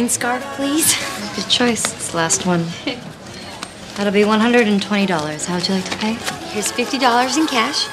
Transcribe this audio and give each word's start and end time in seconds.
green 0.00 0.08
scarf, 0.08 0.42
please. 0.56 0.96
Good 1.36 1.50
choice. 1.50 1.84
It's 1.84 2.12
the 2.12 2.16
last 2.16 2.46
one. 2.46 2.64
That'll 3.96 4.14
be 4.14 4.22
$120. 4.22 5.46
How 5.46 5.54
would 5.56 5.68
you 5.68 5.74
like 5.74 5.84
to 5.84 5.96
pay? 5.98 6.14
Here's 6.54 6.72
$50 6.72 7.36
in 7.36 7.46
cash. 7.46 7.86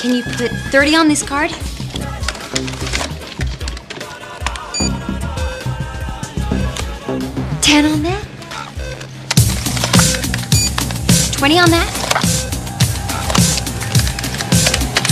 Can 0.00 0.14
you 0.14 0.22
put 0.22 0.50
30 0.72 0.96
on 0.96 1.08
this 1.08 1.22
card? 1.22 1.50
Ten 7.60 7.84
on 7.84 8.02
that? 8.04 8.24
Twenty 11.36 11.58
on 11.58 11.68
that? 11.68 11.90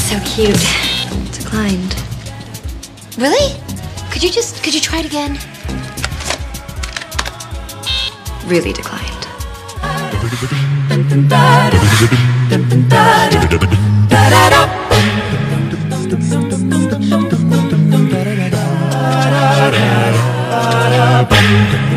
So 0.08 0.18
cute. 0.24 0.56
Declined. 1.30 1.94
Really? 3.18 3.60
Could 4.10 4.22
you 4.22 4.30
just 4.30 4.64
could 4.64 4.72
you 4.74 4.80
try 4.80 5.00
it 5.00 5.04
again? 5.06 5.38
Really 8.48 8.72
declined. 8.72 9.26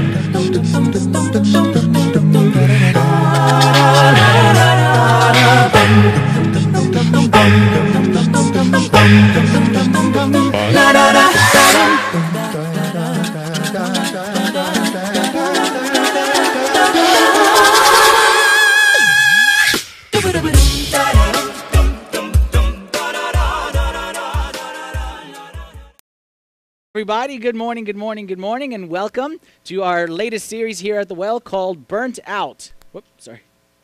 Everybody, 27.22 27.40
good 27.40 27.56
morning, 27.56 27.84
good 27.84 27.96
morning, 27.98 28.26
good 28.26 28.40
morning, 28.40 28.74
and 28.74 28.90
welcome 28.90 29.40
to 29.66 29.84
our 29.84 30.08
latest 30.08 30.48
series 30.48 30.80
here 30.80 30.98
at 30.98 31.08
the 31.08 31.14
Well 31.14 31.40
called 31.40 31.88
Burnt 31.88 32.18
Out. 32.26 32.72
Whoop, 32.94 33.06
sorry. 33.20 33.42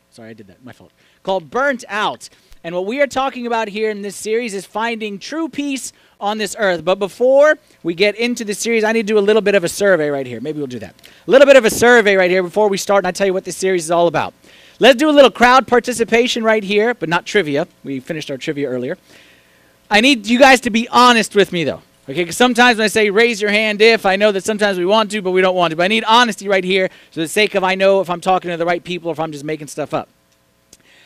Sorry, 0.10 0.32
I 0.32 0.34
did 0.34 0.48
that. 0.48 0.66
My 0.66 0.72
fault. 0.72 0.92
Called 1.22 1.52
Burnt 1.52 1.84
Out. 1.88 2.30
And 2.64 2.74
what 2.74 2.88
we 2.88 3.00
are 3.00 3.06
talking 3.06 3.46
about 3.46 3.68
here 3.68 3.92
in 3.92 4.02
this 4.02 4.16
series 4.16 4.56
is 4.56 4.66
finding 4.66 5.20
true 5.20 5.50
peace 5.50 5.94
on 6.20 6.40
this 6.40 6.56
earth. 6.58 6.84
But 6.84 6.98
before 6.98 7.60
we 7.84 7.94
get 7.94 8.16
into 8.16 8.44
the 8.44 8.56
series, 8.56 8.84
I 8.84 8.92
need 8.92 9.06
to 9.06 9.14
do 9.14 9.20
a 9.20 9.22
little 9.22 9.44
bit 9.44 9.54
of 9.54 9.64
a 9.64 9.70
survey 9.70 10.10
right 10.10 10.26
here. 10.26 10.42
Maybe 10.42 10.58
we'll 10.58 10.66
do 10.66 10.80
that. 10.80 10.96
A 11.28 11.30
little 11.30 11.46
bit 11.46 11.58
of 11.58 11.64
a 11.64 11.70
survey 11.70 12.16
right 12.16 12.32
here 12.32 12.42
before 12.42 12.70
we 12.70 12.78
start, 12.80 13.02
and 13.02 13.08
I 13.08 13.12
tell 13.12 13.28
you 13.28 13.36
what 13.36 13.46
this 13.46 13.58
series 13.58 13.84
is 13.84 13.92
all 13.92 14.08
about. 14.08 14.34
Let's 14.80 14.98
do 14.98 15.12
a 15.12 15.14
little 15.14 15.30
crowd 15.30 15.68
participation 15.68 16.44
right 16.44 16.64
here, 16.64 16.96
but 16.96 17.08
not 17.08 17.28
trivia. 17.28 17.68
We 17.84 18.00
finished 18.00 18.32
our 18.32 18.38
trivia 18.38 18.68
earlier. 18.68 18.98
I 19.92 20.02
need 20.02 20.26
you 20.26 20.40
guys 20.40 20.60
to 20.62 20.72
be 20.72 20.88
honest 20.90 21.36
with 21.36 21.52
me, 21.52 21.66
though. 21.66 21.84
Okay, 22.10 22.22
because 22.22 22.38
sometimes 22.38 22.78
when 22.78 22.86
I 22.86 22.88
say 22.88 23.10
raise 23.10 23.42
your 23.42 23.52
hand 23.52 23.82
if, 23.82 24.06
I 24.06 24.16
know 24.16 24.32
that 24.32 24.46
sometimes 24.46 24.78
we 24.78 24.86
want 24.86 25.12
to, 25.12 25.22
but 25.22 25.32
we 25.32 25.42
don't 25.42 25.56
want 25.56 25.72
to. 25.72 25.76
But 25.76 25.84
I 25.84 25.88
need 25.90 26.06
honesty 26.06 26.48
right 26.48 26.64
here 26.64 26.90
for 27.12 27.20
the 27.20 27.28
sake 27.28 27.54
of 27.54 27.66
I 27.66 27.76
know 27.76 28.00
if 28.00 28.10
I'm 28.10 28.22
talking 28.22 28.50
to 28.50 28.56
the 28.56 28.66
right 28.66 28.82
people 28.82 29.10
or 29.10 29.12
if 29.12 29.20
I'm 29.20 29.34
just 29.34 29.44
making 29.44 29.68
stuff 29.68 29.94
up. 29.94 30.08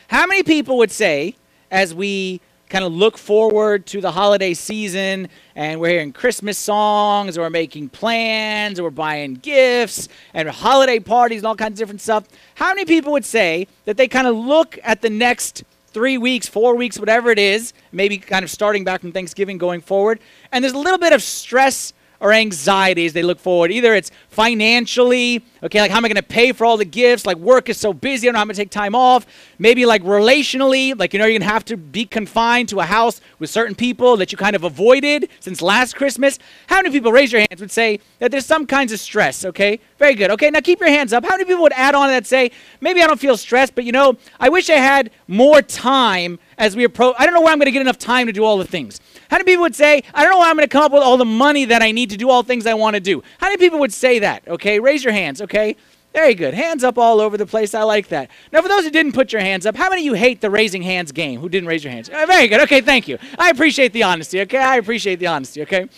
How 0.06 0.26
many 0.26 0.44
people 0.44 0.78
would 0.78 0.92
say, 0.92 1.34
as 1.72 1.92
we 1.92 2.40
kind 2.68 2.84
of 2.84 2.92
look 2.92 3.18
forward 3.18 3.84
to 3.86 4.00
the 4.00 4.12
holiday 4.12 4.54
season 4.54 5.28
and 5.56 5.80
we're 5.80 5.90
hearing 5.90 6.12
Christmas 6.12 6.56
songs 6.56 7.36
or 7.36 7.50
making 7.50 7.88
plans 7.88 8.78
or 8.78 8.90
buying 8.90 9.34
gifts 9.34 10.08
and 10.32 10.48
holiday 10.48 11.00
parties 11.00 11.38
and 11.38 11.46
all 11.46 11.56
kinds 11.56 11.72
of 11.72 11.78
different 11.78 12.00
stuff, 12.00 12.28
how 12.54 12.68
many 12.68 12.84
people 12.84 13.10
would 13.10 13.24
say 13.24 13.66
that 13.86 13.96
they 13.96 14.06
kind 14.06 14.28
of 14.28 14.36
look 14.36 14.78
at 14.84 15.02
the 15.02 15.10
next 15.10 15.64
three 15.92 16.18
weeks, 16.18 16.48
four 16.48 16.74
weeks, 16.74 16.98
whatever 16.98 17.30
it 17.30 17.38
is, 17.38 17.72
maybe 17.92 18.18
kind 18.18 18.44
of 18.44 18.50
starting 18.50 18.84
back 18.84 19.00
from 19.00 19.12
Thanksgiving 19.12 19.58
going 19.58 19.80
forward. 19.80 20.20
And 20.50 20.62
there's 20.64 20.74
a 20.74 20.78
little 20.78 20.98
bit 20.98 21.12
of 21.12 21.22
stress 21.22 21.92
or 22.22 22.32
anxiety 22.32 23.04
as 23.04 23.12
they 23.12 23.22
look 23.22 23.40
forward. 23.40 23.72
Either 23.72 23.94
it's 23.94 24.12
financially, 24.28 25.44
okay, 25.62 25.80
like 25.80 25.90
how 25.90 25.96
am 25.96 26.04
I 26.04 26.08
going 26.08 26.16
to 26.16 26.22
pay 26.22 26.52
for 26.52 26.64
all 26.64 26.76
the 26.76 26.84
gifts? 26.84 27.26
Like 27.26 27.36
work 27.36 27.68
is 27.68 27.76
so 27.76 27.92
busy, 27.92 28.26
I 28.26 28.28
don't 28.28 28.34
know 28.34 28.38
how 28.38 28.42
I'm 28.42 28.46
going 28.46 28.54
to 28.54 28.60
take 28.62 28.70
time 28.70 28.94
off. 28.94 29.26
Maybe 29.58 29.84
like 29.84 30.02
relationally, 30.04 30.96
like 30.96 31.12
you 31.12 31.18
know, 31.18 31.24
you're 31.26 31.38
going 31.38 31.48
to 31.48 31.52
have 31.52 31.64
to 31.66 31.76
be 31.76 32.06
confined 32.06 32.68
to 32.68 32.78
a 32.78 32.84
house 32.84 33.20
with 33.40 33.50
certain 33.50 33.74
people 33.74 34.16
that 34.18 34.30
you 34.30 34.38
kind 34.38 34.54
of 34.54 34.62
avoided 34.62 35.28
since 35.40 35.60
last 35.60 35.96
Christmas. 35.96 36.38
How 36.68 36.76
many 36.76 36.90
people, 36.90 37.10
raise 37.10 37.32
your 37.32 37.40
hands, 37.40 37.60
would 37.60 37.72
say 37.72 37.98
that 38.20 38.30
there's 38.30 38.46
some 38.46 38.66
kinds 38.66 38.92
of 38.92 39.00
stress, 39.00 39.44
okay? 39.44 39.80
Very 39.98 40.14
good. 40.14 40.30
Okay, 40.30 40.48
now 40.48 40.60
keep 40.60 40.78
your 40.78 40.90
hands 40.90 41.12
up. 41.12 41.24
How 41.24 41.30
many 41.30 41.44
people 41.44 41.62
would 41.62 41.72
add 41.72 41.96
on 41.96 42.08
that 42.08 42.24
say, 42.24 42.52
maybe 42.80 43.02
I 43.02 43.08
don't 43.08 43.18
feel 43.18 43.36
stressed, 43.36 43.74
but 43.74 43.82
you 43.82 43.90
know, 43.90 44.16
I 44.38 44.48
wish 44.48 44.70
I 44.70 44.74
had 44.74 45.10
more 45.26 45.60
time 45.60 46.38
as 46.56 46.76
we 46.76 46.84
approach. 46.84 47.16
I 47.18 47.24
don't 47.24 47.34
know 47.34 47.40
where 47.40 47.52
I'm 47.52 47.58
going 47.58 47.66
to 47.66 47.72
get 47.72 47.82
enough 47.82 47.98
time 47.98 48.28
to 48.28 48.32
do 48.32 48.44
all 48.44 48.58
the 48.58 48.64
things. 48.64 49.00
How 49.32 49.38
many 49.38 49.44
people 49.44 49.62
would 49.62 49.74
say, 49.74 50.02
I 50.12 50.24
don't 50.24 50.32
know 50.32 50.40
where 50.40 50.50
I'm 50.50 50.56
going 50.56 50.68
to 50.68 50.70
come 50.70 50.82
up 50.82 50.92
with 50.92 51.02
all 51.02 51.16
the 51.16 51.24
money 51.24 51.64
that 51.64 51.80
I 51.80 51.90
need 51.90 52.10
to 52.10 52.18
do 52.18 52.28
all 52.28 52.42
things 52.42 52.66
I 52.66 52.74
want 52.74 52.96
to 52.96 53.00
do? 53.00 53.22
How 53.38 53.46
many 53.46 53.56
people 53.56 53.78
would 53.78 53.94
say 53.94 54.18
that? 54.18 54.46
Okay, 54.46 54.78
raise 54.78 55.02
your 55.02 55.14
hands, 55.14 55.40
okay? 55.40 55.74
Very 56.12 56.34
good. 56.34 56.52
Hands 56.52 56.84
up 56.84 56.98
all 56.98 57.18
over 57.18 57.38
the 57.38 57.46
place. 57.46 57.74
I 57.74 57.82
like 57.84 58.08
that. 58.08 58.30
Now, 58.52 58.60
for 58.60 58.68
those 58.68 58.84
who 58.84 58.90
didn't 58.90 59.12
put 59.12 59.32
your 59.32 59.40
hands 59.40 59.64
up, 59.64 59.74
how 59.74 59.88
many 59.88 60.02
of 60.02 60.04
you 60.04 60.12
hate 60.12 60.42
the 60.42 60.50
raising 60.50 60.82
hands 60.82 61.12
game? 61.12 61.40
Who 61.40 61.48
didn't 61.48 61.66
raise 61.66 61.82
your 61.82 61.94
hands? 61.94 62.10
Uh, 62.10 62.26
very 62.26 62.46
good. 62.46 62.60
Okay, 62.60 62.82
thank 62.82 63.08
you. 63.08 63.16
I 63.38 63.48
appreciate 63.48 63.94
the 63.94 64.02
honesty, 64.02 64.38
okay? 64.42 64.58
I 64.58 64.76
appreciate 64.76 65.18
the 65.18 65.28
honesty, 65.28 65.62
okay? 65.62 65.88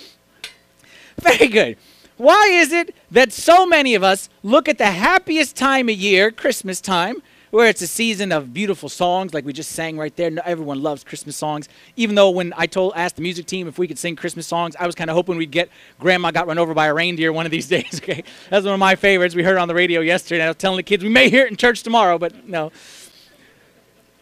Very 1.21 1.49
good. 1.49 1.77
Why 2.17 2.51
is 2.53 2.73
it 2.73 2.95
that 3.11 3.33
so 3.33 3.67
many 3.67 3.97
of 3.97 4.05
us 4.05 4.29
look 4.45 4.69
at 4.69 4.79
the 4.79 4.93
happiest 4.93 5.57
time 5.57 5.89
of 5.89 5.97
year, 5.97 6.31
Christmas 6.31 6.81
time, 6.81 7.17
where 7.55 7.69
it's 7.69 7.83
a 7.83 7.87
season 7.87 8.33
of 8.33 8.53
beautiful 8.53 8.89
songs 8.89 9.33
like 9.33 9.45
we 9.45 9.53
just 9.53 9.71
sang 9.71 9.97
right 9.97 10.17
there. 10.17 10.29
Everyone 10.45 10.83
loves 10.83 11.05
Christmas 11.05 11.37
songs. 11.37 11.69
Even 11.95 12.17
though 12.17 12.31
when 12.31 12.53
I 12.57 12.67
told 12.67 12.95
asked 12.97 13.15
the 13.15 13.23
music 13.23 13.47
team 13.47 13.69
if 13.69 13.79
we 13.79 13.87
could 13.87 13.97
sing 13.97 14.17
Christmas 14.17 14.45
songs, 14.45 14.75
I 14.75 14.87
was 14.87 14.97
kind 14.97 15.09
of 15.09 15.15
hoping 15.15 15.37
we'd 15.37 15.53
get 15.53 15.69
Grandma 16.01 16.33
Got 16.33 16.49
Run 16.49 16.59
Over 16.59 16.75
by 16.75 16.89
a 16.89 16.95
Reindeer 16.95 17.33
one 17.33 17.47
of 17.47 17.53
these 17.53 17.69
days. 17.77 18.01
Okay, 18.03 18.25
that's 18.51 18.65
one 18.65 18.75
of 18.75 18.81
my 18.81 18.97
favorites. 18.97 19.37
We 19.37 19.45
heard 19.45 19.53
it 19.53 19.59
on 19.59 19.69
the 19.69 19.75
radio 19.75 20.01
yesterday. 20.01 20.43
I 20.43 20.49
was 20.49 20.57
telling 20.57 20.79
the 20.79 20.83
kids 20.83 21.05
we 21.05 21.11
may 21.11 21.31
hear 21.31 21.47
it 21.47 21.51
in 21.53 21.57
church 21.57 21.85
tomorrow, 21.85 22.19
but 22.19 22.49
no. 22.49 22.73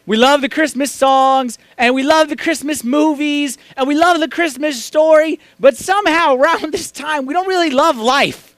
We 0.05 0.19
love 0.19 0.43
the 0.43 0.51
Christmas 0.51 0.93
songs 0.93 1.59
and 1.79 1.95
we 1.95 2.03
love 2.03 2.29
the 2.29 2.37
Christmas 2.37 2.85
movies 2.85 3.57
and 3.79 3.89
we 3.89 3.95
love 3.95 4.21
the 4.21 4.29
Christmas 4.29 4.85
story, 4.85 5.41
but 5.59 5.75
somehow 5.79 6.35
around 6.35 6.71
this 6.73 6.91
time 6.91 7.25
we 7.25 7.33
don't 7.33 7.49
really 7.49 7.71
love 7.71 7.97
life. 7.97 8.52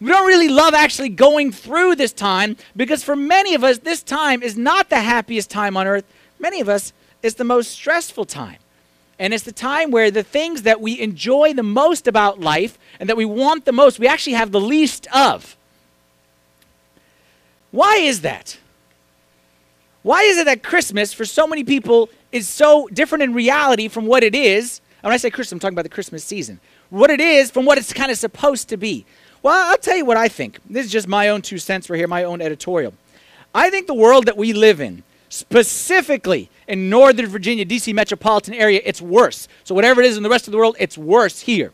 We 0.00 0.08
don't 0.08 0.26
really 0.26 0.48
love 0.48 0.74
actually 0.74 1.08
going 1.08 1.50
through 1.50 1.96
this 1.96 2.12
time 2.12 2.56
because 2.76 3.02
for 3.02 3.16
many 3.16 3.54
of 3.54 3.64
us, 3.64 3.78
this 3.78 4.02
time 4.02 4.42
is 4.42 4.56
not 4.56 4.90
the 4.90 5.00
happiest 5.00 5.50
time 5.50 5.76
on 5.76 5.86
earth. 5.86 6.04
Many 6.38 6.60
of 6.60 6.68
us, 6.68 6.92
it's 7.22 7.34
the 7.34 7.44
most 7.44 7.72
stressful 7.72 8.24
time. 8.24 8.58
And 9.18 9.34
it's 9.34 9.42
the 9.42 9.52
time 9.52 9.90
where 9.90 10.12
the 10.12 10.22
things 10.22 10.62
that 10.62 10.80
we 10.80 11.00
enjoy 11.00 11.52
the 11.52 11.64
most 11.64 12.06
about 12.06 12.38
life 12.40 12.78
and 13.00 13.08
that 13.08 13.16
we 13.16 13.24
want 13.24 13.64
the 13.64 13.72
most, 13.72 13.98
we 13.98 14.06
actually 14.06 14.34
have 14.34 14.52
the 14.52 14.60
least 14.60 15.08
of. 15.12 15.56
Why 17.72 17.96
is 17.96 18.20
that? 18.20 18.58
Why 20.02 20.22
is 20.22 20.38
it 20.38 20.44
that 20.44 20.62
Christmas, 20.62 21.12
for 21.12 21.24
so 21.24 21.46
many 21.46 21.64
people, 21.64 22.08
is 22.30 22.48
so 22.48 22.88
different 22.92 23.24
in 23.24 23.34
reality 23.34 23.88
from 23.88 24.06
what 24.06 24.22
it 24.22 24.36
is? 24.36 24.80
And 25.02 25.08
when 25.08 25.14
I 25.14 25.16
say 25.16 25.30
Christmas, 25.30 25.52
I'm 25.52 25.58
talking 25.58 25.74
about 25.74 25.82
the 25.82 25.88
Christmas 25.88 26.24
season. 26.24 26.60
What 26.88 27.10
it 27.10 27.20
is 27.20 27.50
from 27.50 27.64
what 27.64 27.76
it's 27.76 27.92
kind 27.92 28.10
of 28.12 28.18
supposed 28.18 28.68
to 28.68 28.76
be. 28.76 29.04
Well, 29.48 29.70
I'll 29.70 29.78
tell 29.78 29.96
you 29.96 30.04
what 30.04 30.18
I 30.18 30.28
think. 30.28 30.58
This 30.68 30.84
is 30.84 30.92
just 30.92 31.08
my 31.08 31.30
own 31.30 31.40
two 31.40 31.56
cents 31.56 31.88
right 31.88 31.96
here, 31.96 32.06
my 32.06 32.22
own 32.24 32.42
editorial. 32.42 32.92
I 33.54 33.70
think 33.70 33.86
the 33.86 33.94
world 33.94 34.26
that 34.26 34.36
we 34.36 34.52
live 34.52 34.78
in, 34.78 35.04
specifically 35.30 36.50
in 36.66 36.90
Northern 36.90 37.24
Virginia, 37.28 37.64
D.C. 37.64 37.94
metropolitan 37.94 38.52
area, 38.52 38.82
it's 38.84 39.00
worse. 39.00 39.48
So, 39.64 39.74
whatever 39.74 40.02
it 40.02 40.06
is 40.06 40.18
in 40.18 40.22
the 40.22 40.28
rest 40.28 40.48
of 40.48 40.52
the 40.52 40.58
world, 40.58 40.76
it's 40.78 40.98
worse 40.98 41.40
here. 41.40 41.72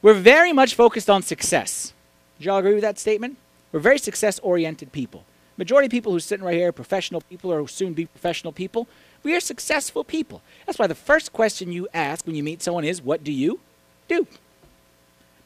We're 0.00 0.14
very 0.14 0.50
much 0.50 0.74
focused 0.74 1.10
on 1.10 1.20
success. 1.20 1.92
Do 2.38 2.46
y'all 2.46 2.56
agree 2.56 2.72
with 2.72 2.84
that 2.84 2.98
statement? 2.98 3.36
We're 3.70 3.80
very 3.80 3.98
success 3.98 4.38
oriented 4.38 4.92
people. 4.92 5.26
Majority 5.58 5.88
of 5.88 5.90
people 5.90 6.12
who 6.12 6.16
are 6.16 6.20
sitting 6.20 6.46
right 6.46 6.56
here 6.56 6.68
are 6.68 6.72
professional 6.72 7.20
people 7.20 7.52
or 7.52 7.68
soon 7.68 7.92
be 7.92 8.06
professional 8.06 8.54
people. 8.54 8.88
We 9.22 9.36
are 9.36 9.40
successful 9.40 10.04
people. 10.04 10.40
That's 10.64 10.78
why 10.78 10.86
the 10.86 10.94
first 10.94 11.34
question 11.34 11.70
you 11.70 11.86
ask 11.92 12.24
when 12.24 12.34
you 12.34 12.42
meet 12.42 12.62
someone 12.62 12.84
is, 12.84 13.02
What 13.02 13.22
do 13.22 13.30
you 13.30 13.60
do? 14.08 14.26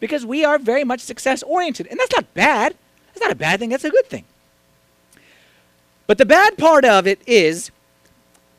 Because 0.00 0.26
we 0.26 0.44
are 0.44 0.58
very 0.58 0.84
much 0.84 1.00
success 1.00 1.42
oriented. 1.42 1.86
And 1.88 1.98
that's 1.98 2.12
not 2.12 2.32
bad. 2.34 2.74
That's 3.08 3.20
not 3.20 3.32
a 3.32 3.36
bad 3.36 3.60
thing, 3.60 3.70
that's 3.70 3.84
a 3.84 3.90
good 3.90 4.06
thing. 4.06 4.24
But 6.06 6.18
the 6.18 6.26
bad 6.26 6.58
part 6.58 6.84
of 6.84 7.06
it 7.06 7.20
is 7.26 7.70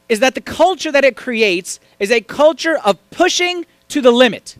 is 0.08 0.20
that 0.20 0.36
the 0.36 0.42
culture 0.42 0.92
that 0.92 1.04
it 1.04 1.18
creates 1.18 1.80
is 2.00 2.12
a 2.12 2.22
culture 2.22 2.78
of 2.86 2.98
pushing 3.10 3.66
to 3.90 4.02
the 4.02 4.12
limit. 4.12 4.56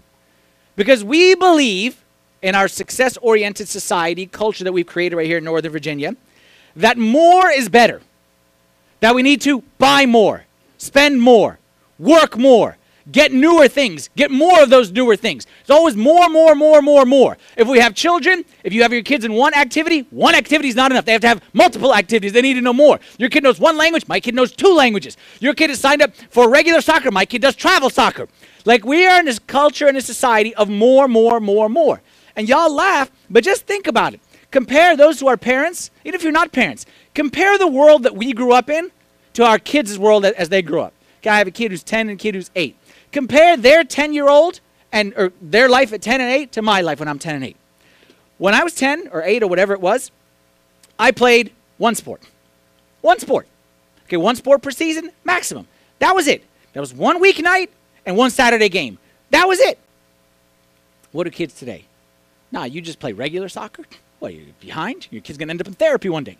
Because 0.76 1.04
we 1.04 1.36
believe 1.36 2.04
in 2.42 2.56
our 2.56 2.68
success 2.68 3.16
oriented 3.18 3.68
society 3.68 4.26
culture 4.26 4.64
that 4.64 4.74
we've 4.74 4.88
created 4.88 5.16
right 5.16 5.28
here 5.28 5.38
in 5.38 5.44
Northern 5.44 5.72
Virginia 5.72 6.16
that 6.76 6.98
more 6.98 7.50
is 7.50 7.70
better. 7.70 8.02
That 9.00 9.16
we 9.16 9.24
need 9.24 9.42
to 9.42 9.62
buy 9.78 10.06
more, 10.06 10.46
spend 10.78 11.22
more, 11.22 11.60
work 12.00 12.38
more, 12.38 12.78
get 13.12 13.32
newer 13.32 13.68
things, 13.68 14.10
get 14.16 14.32
more 14.32 14.62
of 14.62 14.70
those 14.70 14.92
newer 14.92 15.16
things. 15.16 15.46
It's 15.62 15.70
always 15.70 15.96
more, 15.96 16.30
more, 16.30 16.56
more, 16.56 16.82
more, 16.82 17.06
more. 17.06 17.38
If 17.58 17.68
we 17.68 17.80
have 17.80 17.94
children, 17.94 18.46
if 18.64 18.74
you 18.74 18.82
have 18.82 18.92
your 18.92 19.04
kids 19.04 19.26
in 19.26 19.34
one 19.34 19.54
activity, 19.54 20.08
one 20.10 20.36
activity 20.36 20.70
is 20.70 20.76
not 20.76 20.92
enough. 20.92 21.06
They 21.06 21.12
have 21.12 21.22
to 21.22 21.28
have 21.28 21.42
multiple 21.54 21.94
activities. 21.94 22.34
They 22.34 22.42
need 22.42 22.56
to 22.56 22.62
know 22.62 22.74
more. 22.74 23.00
Your 23.18 23.30
kid 23.30 23.44
knows 23.44 23.60
one 23.60 23.78
language, 23.78 24.08
my 24.08 24.20
kid 24.20 24.36
knows 24.36 24.52
two 24.52 24.74
languages. 24.74 25.18
Your 25.40 25.54
kid 25.54 25.70
is 25.70 25.80
signed 25.80 26.02
up 26.02 26.16
for 26.30 26.50
regular 26.50 26.82
soccer, 26.82 27.12
my 27.12 27.26
kid 27.26 27.42
does 27.42 27.56
travel 27.56 27.90
soccer. 27.90 28.28
Like 28.66 28.84
we 28.84 29.06
are 29.06 29.20
in 29.20 29.26
this 29.26 29.40
culture 29.40 29.88
and 29.88 29.98
a 29.98 30.02
society 30.02 30.56
of 30.56 30.70
more, 30.70 31.08
more, 31.08 31.40
more, 31.40 31.70
more. 31.70 32.02
And 32.36 32.50
y'all 32.50 32.74
laugh, 32.74 33.12
but 33.30 33.44
just 33.44 33.68
think 33.68 33.88
about 33.88 34.14
it. 34.14 34.20
Compare 34.52 34.98
those 34.98 35.20
who 35.20 35.28
are 35.28 35.38
parents, 35.38 35.92
even 36.04 36.16
if 36.16 36.24
you're 36.24 36.32
not 36.32 36.52
parents, 36.52 36.86
compare 37.14 37.58
the 37.58 37.68
world 37.68 38.04
that 38.04 38.16
we 38.16 38.34
grew 38.34 38.54
up 38.54 38.70
in 38.70 38.92
to 39.34 39.44
our 39.44 39.60
kids' 39.60 40.00
world 40.00 40.26
as 40.26 40.50
they 40.50 40.62
grew 40.62 40.82
up. 40.82 40.94
Okay, 41.20 41.30
I 41.30 41.38
have 41.38 41.48
a 41.48 41.52
kid 41.52 41.72
who's 41.72 41.84
10 41.84 42.10
and 42.10 42.20
a 42.20 42.22
kid 42.22 42.36
who's 42.36 42.52
8. 42.56 42.76
Compare 43.16 43.56
their 43.56 43.86
10 43.86 44.12
year 44.12 44.28
old 44.28 44.60
and 44.92 45.14
or 45.16 45.32
their 45.42 45.70
life 45.70 45.94
at 45.94 46.02
10 46.02 46.20
and 46.20 46.30
8 46.30 46.52
to 46.52 46.62
my 46.62 46.82
life 46.82 47.00
when 47.00 47.08
I'm 47.08 47.18
10 47.18 47.36
and 47.36 47.46
8. 47.46 47.56
When 48.40 48.54
I 48.54 48.62
was 48.62 48.76
10 48.76 49.08
or 49.10 49.24
8 49.24 49.42
or 49.42 49.48
whatever 49.48 49.72
it 49.72 49.80
was, 49.80 50.12
I 51.00 51.12
played 51.12 51.54
one 51.78 51.96
sport. 51.96 52.24
One 53.00 53.18
sport. 53.20 53.48
Okay, 54.04 54.18
one 54.18 54.36
sport 54.36 54.62
per 54.62 54.70
season, 54.70 55.12
maximum. 55.24 55.66
That 56.00 56.14
was 56.14 56.28
it. 56.28 56.44
That 56.74 56.82
was 56.82 56.94
one 56.94 57.24
weeknight 57.24 57.70
and 58.06 58.18
one 58.18 58.32
Saturday 58.32 58.68
game. 58.68 58.98
That 59.30 59.48
was 59.48 59.62
it. 59.62 59.80
What 61.14 61.24
do 61.24 61.30
kids 61.30 61.54
today? 61.54 61.86
Nah, 62.52 62.66
you 62.66 62.82
just 62.82 63.00
play 63.00 63.14
regular 63.14 63.48
soccer? 63.48 63.86
What, 64.20 64.32
are 64.32 64.36
you 64.36 64.54
behind? 64.60 65.08
Your 65.10 65.22
kid's 65.22 65.38
going 65.38 65.48
to 65.48 65.52
end 65.52 65.62
up 65.62 65.68
in 65.68 65.74
therapy 65.74 66.10
one 66.10 66.26
day. 66.26 66.36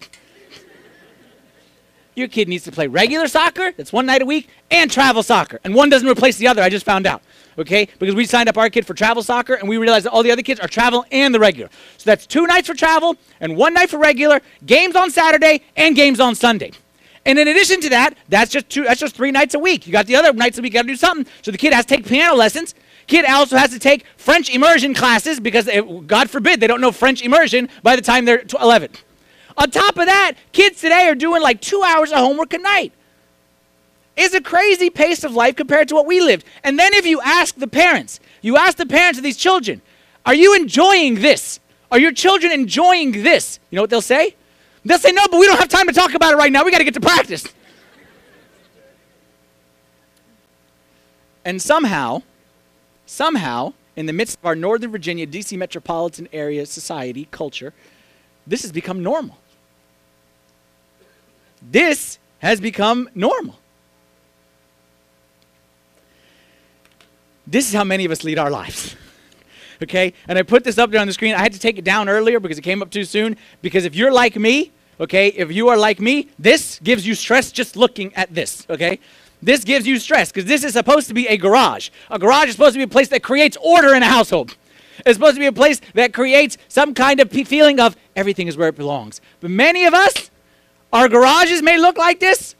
Your 2.16 2.30
kid 2.30 2.48
needs 2.48 2.64
to 2.64 2.72
play 2.72 2.88
regular 2.88 3.28
soccer, 3.28 3.74
that's 3.74 3.92
one 3.92 4.06
night 4.06 4.22
a 4.22 4.26
week, 4.26 4.48
and 4.72 4.90
travel 4.90 5.22
soccer. 5.22 5.60
And 5.64 5.76
one 5.76 5.90
doesn't 5.90 6.08
replace 6.08 6.38
the 6.38 6.48
other, 6.48 6.62
I 6.62 6.70
just 6.70 6.86
found 6.86 7.06
out. 7.06 7.22
Okay? 7.58 7.88
Because 8.00 8.16
we 8.16 8.26
signed 8.26 8.48
up 8.48 8.58
our 8.58 8.70
kid 8.70 8.88
for 8.88 8.94
travel 8.94 9.22
soccer 9.22 9.56
and 9.56 9.68
we 9.68 9.78
realized 9.78 10.06
that 10.06 10.12
all 10.12 10.24
the 10.24 10.32
other 10.32 10.42
kids 10.42 10.60
are 10.60 10.68
travel 10.68 11.06
and 11.12 11.36
the 11.36 11.40
regular. 11.40 11.70
So 11.98 12.04
that's 12.06 12.26
two 12.26 12.48
nights 12.48 12.68
for 12.68 12.74
travel 12.74 13.18
and 13.40 13.58
one 13.58 13.74
night 13.74 13.90
for 13.90 13.98
regular, 13.98 14.42
games 14.66 14.96
on 14.96 15.12
Saturday 15.12 15.62
and 15.76 15.96
games 15.96 16.20
on 16.20 16.36
Sunday. 16.36 16.72
And 17.26 17.40
in 17.40 17.48
addition 17.48 17.82
to 17.82 17.90
that, 17.90 18.18
that's 18.30 18.52
just 18.52 18.70
two 18.70 18.84
that's 18.84 19.00
just 19.00 19.16
three 19.16 19.32
nights 19.32 19.56
a 19.56 19.60
week. 19.60 19.88
You 19.88 19.92
got 19.92 20.06
the 20.06 20.16
other 20.16 20.32
nights 20.32 20.60
a 20.60 20.62
week, 20.62 20.74
you 20.74 20.80
gotta 20.80 20.88
do 20.88 20.96
something. 20.96 21.26
So 21.42 21.52
the 21.52 21.58
kid 21.58 21.74
has 21.74 21.86
to 21.86 21.96
take 21.96 22.06
piano 22.06 22.36
lessons. 22.36 22.76
Kid 23.08 23.26
also 23.26 23.58
has 23.58 23.72
to 23.72 23.80
take 23.80 24.06
French 24.18 24.50
immersion 24.50 24.94
classes 24.94 25.40
because, 25.40 25.68
it, 25.68 26.08
God 26.08 26.30
forbid, 26.30 26.60
they 26.60 26.68
don't 26.68 26.82
know 26.82 26.92
French 26.92 27.22
immersion 27.22 27.70
by 27.84 27.96
the 27.96 28.02
time 28.02 28.26
they're 28.26 28.44
11. 28.60 28.92
On 29.58 29.70
top 29.72 29.98
of 29.98 30.06
that, 30.06 30.34
kids 30.52 30.82
today 30.82 31.08
are 31.08 31.16
doing 31.16 31.42
like 31.42 31.62
two 31.62 31.82
hours 31.84 32.12
of 32.12 32.18
homework 32.18 32.54
a 32.54 32.58
night. 32.58 32.92
It's 34.18 34.34
a 34.34 34.42
crazy 34.42 34.90
pace 34.90 35.24
of 35.24 35.34
life 35.34 35.56
compared 35.56 35.88
to 35.90 35.96
what 35.96 36.06
we 36.06 36.22
lived. 36.22 36.46
And 36.64 36.80
then 36.80 36.94
if 36.94 37.06
you 37.06 37.22
ask 37.22 37.56
the 37.56 37.68
parents, 37.68 38.20
you 38.42 38.58
ask 38.58 38.78
the 38.78 38.86
parents 38.86 39.18
of 39.18 39.24
these 39.24 39.38
children, 39.38 39.82
are 40.26 40.36
you 40.36 40.56
enjoying 40.56 41.16
this? 41.16 41.60
Are 41.92 42.00
your 42.00 42.12
children 42.12 42.52
enjoying 42.52 43.24
this? 43.24 43.60
You 43.70 43.76
know 43.76 43.84
what 43.84 43.90
they'll 43.90 44.02
say? 44.02 44.36
They'll 44.84 45.00
say, 45.00 45.12
no, 45.12 45.26
but 45.30 45.40
we 45.40 45.46
don't 45.46 45.60
have 45.60 45.70
time 45.70 45.88
to 45.88 45.94
talk 45.94 46.14
about 46.14 46.34
it 46.34 46.38
right 46.38 46.52
now. 46.52 46.64
We 46.64 46.72
got 46.72 46.78
to 46.78 46.84
get 46.84 46.94
to 46.94 47.02
practice. 47.02 47.48
and 51.44 51.62
somehow, 51.62 52.24
somehow, 53.06 53.74
in 53.96 54.06
the 54.06 54.14
midst 54.14 54.38
of 54.38 54.46
our 54.46 54.56
Northern 54.56 54.92
Virginia, 54.92 55.26
D.C. 55.26 55.58
metropolitan 55.58 56.28
area 56.32 56.66
society, 56.66 57.28
culture, 57.32 57.74
this 58.46 58.62
has 58.62 58.72
become 58.72 59.02
normal. 59.02 59.38
This 61.72 62.20
has 62.40 62.60
become 62.62 63.10
normal. 63.16 63.60
This 67.48 67.68
is 67.68 67.74
how 67.74 67.84
many 67.84 68.06
of 68.06 68.12
us 68.12 68.24
lead 68.24 68.40
our 68.40 68.50
lives. 68.50 68.96
okay? 69.84 70.14
And 70.28 70.38
I 70.38 70.44
put 70.44 70.64
this 70.64 70.78
up 70.78 70.92
there 70.92 71.02
on 71.02 71.08
the 71.08 71.14
screen. 71.14 71.36
I 71.36 71.40
had 71.40 71.54
to 71.54 71.60
take 71.60 71.78
it 71.78 71.84
down 71.84 72.10
earlier 72.10 72.40
because 72.40 72.58
it 72.58 72.64
came 72.64 72.82
up 72.82 72.90
too 72.90 73.04
soon. 73.04 73.38
Because 73.62 73.86
if 73.86 73.96
you're 73.96 74.12
like 74.12 74.36
me, 74.36 74.72
okay, 75.00 75.28
if 75.30 75.52
you 75.52 75.70
are 75.70 75.78
like 75.78 76.00
me, 76.00 76.30
this 76.40 76.80
gives 76.84 77.06
you 77.06 77.14
stress 77.16 77.52
just 77.52 77.76
looking 77.76 78.14
at 78.16 78.34
this, 78.34 78.66
okay? 78.70 79.00
This 79.42 79.64
gives 79.64 79.86
you 79.86 80.00
stress 80.00 80.32
because 80.32 80.46
this 80.46 80.64
is 80.64 80.74
supposed 80.74 81.08
to 81.10 81.14
be 81.14 81.28
a 81.28 81.38
garage. 81.38 81.90
A 82.10 82.18
garage 82.18 82.50
is 82.50 82.54
supposed 82.54 82.74
to 82.74 82.80
be 82.80 82.84
a 82.84 82.88
place 82.88 83.10
that 83.10 83.22
creates 83.22 83.58
order 83.62 83.94
in 83.94 84.02
a 84.02 84.08
household. 84.08 84.58
It's 85.06 85.18
supposed 85.18 85.36
to 85.36 85.40
be 85.40 85.46
a 85.46 85.52
place 85.52 85.82
that 85.94 86.14
creates 86.14 86.58
some 86.68 86.94
kind 86.94 87.20
of 87.20 87.30
feeling 87.30 87.80
of 87.80 87.98
everything 88.16 88.48
is 88.48 88.58
where 88.58 88.70
it 88.70 88.76
belongs. 88.76 89.22
But 89.42 89.52
many 89.52 89.86
of 89.86 89.94
us, 89.94 90.32
our 90.96 91.10
garages 91.10 91.62
may 91.62 91.78
look 91.78 91.98
like 91.98 92.22
this, 92.22 92.56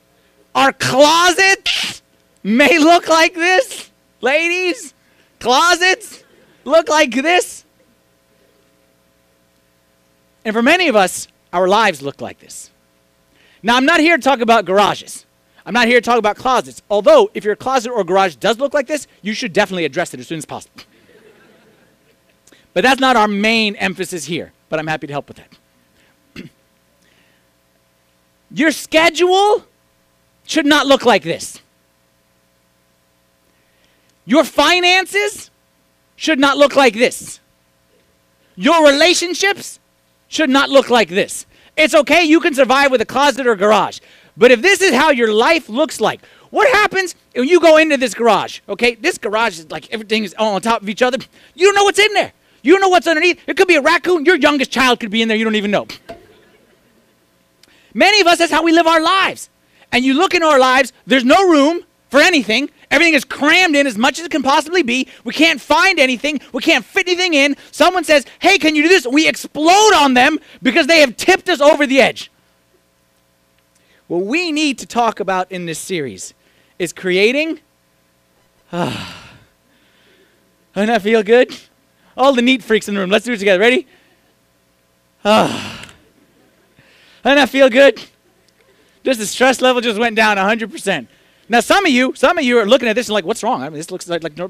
our 0.54 0.74
closets 0.74 2.02
may 2.44 2.78
look 2.78 3.08
like 3.08 3.34
this. 3.34 3.90
Ladies, 4.20 4.94
closets 5.40 6.22
look 6.66 6.90
like 6.90 7.14
this. 7.14 7.64
And 10.44 10.54
for 10.54 10.62
many 10.62 10.90
of 10.90 10.98
us, 10.98 11.30
our 11.54 11.70
lives 11.70 12.02
look 12.02 12.20
like 12.20 12.40
this. 12.40 12.72
Now, 13.64 13.78
I'm 13.78 13.86
not 13.86 14.02
here 14.02 14.18
to 14.18 14.22
talk 14.22 14.42
about 14.42 14.66
garages. 14.66 15.26
I'm 15.66 15.74
not 15.74 15.88
here 15.88 16.02
to 16.02 16.06
talk 16.06 16.20
about 16.20 16.36
closets. 16.36 16.82
Although, 16.90 17.32
if 17.34 17.46
your 17.46 17.56
closet 17.56 17.90
or 17.90 18.04
garage 18.04 18.36
does 18.36 18.60
look 18.60 18.74
like 18.74 18.88
this, 18.88 19.08
you 19.22 19.34
should 19.34 19.54
definitely 19.54 19.86
address 19.86 20.14
it 20.14 20.20
as 20.20 20.28
soon 20.28 20.40
as 20.40 20.46
possible. 20.46 20.82
but 22.74 22.84
that's 22.84 23.00
not 23.00 23.16
our 23.16 23.30
main 23.30 23.78
emphasis 23.78 24.26
here, 24.26 24.52
but 24.68 24.78
I'm 24.78 24.88
happy 24.88 25.08
to 25.08 25.14
help 25.14 25.30
with 25.30 25.38
that. 25.38 25.58
Your 28.52 28.72
schedule 28.72 29.66
should 30.46 30.66
not 30.66 30.86
look 30.86 31.06
like 31.06 31.24
this. 31.24 31.60
Your 34.26 34.44
finances 34.44 35.52
should 36.16 36.40
not 36.40 36.58
look 36.58 36.76
like 36.76 36.94
this. 36.94 37.40
Your 38.56 38.86
relationships 38.86 39.80
should 40.28 40.50
not 40.50 40.70
look 40.70 40.90
like 40.90 41.10
this. 41.10 41.46
It's 41.78 41.94
okay, 41.94 42.24
you 42.24 42.40
can 42.40 42.54
survive 42.54 42.90
with 42.92 43.02
a 43.02 43.06
closet 43.06 43.46
or 43.46 43.56
garage. 43.56 44.00
But 44.38 44.52
if 44.52 44.62
this 44.62 44.82
is 44.82 44.94
how 44.94 45.12
your 45.12 45.34
life 45.34 45.70
looks 45.70 46.00
like, 46.00 46.22
what 46.50 46.70
happens 46.70 47.16
when 47.36 47.48
you 47.48 47.60
go 47.60 47.78
into 47.78 47.98
this 47.98 48.14
garage? 48.14 48.62
Okay, 48.70 48.96
this 48.96 49.18
garage 49.18 49.60
is 49.60 49.70
like 49.70 49.92
everything 49.92 50.24
is 50.24 50.34
on 50.36 50.62
top 50.62 50.82
of 50.82 50.90
each 50.90 51.02
other. 51.02 51.18
You 51.54 51.68
don't 51.68 51.76
know 51.76 51.84
what's 51.84 52.00
in 52.00 52.14
there. 52.14 52.32
You 52.64 52.74
don't 52.74 52.82
know 52.82 52.90
what's 52.90 53.08
underneath. 53.08 53.42
It 53.48 53.58
could 53.58 53.68
be 53.68 53.76
a 53.76 53.82
raccoon. 53.82 54.26
Your 54.26 54.38
youngest 54.38 54.72
child 54.72 55.00
could 55.00 55.12
be 55.12 55.22
in 55.22 55.28
there. 55.28 55.38
You 55.38 55.44
don't 55.44 55.56
even 55.56 55.72
know. 55.72 55.88
Many 57.96 58.20
of 58.20 58.28
us, 58.28 58.38
that's 58.38 58.52
how 58.52 58.62
we 58.62 58.74
live 58.74 58.86
our 58.86 59.02
lives. 59.02 59.50
And 59.92 60.04
you 60.04 60.14
look 60.14 60.36
in 60.36 60.44
our 60.44 60.60
lives, 60.60 60.92
there's 61.08 61.24
no 61.24 61.50
room 61.50 61.86
for 62.10 62.20
anything. 62.20 62.70
Everything 62.92 63.14
is 63.14 63.24
crammed 63.24 63.76
in 63.76 63.88
as 63.88 63.98
much 63.98 64.20
as 64.20 64.26
it 64.26 64.32
can 64.32 64.44
possibly 64.44 64.84
be. 64.84 65.08
We 65.24 65.34
can't 65.34 65.62
find 65.62 65.98
anything. 65.98 66.42
We 66.52 66.62
can't 66.62 66.84
fit 66.84 67.08
anything 67.08 67.34
in. 67.34 67.56
Someone 67.72 68.04
says, 68.04 68.26
Hey, 68.40 68.58
can 68.58 68.76
you 68.76 68.84
do 68.84 68.90
this? 68.90 69.08
We 69.08 69.28
explode 69.28 69.94
on 69.96 70.14
them 70.14 70.40
because 70.62 70.88
they 70.88 71.00
have 71.00 71.16
tipped 71.16 71.48
us 71.48 71.62
over 71.62 71.88
the 71.88 72.02
edge. 72.02 72.30
What 74.08 74.26
we 74.26 74.52
need 74.52 74.78
to 74.80 74.86
talk 74.86 75.20
about 75.22 75.52
in 75.52 75.66
this 75.66 75.80
series 75.80 76.34
is 76.78 76.92
creating. 76.92 77.62
Ah, 78.74 79.32
doesn't 80.76 80.88
that 80.88 81.02
feel 81.02 81.24
good? 81.24 81.58
All 82.18 82.34
the 82.34 82.42
neat 82.42 82.62
freaks 82.62 82.88
in 82.88 82.96
the 82.96 83.00
room, 83.00 83.10
let's 83.10 83.26
do 83.26 83.34
it 83.34 83.40
together. 83.40 83.60
Ready? 83.60 83.88
Ah, 85.24 85.82
doesn't 87.26 87.38
that 87.38 87.50
feel 87.50 87.70
good? 87.70 88.02
Just 89.04 89.20
the 89.20 89.26
stress 89.26 89.62
level 89.62 89.82
just 89.82 90.00
went 90.00 90.16
down 90.16 90.38
100%. 90.38 91.08
Now, 91.50 91.60
some 91.60 91.86
of 91.86 91.92
you, 91.92 92.14
some 92.16 92.38
of 92.38 92.44
you 92.44 92.58
are 92.60 92.66
looking 92.66 92.88
at 92.88 92.96
this 92.96 93.08
and 93.08 93.14
like, 93.14 93.26
what's 93.26 93.44
wrong? 93.44 93.62
I 93.62 93.70
mean, 93.70 93.78
this 93.78 93.92
looks 93.92 94.08
like, 94.08 94.24
like 94.24 94.38
no. 94.38 94.50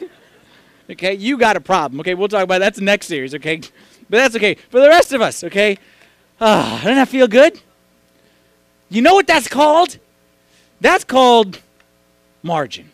okay, 0.90 1.14
you 1.14 1.36
got 1.36 1.56
a 1.56 1.60
problem. 1.60 2.00
Okay, 2.00 2.14
we'll 2.14 2.28
talk 2.28 2.44
about 2.44 2.58
that. 2.58 2.74
that's 2.74 2.80
next 2.80 3.06
series. 3.06 3.34
Okay, 3.34 3.58
but 4.10 4.18
that's 4.18 4.36
okay 4.36 4.54
for 4.68 4.80
the 4.80 4.88
rest 4.88 5.12
of 5.12 5.20
us. 5.20 5.42
Okay, 5.42 5.78
ah, 6.40 6.80
doesn't 6.82 6.96
that 6.96 7.08
feel 7.08 7.26
good? 7.26 7.60
You 8.88 9.02
know 9.02 9.14
what 9.14 9.26
that's 9.26 9.48
called? 9.48 9.98
That's 10.80 11.04
called 11.04 11.60
margin. 12.42 12.90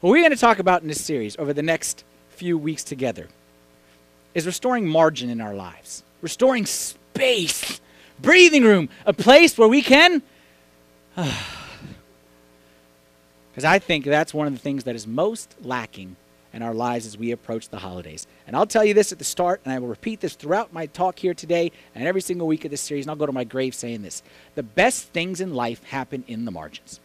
What 0.00 0.10
we're 0.10 0.22
going 0.22 0.30
to 0.30 0.36
talk 0.36 0.58
about 0.58 0.80
in 0.80 0.88
this 0.88 1.04
series 1.04 1.36
over 1.38 1.52
the 1.52 1.62
next 1.62 2.04
few 2.30 2.56
weeks 2.56 2.82
together 2.82 3.28
is 4.34 4.46
restoring 4.46 4.88
margin 4.88 5.28
in 5.28 5.42
our 5.42 5.52
lives, 5.52 6.02
restoring 6.20 6.66
space, 6.66 7.80
breathing 8.20 8.64
room, 8.64 8.88
a 9.06 9.12
place 9.12 9.56
where 9.58 9.68
we 9.68 9.82
can 9.82 10.22
because 13.50 13.64
I 13.64 13.78
think 13.78 14.04
that's 14.04 14.32
one 14.32 14.46
of 14.46 14.52
the 14.52 14.58
things 14.58 14.84
that 14.84 14.94
is 14.94 15.06
most 15.06 15.56
lacking 15.62 16.16
in 16.52 16.62
our 16.62 16.74
lives 16.74 17.06
as 17.06 17.16
we 17.16 17.30
approach 17.30 17.68
the 17.68 17.78
holidays. 17.78 18.26
And 18.46 18.56
I'll 18.56 18.66
tell 18.66 18.84
you 18.84 18.94
this 18.94 19.12
at 19.12 19.18
the 19.18 19.24
start, 19.24 19.60
and 19.64 19.72
I 19.72 19.78
will 19.78 19.88
repeat 19.88 20.20
this 20.20 20.34
throughout 20.34 20.72
my 20.72 20.86
talk 20.86 21.18
here 21.18 21.34
today 21.34 21.70
and 21.94 22.06
every 22.06 22.20
single 22.20 22.46
week 22.46 22.64
of 22.64 22.70
this 22.70 22.80
series, 22.80 23.04
and 23.04 23.10
I'll 23.10 23.16
go 23.16 23.26
to 23.26 23.32
my 23.32 23.44
grave 23.44 23.74
saying 23.74 24.02
this. 24.02 24.22
The 24.54 24.62
best 24.62 25.08
things 25.08 25.40
in 25.40 25.54
life 25.54 25.84
happen 25.84 26.24
in 26.26 26.44
the 26.44 26.50
margins. 26.50 27.00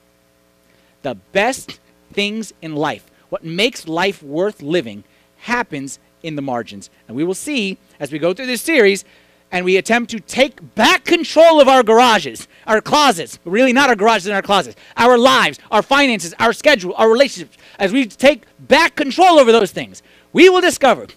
The 1.03 1.15
best 1.15 1.79
things 2.11 2.53
in 2.61 2.75
life, 2.75 3.05
what 3.29 3.43
makes 3.43 3.87
life 3.87 4.23
worth 4.23 4.61
living, 4.61 5.03
happens 5.39 5.99
in 6.25 6.35
the 6.35 6.41
margins. 6.41 6.89
And 7.07 7.15
we 7.15 7.23
will 7.23 7.35
see 7.35 7.77
as 7.99 8.11
we 8.11 8.19
go 8.19 8.33
through 8.33 8.47
this 8.47 8.61
series 8.61 9.05
and 9.51 9.63
we 9.63 9.77
attempt 9.77 10.09
to 10.11 10.19
take 10.19 10.75
back 10.75 11.05
control 11.05 11.61
of 11.61 11.67
our 11.67 11.83
garages, 11.83 12.47
our 12.65 12.81
closets, 12.81 13.37
really 13.45 13.71
not 13.71 13.89
our 13.89 13.95
garages 13.95 14.25
and 14.25 14.35
our 14.35 14.41
closets, 14.41 14.75
our 14.97 15.17
lives, 15.17 15.59
our 15.71 15.83
finances, 15.83 16.33
our 16.39 16.51
schedule, 16.51 16.93
our 16.97 17.09
relationships, 17.09 17.57
as 17.77 17.93
we 17.93 18.07
take 18.07 18.43
back 18.59 18.95
control 18.95 19.39
over 19.39 19.51
those 19.51 19.71
things, 19.71 20.01
we 20.33 20.49
will 20.49 20.61
discover 20.61 21.07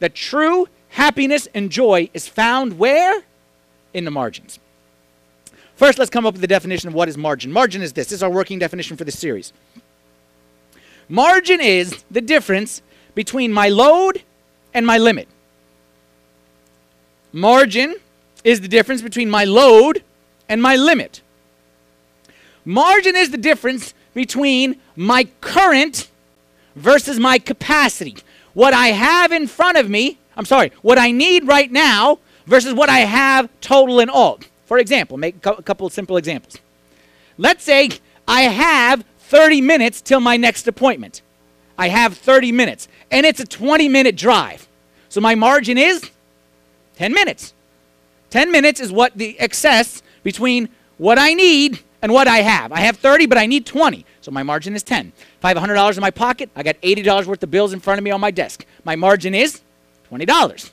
that 0.00 0.14
true 0.14 0.68
happiness 0.90 1.48
and 1.54 1.70
joy 1.70 2.08
is 2.12 2.28
found 2.28 2.78
where? 2.78 3.22
In 3.94 4.04
the 4.04 4.10
margins. 4.10 4.60
First, 5.74 5.98
let's 5.98 6.10
come 6.10 6.26
up 6.26 6.34
with 6.34 6.40
the 6.40 6.46
definition 6.46 6.88
of 6.88 6.94
what 6.94 7.08
is 7.08 7.16
margin. 7.16 7.50
Margin 7.50 7.82
is 7.82 7.94
this. 7.94 8.08
This 8.08 8.18
is 8.18 8.22
our 8.22 8.30
working 8.30 8.58
definition 8.58 8.96
for 8.96 9.04
this 9.04 9.18
series. 9.18 9.52
Margin 11.08 11.60
is 11.60 12.04
the 12.10 12.20
difference 12.20 12.82
between 13.14 13.52
my 13.52 13.68
load 13.68 14.22
and 14.74 14.86
my 14.86 14.98
limit. 14.98 15.28
Margin 17.32 17.96
is 18.42 18.60
the 18.60 18.68
difference 18.68 19.00
between 19.00 19.30
my 19.30 19.44
load 19.44 20.02
and 20.48 20.60
my 20.60 20.76
limit. 20.76 21.22
Margin 22.64 23.16
is 23.16 23.30
the 23.30 23.38
difference 23.38 23.94
between 24.14 24.80
my 24.96 25.24
current 25.40 26.08
versus 26.76 27.18
my 27.18 27.38
capacity. 27.38 28.16
What 28.52 28.74
I 28.74 28.88
have 28.88 29.32
in 29.32 29.46
front 29.46 29.78
of 29.78 29.88
me, 29.88 30.18
I'm 30.36 30.44
sorry, 30.44 30.72
what 30.82 30.98
I 30.98 31.10
need 31.10 31.46
right 31.46 31.70
now 31.70 32.18
versus 32.46 32.74
what 32.74 32.88
I 32.88 33.00
have 33.00 33.48
total 33.60 34.00
and 34.00 34.10
all. 34.10 34.38
For 34.66 34.78
example, 34.78 35.16
make 35.16 35.44
a 35.44 35.62
couple 35.62 35.88
simple 35.90 36.16
examples. 36.16 36.58
Let's 37.36 37.64
say 37.64 37.90
I 38.26 38.42
have 38.42 39.04
30 39.18 39.60
minutes 39.60 40.00
till 40.00 40.20
my 40.20 40.36
next 40.36 40.68
appointment. 40.68 41.22
I 41.78 41.88
have 41.88 42.16
30 42.16 42.52
minutes, 42.52 42.88
and 43.10 43.26
it's 43.26 43.40
a 43.40 43.46
20 43.46 43.88
minute 43.88 44.16
drive. 44.16 44.66
So 45.08 45.20
my 45.20 45.34
margin 45.34 45.78
is 45.78 46.10
10 46.96 47.12
minutes. 47.12 47.54
10 48.30 48.50
minutes 48.50 48.80
is 48.80 48.92
what 48.92 49.16
the 49.16 49.38
excess 49.38 50.02
between 50.22 50.68
what 50.98 51.18
I 51.18 51.34
need 51.34 51.80
and 52.02 52.12
what 52.12 52.28
I 52.28 52.38
have. 52.38 52.72
I 52.72 52.80
have 52.80 52.96
30, 52.96 53.26
but 53.26 53.38
I 53.38 53.46
need 53.46 53.66
20. 53.66 54.04
So 54.20 54.30
my 54.30 54.42
margin 54.42 54.74
is 54.74 54.82
10. 54.82 55.12
If 55.16 55.44
I 55.44 55.48
have 55.48 55.56
$100 55.56 55.94
in 55.96 56.00
my 56.00 56.10
pocket, 56.10 56.50
I 56.56 56.62
got 56.62 56.80
$80 56.80 57.26
worth 57.26 57.42
of 57.42 57.50
bills 57.50 57.72
in 57.72 57.80
front 57.80 57.98
of 57.98 58.04
me 58.04 58.10
on 58.10 58.20
my 58.20 58.30
desk. 58.30 58.64
My 58.84 58.96
margin 58.96 59.34
is 59.34 59.60
$20. 60.10 60.72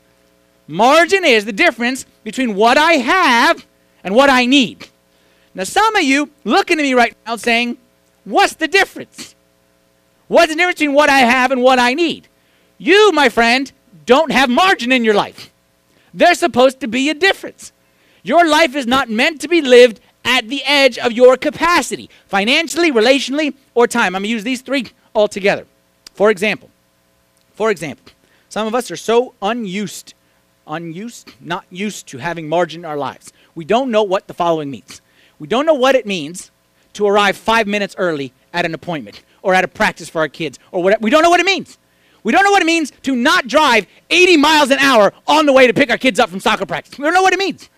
Margin 0.67 1.25
is 1.25 1.45
the 1.45 1.53
difference 1.53 2.05
between 2.23 2.55
what 2.55 2.77
I 2.77 2.93
have 2.93 3.65
and 4.03 4.15
what 4.15 4.29
I 4.29 4.45
need. 4.45 4.87
Now, 5.53 5.65
some 5.65 5.95
of 5.95 6.03
you 6.03 6.29
looking 6.43 6.79
at 6.79 6.83
me 6.83 6.93
right 6.93 7.15
now 7.25 7.35
saying, 7.35 7.77
What's 8.23 8.53
the 8.53 8.67
difference? 8.67 9.35
What's 10.31 10.47
the 10.47 10.55
difference 10.55 10.79
between 10.79 10.95
what 10.95 11.09
I 11.09 11.19
have 11.19 11.51
and 11.51 11.61
what 11.61 11.77
I 11.77 11.93
need? 11.93 12.29
You, 12.77 13.11
my 13.11 13.27
friend, 13.27 13.69
don't 14.05 14.31
have 14.31 14.49
margin 14.49 14.93
in 14.93 15.03
your 15.03 15.13
life. 15.13 15.51
There's 16.13 16.39
supposed 16.39 16.79
to 16.79 16.87
be 16.87 17.09
a 17.09 17.13
difference. 17.13 17.73
Your 18.23 18.47
life 18.47 18.73
is 18.73 18.87
not 18.87 19.09
meant 19.09 19.41
to 19.41 19.49
be 19.49 19.61
lived 19.61 19.99
at 20.23 20.47
the 20.47 20.63
edge 20.63 20.97
of 20.97 21.11
your 21.11 21.35
capacity, 21.35 22.09
financially, 22.27 22.93
relationally, 22.93 23.55
or 23.73 23.87
time. 23.87 24.15
I'm 24.15 24.21
going 24.21 24.29
to 24.29 24.29
use 24.29 24.45
these 24.45 24.61
three 24.61 24.87
all 25.13 25.27
together. 25.27 25.67
For 26.13 26.31
example, 26.31 26.69
for 27.53 27.69
example, 27.69 28.05
some 28.47 28.67
of 28.67 28.73
us 28.73 28.89
are 28.89 28.95
so 28.95 29.33
unused, 29.41 30.13
unused, 30.65 31.29
not 31.41 31.65
used 31.69 32.07
to 32.07 32.19
having 32.19 32.47
margin 32.47 32.81
in 32.81 32.85
our 32.85 32.95
lives. 32.95 33.33
We 33.53 33.65
don't 33.65 33.91
know 33.91 34.03
what 34.03 34.27
the 34.27 34.33
following 34.33 34.71
means. 34.71 35.01
We 35.39 35.47
don't 35.49 35.65
know 35.65 35.73
what 35.73 35.95
it 35.95 36.05
means 36.05 36.51
to 36.93 37.05
arrive 37.05 37.35
five 37.35 37.67
minutes 37.67 37.95
early 37.97 38.31
at 38.53 38.65
an 38.65 38.73
appointment 38.73 39.23
or 39.41 39.53
out 39.53 39.63
of 39.63 39.73
practice 39.73 40.09
for 40.09 40.19
our 40.19 40.27
kids 40.27 40.59
or 40.71 40.83
whatever. 40.83 41.01
We 41.01 41.09
don't 41.09 41.23
know 41.23 41.29
what 41.29 41.39
it 41.39 41.45
means. 41.45 41.77
We 42.23 42.31
don't 42.31 42.43
know 42.43 42.51
what 42.51 42.61
it 42.61 42.65
means 42.65 42.91
to 43.03 43.15
not 43.15 43.47
drive 43.47 43.87
80 44.09 44.37
miles 44.37 44.69
an 44.69 44.79
hour 44.79 45.11
on 45.27 45.45
the 45.45 45.53
way 45.53 45.67
to 45.67 45.73
pick 45.73 45.89
our 45.89 45.97
kids 45.97 46.19
up 46.19 46.29
from 46.29 46.39
soccer 46.39 46.65
practice. 46.65 46.97
We 46.97 47.03
don't 47.03 47.13
know 47.13 47.23
what 47.23 47.33
it 47.33 47.39
means. 47.39 47.69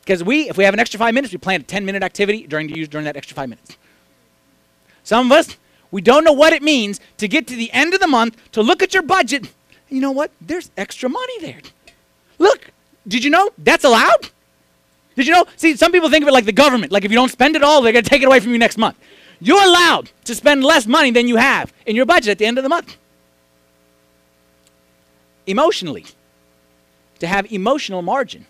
Because 0.00 0.22
we, 0.22 0.48
if 0.48 0.56
we 0.56 0.64
have 0.64 0.74
an 0.74 0.80
extra 0.80 0.98
five 0.98 1.14
minutes, 1.14 1.32
we 1.32 1.38
plan 1.38 1.60
a 1.60 1.64
10 1.64 1.84
minute 1.84 2.02
activity 2.02 2.46
during 2.46 2.68
to 2.68 2.78
use 2.78 2.88
during 2.88 3.04
that 3.04 3.16
extra 3.16 3.34
five 3.34 3.48
minutes. 3.48 3.76
Some 5.02 5.30
of 5.30 5.36
us, 5.36 5.56
we 5.90 6.00
don't 6.00 6.24
know 6.24 6.32
what 6.32 6.52
it 6.52 6.62
means 6.62 7.00
to 7.18 7.28
get 7.28 7.46
to 7.48 7.56
the 7.56 7.70
end 7.72 7.94
of 7.94 8.00
the 8.00 8.06
month 8.06 8.36
to 8.52 8.62
look 8.62 8.82
at 8.82 8.94
your 8.94 9.02
budget. 9.02 9.52
you 9.88 10.00
know 10.00 10.10
what? 10.10 10.30
There's 10.40 10.70
extra 10.76 11.08
money 11.08 11.40
there. 11.40 11.60
Look, 12.38 12.70
did 13.06 13.22
you 13.22 13.30
know 13.30 13.50
that's 13.58 13.84
allowed? 13.84 14.30
Did 15.14 15.26
you 15.26 15.32
know? 15.32 15.46
See, 15.56 15.76
some 15.76 15.92
people 15.92 16.10
think 16.10 16.22
of 16.22 16.28
it 16.28 16.32
like 16.32 16.46
the 16.46 16.52
government. 16.52 16.90
Like 16.90 17.04
if 17.04 17.10
you 17.10 17.16
don't 17.16 17.30
spend 17.30 17.54
it 17.54 17.62
all, 17.62 17.82
they're 17.82 17.92
going 17.92 18.04
to 18.04 18.10
take 18.10 18.22
it 18.22 18.26
away 18.26 18.40
from 18.40 18.52
you 18.52 18.58
next 18.58 18.76
month. 18.76 18.96
You're 19.44 19.62
allowed 19.62 20.10
to 20.24 20.34
spend 20.34 20.64
less 20.64 20.86
money 20.86 21.10
than 21.10 21.28
you 21.28 21.36
have 21.36 21.70
in 21.84 21.94
your 21.94 22.06
budget 22.06 22.30
at 22.30 22.38
the 22.38 22.46
end 22.46 22.56
of 22.56 22.62
the 22.62 22.70
month. 22.70 22.96
Emotionally, 25.46 26.06
to 27.18 27.26
have 27.26 27.52
emotional 27.52 28.00
margin 28.00 28.46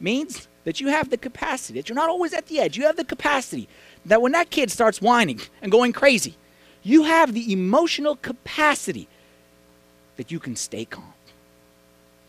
means 0.00 0.48
that 0.64 0.80
you 0.80 0.88
have 0.88 1.10
the 1.10 1.16
capacity, 1.16 1.78
that 1.78 1.88
you're 1.88 1.94
not 1.94 2.08
always 2.08 2.34
at 2.34 2.46
the 2.46 2.58
edge. 2.58 2.76
You 2.76 2.86
have 2.86 2.96
the 2.96 3.04
capacity 3.04 3.68
that 4.04 4.20
when 4.20 4.32
that 4.32 4.50
kid 4.50 4.68
starts 4.72 5.00
whining 5.00 5.40
and 5.62 5.70
going 5.70 5.92
crazy, 5.92 6.34
you 6.82 7.04
have 7.04 7.34
the 7.34 7.52
emotional 7.52 8.16
capacity 8.16 9.06
that 10.16 10.32
you 10.32 10.40
can 10.40 10.56
stay 10.56 10.84
calm, 10.84 11.14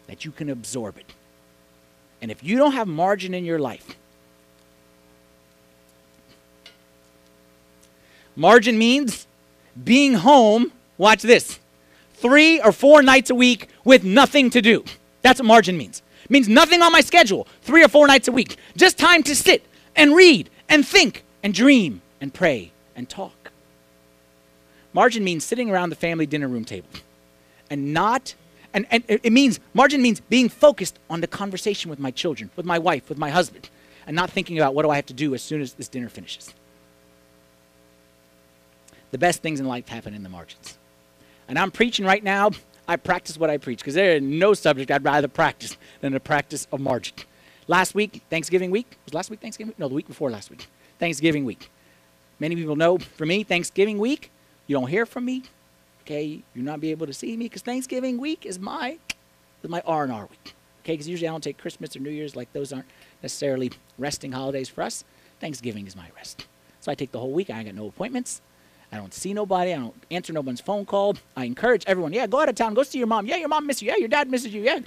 that 0.06 0.24
you 0.24 0.32
can 0.32 0.52
absorb 0.52 1.00
it. 1.00 1.14
And 2.22 2.30
if 2.30 2.44
you 2.44 2.58
don't 2.58 2.74
have 2.74 2.88
margin 2.88 3.34
in 3.34 3.44
your 3.44 3.58
life, 3.58 3.98
margin 8.36 8.78
means 8.78 9.28
being 9.84 10.14
home, 10.14 10.72
watch 10.98 11.22
this, 11.22 11.60
three 12.16 12.62
or 12.62 12.72
four 12.72 13.02
nights 13.04 13.30
a 13.30 13.36
week 13.36 13.68
with 13.84 14.04
nothing 14.04 14.50
to 14.52 14.62
do. 14.62 14.84
That's 15.22 15.40
what 15.40 15.48
margin 15.48 15.78
means. 15.78 16.02
It 16.24 16.32
means 16.32 16.48
nothing 16.48 16.82
on 16.82 16.92
my 16.92 17.02
schedule, 17.02 17.48
three 17.62 17.84
or 17.84 17.88
four 17.88 18.08
nights 18.08 18.28
a 18.28 18.32
week. 18.32 18.58
Just 18.78 18.98
time 18.98 19.24
to 19.24 19.36
sit 19.36 19.66
and 19.96 20.16
read 20.16 20.50
and 20.70 20.88
think 20.88 21.24
and 21.44 21.54
dream 21.54 22.02
and 22.22 22.34
pray 22.34 22.72
and 22.96 23.10
talk. 23.10 23.52
Margin 24.94 25.24
means 25.24 25.44
sitting 25.44 25.70
around 25.70 25.90
the 25.90 25.96
family 25.96 26.26
dinner 26.26 26.48
room 26.48 26.66
table 26.66 26.88
and 27.70 27.94
not, 27.94 28.36
and, 28.74 28.86
and 28.92 29.04
it 29.08 29.34
means, 29.34 29.60
margin 29.74 30.02
means 30.02 30.20
being 30.22 30.50
focused 30.50 31.00
on 31.10 31.22
the 31.22 31.28
conversation 31.28 31.90
with 31.90 32.00
my 32.00 32.12
children, 32.12 32.52
with 32.56 32.66
my 32.66 32.80
wife, 32.80 33.10
with 33.10 33.18
my 33.18 33.32
husband, 33.32 33.70
and 34.06 34.16
not 34.16 34.30
thinking 34.30 34.58
about 34.58 34.76
what 34.76 34.84
do 34.84 34.90
I 34.90 34.96
have 34.96 35.08
to 35.08 35.14
do 35.14 35.34
as 35.34 35.42
soon 35.42 35.62
as 35.62 35.74
this 35.74 35.88
dinner 35.88 36.10
finishes. 36.10 36.54
The 39.14 39.20
best 39.20 39.44
things 39.44 39.60
in 39.60 39.68
life 39.68 39.88
happen 39.88 40.16
in 40.16 40.24
the 40.24 40.30
margins. 40.30 40.80
And 41.48 41.60
I'm 41.60 41.70
preaching 41.70 42.04
right 42.04 42.24
now 42.24 42.50
I 42.88 42.96
practice 42.96 43.38
what 43.38 43.52
I 43.52 43.58
preach 43.58 43.78
because 43.78 43.94
there 43.94 44.16
is 44.16 44.24
no 44.24 44.56
subject 44.56 44.90
I'd 44.90 45.06
rather 45.06 45.28
practice 45.28 45.78
than 46.02 46.14
the 46.14 46.20
practice 46.20 46.68
of 46.72 46.80
margin. 46.80 47.14
Last 47.68 47.94
week, 47.94 48.24
Thanksgiving 48.32 48.72
week, 48.72 48.98
was 49.06 49.14
last 49.14 49.30
week 49.30 49.40
Thanksgiving? 49.40 49.70
Week? 49.70 49.78
No, 49.78 49.88
the 49.88 49.94
week 49.94 50.08
before 50.08 50.32
last 50.32 50.50
week. 50.50 50.66
Thanksgiving 50.98 51.46
week. 51.46 51.70
Many 52.40 52.56
people 52.56 52.76
know 52.76 52.98
for 52.98 53.28
me, 53.28 53.44
Thanksgiving 53.44 54.00
week, 54.00 54.32
you 54.66 54.76
don't 54.76 54.88
hear 54.88 55.06
from 55.06 55.26
me. 55.26 55.44
Okay, 56.02 56.42
you'll 56.56 56.66
not 56.66 56.82
be 56.82 56.90
able 56.90 57.06
to 57.06 57.14
see 57.14 57.38
me 57.38 57.46
because 57.46 57.62
Thanksgiving 57.62 58.18
week 58.18 58.48
is 58.48 58.58
my 58.58 58.98
is 59.62 59.70
my 59.70 59.84
R 59.86 60.06
and 60.06 60.12
R 60.12 60.26
week. 60.26 60.56
Okay, 60.82 60.94
because 60.94 61.08
usually 61.08 61.28
I 61.28 61.32
don't 61.32 61.44
take 61.44 61.60
Christmas 61.60 61.96
or 61.96 62.00
New 62.00 62.10
Year's 62.10 62.36
like 62.36 62.52
those 62.52 62.74
aren't 62.74 62.88
necessarily 63.22 63.72
resting 64.00 64.32
holidays 64.32 64.70
for 64.70 64.82
us. 64.82 65.04
Thanksgiving 65.40 65.86
is 65.86 65.96
my 65.96 66.08
rest. 66.16 66.48
So 66.82 66.92
I 66.92 66.96
take 66.96 67.12
the 67.12 67.20
whole 67.20 67.32
week. 67.32 67.52
I 67.52 67.60
ain't 67.60 67.68
got 67.68 67.76
no 67.76 67.88
appointments. 67.88 68.42
I 68.94 68.98
don't 68.98 69.14
see 69.14 69.34
nobody. 69.34 69.74
I 69.74 69.78
don't 69.78 69.96
answer 70.12 70.32
nobody's 70.34 70.62
phone 70.62 70.86
call. 70.86 71.16
I 71.36 71.46
encourage 71.46 71.84
everyone, 71.88 72.14
yeah, 72.14 72.28
go 72.28 72.40
out 72.40 72.48
of 72.48 72.54
town. 72.54 72.76
Go 72.76 72.84
see 72.84 73.00
your 73.00 73.08
mom. 73.08 73.26
Yeah, 73.26 73.38
your 73.38 73.50
mom 73.50 73.66
misses 73.66 73.82
you. 73.82 73.90
Yeah, 73.90 73.98
your 73.98 74.08
dad 74.08 74.30
misses 74.30 74.54
you. 74.54 74.62
Yeah. 74.62 74.82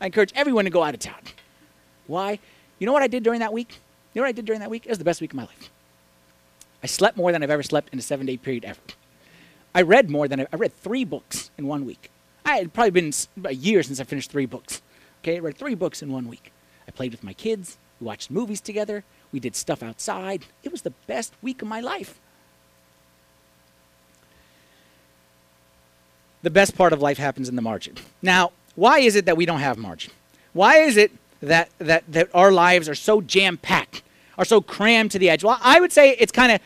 I 0.00 0.06
encourage 0.06 0.32
everyone 0.36 0.64
to 0.64 0.70
go 0.70 0.84
out 0.84 0.94
of 0.94 1.00
town. 1.00 1.18
Why? 2.06 2.38
You 2.78 2.86
know 2.86 2.92
what 2.92 3.02
I 3.02 3.08
did 3.08 3.24
during 3.24 3.40
that 3.40 3.52
week? 3.52 3.80
You 4.14 4.20
know 4.20 4.22
what 4.22 4.28
I 4.28 4.32
did 4.32 4.44
during 4.44 4.60
that 4.60 4.70
week? 4.70 4.86
It 4.86 4.90
was 4.90 4.98
the 4.98 5.04
best 5.04 5.20
week 5.20 5.32
of 5.32 5.36
my 5.36 5.42
life. 5.42 5.70
I 6.84 6.86
slept 6.86 7.16
more 7.16 7.32
than 7.32 7.42
I've 7.42 7.50
ever 7.50 7.64
slept 7.64 7.92
in 7.92 7.98
a 7.98 8.02
seven 8.02 8.26
day 8.26 8.36
period 8.36 8.64
ever. 8.64 8.80
I 9.74 9.82
read 9.82 10.08
more 10.08 10.28
than 10.28 10.42
I, 10.42 10.46
I 10.52 10.56
read 10.56 10.72
three 10.72 11.04
books 11.04 11.50
in 11.58 11.66
one 11.66 11.84
week. 11.84 12.12
I 12.44 12.58
had 12.58 12.72
probably 12.72 12.92
been 12.92 13.12
a 13.44 13.54
year 13.54 13.82
since 13.82 13.98
I 13.98 14.04
finished 14.04 14.30
three 14.30 14.46
books. 14.46 14.82
Okay, 15.22 15.36
I 15.36 15.40
read 15.40 15.58
three 15.58 15.74
books 15.74 16.00
in 16.00 16.12
one 16.12 16.28
week. 16.28 16.52
I 16.86 16.92
played 16.92 17.10
with 17.10 17.24
my 17.24 17.32
kids. 17.32 17.76
We 18.00 18.06
watched 18.06 18.30
movies 18.30 18.60
together. 18.60 19.02
We 19.32 19.40
did 19.40 19.56
stuff 19.56 19.82
outside. 19.82 20.46
It 20.62 20.70
was 20.70 20.82
the 20.82 20.94
best 21.08 21.34
week 21.42 21.60
of 21.60 21.66
my 21.66 21.80
life. 21.80 22.20
The 26.42 26.50
best 26.50 26.76
part 26.76 26.92
of 26.92 27.02
life 27.02 27.18
happens 27.18 27.48
in 27.48 27.56
the 27.56 27.62
margin. 27.62 27.96
Now, 28.22 28.52
why 28.74 29.00
is 29.00 29.16
it 29.16 29.26
that 29.26 29.36
we 29.36 29.46
don't 29.46 29.60
have 29.60 29.78
margin? 29.78 30.12
Why 30.52 30.78
is 30.78 30.96
it 30.96 31.12
that, 31.40 31.70
that, 31.78 32.04
that 32.08 32.28
our 32.34 32.50
lives 32.50 32.88
are 32.88 32.94
so 32.94 33.20
jam 33.20 33.56
packed, 33.56 34.02
are 34.38 34.44
so 34.44 34.60
crammed 34.60 35.10
to 35.12 35.18
the 35.18 35.30
edge? 35.30 35.44
Well, 35.44 35.58
I 35.62 35.80
would 35.80 35.92
say 35.92 36.16
it's 36.18 36.32
kind 36.32 36.52
of 36.52 36.60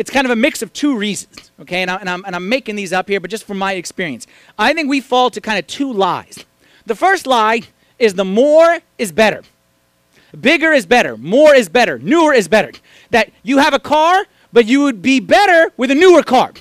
it's 0.00 0.10
kind 0.10 0.24
of 0.24 0.30
a 0.30 0.36
mix 0.36 0.62
of 0.62 0.72
two 0.72 0.96
reasons, 0.96 1.50
okay? 1.60 1.82
And, 1.82 1.90
I, 1.90 1.96
and, 1.96 2.08
I'm, 2.08 2.24
and 2.24 2.34
I'm 2.34 2.48
making 2.48 2.74
these 2.74 2.90
up 2.90 3.06
here, 3.06 3.20
but 3.20 3.30
just 3.30 3.44
from 3.44 3.58
my 3.58 3.74
experience. 3.74 4.26
I 4.58 4.72
think 4.72 4.88
we 4.88 4.98
fall 4.98 5.28
to 5.28 5.42
kind 5.42 5.58
of 5.58 5.66
two 5.66 5.92
lies. 5.92 6.46
The 6.86 6.94
first 6.94 7.26
lie 7.26 7.60
is 7.98 8.14
the 8.14 8.24
more 8.24 8.78
is 8.96 9.12
better. 9.12 9.42
Bigger 10.40 10.72
is 10.72 10.86
better. 10.86 11.18
More 11.18 11.54
is 11.54 11.68
better. 11.68 11.98
Newer 11.98 12.32
is 12.32 12.48
better. 12.48 12.72
That 13.10 13.30
you 13.42 13.58
have 13.58 13.74
a 13.74 13.78
car, 13.78 14.24
but 14.54 14.64
you 14.64 14.84
would 14.84 15.02
be 15.02 15.20
better 15.20 15.70
with 15.76 15.90
a 15.90 15.94
newer 15.94 16.22
car. 16.22 16.54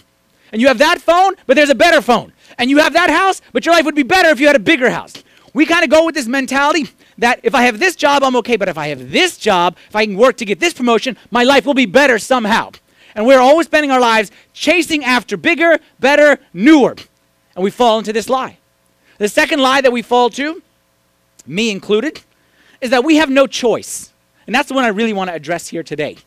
And 0.51 0.61
you 0.61 0.67
have 0.67 0.79
that 0.79 1.01
phone, 1.01 1.35
but 1.45 1.55
there's 1.55 1.69
a 1.69 1.75
better 1.75 2.01
phone. 2.01 2.33
And 2.57 2.69
you 2.69 2.79
have 2.79 2.93
that 2.93 3.09
house, 3.09 3.41
but 3.53 3.65
your 3.65 3.75
life 3.75 3.85
would 3.85 3.95
be 3.95 4.03
better 4.03 4.29
if 4.29 4.39
you 4.39 4.47
had 4.47 4.55
a 4.55 4.59
bigger 4.59 4.89
house. 4.89 5.23
We 5.53 5.65
kind 5.65 5.83
of 5.83 5.89
go 5.89 6.05
with 6.05 6.15
this 6.15 6.27
mentality 6.27 6.89
that 7.17 7.39
if 7.43 7.55
I 7.55 7.63
have 7.63 7.79
this 7.79 7.95
job, 7.95 8.23
I'm 8.23 8.35
okay, 8.37 8.55
but 8.57 8.69
if 8.69 8.77
I 8.77 8.87
have 8.87 9.11
this 9.11 9.37
job, 9.37 9.77
if 9.87 9.95
I 9.95 10.05
can 10.05 10.15
work 10.15 10.37
to 10.37 10.45
get 10.45 10.59
this 10.59 10.73
promotion, 10.73 11.17
my 11.31 11.43
life 11.43 11.65
will 11.65 11.73
be 11.73 11.85
better 11.85 12.19
somehow. 12.19 12.71
And 13.15 13.25
we're 13.25 13.39
always 13.39 13.65
spending 13.65 13.91
our 13.91 13.99
lives 13.99 14.31
chasing 14.53 15.03
after 15.03 15.37
bigger, 15.37 15.79
better, 15.99 16.39
newer. 16.53 16.95
And 17.55 17.63
we 17.63 17.71
fall 17.71 17.99
into 17.99 18.13
this 18.13 18.29
lie. 18.29 18.57
The 19.17 19.27
second 19.27 19.59
lie 19.59 19.81
that 19.81 19.91
we 19.91 20.01
fall 20.01 20.29
to, 20.31 20.61
me 21.45 21.71
included, 21.71 22.21
is 22.79 22.91
that 22.91 23.03
we 23.03 23.17
have 23.17 23.29
no 23.29 23.47
choice. 23.47 24.13
And 24.45 24.55
that's 24.55 24.69
the 24.69 24.75
one 24.75 24.85
I 24.85 24.89
really 24.89 25.13
want 25.13 25.29
to 25.29 25.33
address 25.33 25.67
here 25.67 25.83
today. 25.83 26.17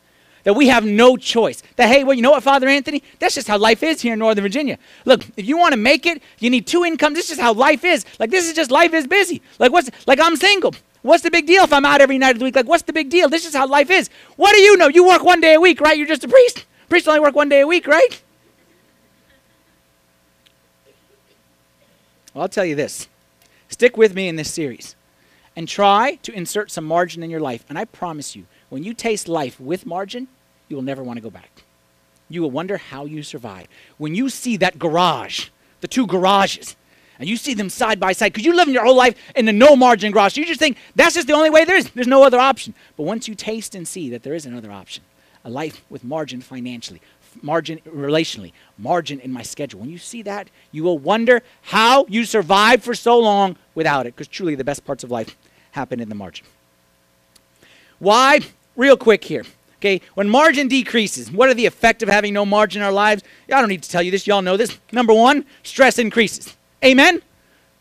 That 0.45 0.55
we 0.55 0.69
have 0.69 0.85
no 0.85 1.17
choice. 1.17 1.63
That, 1.77 1.89
hey, 1.89 2.03
well, 2.03 2.15
you 2.15 2.23
know 2.23 2.33
what, 2.33 2.43
Father 2.43 2.69
Anthony? 2.69 3.03
That's 3.21 3.35
just 3.35 3.47
how 3.47 3.59
life 3.59 3.83
is 3.83 4.01
here 4.01 4.15
in 4.15 4.19
Northern 4.19 4.43
Virginia. 4.43 4.79
Look, 5.05 5.25
if 5.37 5.47
you 5.47 5.57
want 5.57 5.73
to 5.73 5.77
make 5.77 6.05
it, 6.05 6.21
you 6.41 6.51
need 6.51 6.67
two 6.67 6.85
incomes. 6.85 7.17
This 7.17 7.31
is 7.31 7.39
how 7.39 7.53
life 7.53 7.85
is. 7.85 8.05
Like, 8.19 8.31
this 8.31 8.49
is 8.49 8.55
just 8.55 8.71
life 8.71 8.93
is 8.93 9.07
busy. 9.07 9.41
Like, 9.61 9.71
what's, 9.73 9.91
like, 10.07 10.19
I'm 10.21 10.37
single. 10.37 10.75
What's 11.03 11.23
the 11.23 11.31
big 11.31 11.47
deal 11.47 11.65
if 11.65 11.73
I'm 11.73 11.85
out 11.85 12.01
every 12.01 12.19
night 12.19 12.33
of 12.33 12.39
the 12.39 12.45
week? 12.45 12.57
Like, 12.57 12.67
what's 12.67 12.83
the 12.85 12.93
big 12.93 13.09
deal? 13.09 13.29
This 13.29 13.45
is 13.47 13.55
how 13.55 13.67
life 13.67 13.91
is. 13.91 14.11
What 14.37 14.53
do 14.55 14.61
you 14.61 14.77
know? 14.77 14.89
You 14.89 15.07
work 15.07 15.23
one 15.23 15.41
day 15.41 15.55
a 15.55 15.61
week, 15.61 15.81
right? 15.81 15.97
You're 15.97 16.07
just 16.07 16.25
a 16.25 16.29
priest. 16.29 16.65
Priests 16.89 17.09
only 17.09 17.21
work 17.21 17.35
one 17.35 17.49
day 17.49 17.61
a 17.61 17.67
week, 17.67 17.87
right? 17.87 18.23
Well, 22.35 22.43
I'll 22.43 22.49
tell 22.49 22.65
you 22.65 22.75
this. 22.75 23.09
Stick 23.69 23.97
with 23.97 24.15
me 24.15 24.29
in 24.29 24.37
this 24.37 24.53
series 24.53 24.97
and 25.55 25.69
try 25.69 26.17
to 26.23 26.33
insert 26.33 26.71
some 26.71 26.85
margin 26.85 27.23
in 27.23 27.31
your 27.31 27.41
life. 27.41 27.65
And 27.69 27.79
I 27.79 27.85
promise 27.85 28.35
you, 28.37 28.47
when 28.73 28.83
you 28.83 28.95
taste 28.95 29.29
life 29.29 29.61
with 29.61 29.85
margin, 29.85 30.29
you 30.71 30.77
will 30.77 30.83
never 30.83 31.03
want 31.03 31.19
to 31.19 31.23
go 31.23 31.29
back. 31.29 31.63
You 32.31 32.41
will 32.41 32.51
wonder 32.51 32.79
how 32.79 33.05
you 33.05 33.23
survive. 33.23 33.67
When 33.99 34.15
you 34.15 34.31
see 34.31 34.57
that 34.57 34.79
garage, 34.79 35.51
the 35.83 35.89
two 35.89 36.07
garages, 36.07 36.75
and 37.19 37.29
you 37.29 37.37
see 37.37 37.53
them 37.53 37.69
side 37.69 38.01
by 38.01 38.13
side, 38.13 38.33
because 38.33 38.47
you 38.47 38.57
live 38.57 38.69
in 38.69 38.73
your 38.73 38.87
whole 38.87 38.97
life 38.97 39.15
in 39.37 39.45
the 39.45 39.53
no 39.53 39.77
margin 39.77 40.11
garage, 40.11 40.39
you 40.39 40.47
just 40.47 40.59
think 40.59 40.79
that's 40.97 41.15
just 41.15 41.27
the 41.27 41.35
only 41.35 41.51
way 41.51 41.67
there 41.67 41.77
is. 41.77 41.91
There's 41.91 42.07
no 42.07 42.23
other 42.23 42.39
option. 42.39 42.73
But 42.97 43.03
once 43.03 43.29
you 43.29 43.35
taste 43.35 43.75
and 43.75 43.87
see 43.87 44.09
that 44.09 44.23
there 44.23 44.33
is 44.33 44.47
another 44.47 44.73
option, 44.73 45.05
a 45.45 45.51
life 45.51 45.85
with 45.91 46.03
margin 46.03 46.41
financially, 46.41 47.03
margin 47.43 47.79
relationally, 47.87 48.53
margin 48.79 49.21
in 49.21 49.31
my 49.31 49.43
schedule. 49.43 49.81
When 49.81 49.91
you 49.91 49.99
see 49.99 50.23
that, 50.23 50.49
you 50.71 50.83
will 50.83 50.99
wonder 50.99 51.43
how 51.61 52.07
you 52.07 52.25
survived 52.25 52.85
for 52.85 52.95
so 52.95 53.19
long 53.19 53.59
without 53.75 54.07
it, 54.07 54.15
because 54.17 54.29
truly 54.29 54.55
the 54.55 54.65
best 54.65 54.87
parts 54.87 55.05
of 55.05 55.11
life 55.11 55.37
happen 55.73 56.01
in 56.01 56.09
the 56.09 56.15
margin. 56.15 56.47
Why? 57.99 58.41
Real 58.77 58.97
quick 58.97 59.25
here. 59.25 59.45
Okay, 59.77 60.01
when 60.15 60.29
margin 60.29 60.69
decreases, 60.69 61.31
what 61.31 61.49
are 61.49 61.55
the 61.55 61.67
effect 61.67 62.05
of 62.05 62.09
having 62.09 62.33
no 62.33 62.47
margin 62.47 62.81
in 62.81 62.87
our 62.87 62.93
lives? 62.93 63.25
I 63.49 63.61
don't 63.61 63.69
need 63.69 63.83
to 63.83 63.91
tell 63.91 64.03
you 64.03 64.13
this, 64.13 64.29
y'all 64.29 64.41
know 64.41 64.57
this. 64.57 64.79
Number 64.93 65.13
one, 65.13 65.45
stress 65.65 65.99
increases. 65.99 66.57
Amen? 66.85 67.21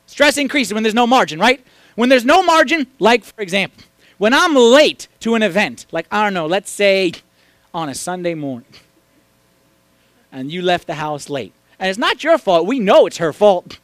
Stress 0.08 0.38
increases 0.38 0.74
when 0.74 0.82
there's 0.82 0.96
no 0.96 1.06
margin, 1.06 1.40
right? 1.40 1.64
When 1.96 2.10
there's 2.10 2.26
no 2.26 2.42
margin, 2.42 2.88
like 3.00 3.24
for 3.24 3.42
example, 3.42 3.84
when 4.18 4.34
I'm 4.34 4.56
late 4.56 5.08
to 5.20 5.36
an 5.36 5.44
event, 5.44 5.86
like 5.92 6.08
I 6.12 6.24
don't 6.24 6.34
know, 6.34 6.48
let's 6.48 6.72
say 6.72 7.14
on 7.74 7.88
a 7.88 7.96
Sunday 7.96 8.34
morning 8.34 8.74
and 10.32 10.52
you 10.52 10.62
left 10.62 10.88
the 10.88 10.96
house 10.96 11.30
late. 11.30 11.54
And 11.80 11.90
it's 11.90 12.00
not 12.00 12.24
your 12.24 12.38
fault. 12.38 12.66
We 12.66 12.80
know 12.80 13.06
it's 13.06 13.18
her 13.18 13.34
fault. 13.34 13.80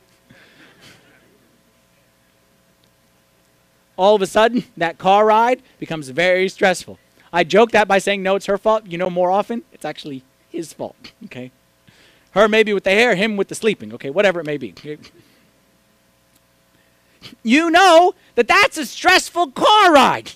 All 3.98 4.16
of 4.16 4.22
a 4.22 4.28
sudden, 4.28 4.64
that 4.78 4.98
car 4.98 5.26
ride 5.26 5.62
becomes 5.80 6.10
very 6.10 6.50
stressful. 6.50 7.00
I 7.34 7.44
joke 7.44 7.72
that 7.72 7.88
by 7.88 7.98
saying, 7.98 8.24
no, 8.24 8.36
it's 8.36 8.46
her 8.46 8.58
fault. 8.58 8.86
You 8.86 8.98
know, 8.98 9.10
more 9.10 9.32
often, 9.32 9.64
it's 9.74 9.86
actually 9.86 10.24
his 10.50 10.72
fault. 10.72 11.12
Okay? 11.26 11.52
Her 12.32 12.48
maybe 12.48 12.74
with 12.74 12.84
the 12.84 12.92
hair, 12.92 13.16
him 13.16 13.36
with 13.38 13.48
the 13.48 13.56
sleeping. 13.56 13.94
Okay? 13.94 14.10
Whatever 14.10 14.40
it 14.40 14.46
may 14.46 14.58
be. 14.58 14.74
You 17.44 17.70
know 17.70 18.14
that 18.36 18.48
that's 18.48 18.78
a 18.78 18.86
stressful 18.86 19.52
car 19.52 19.92
ride 19.92 20.32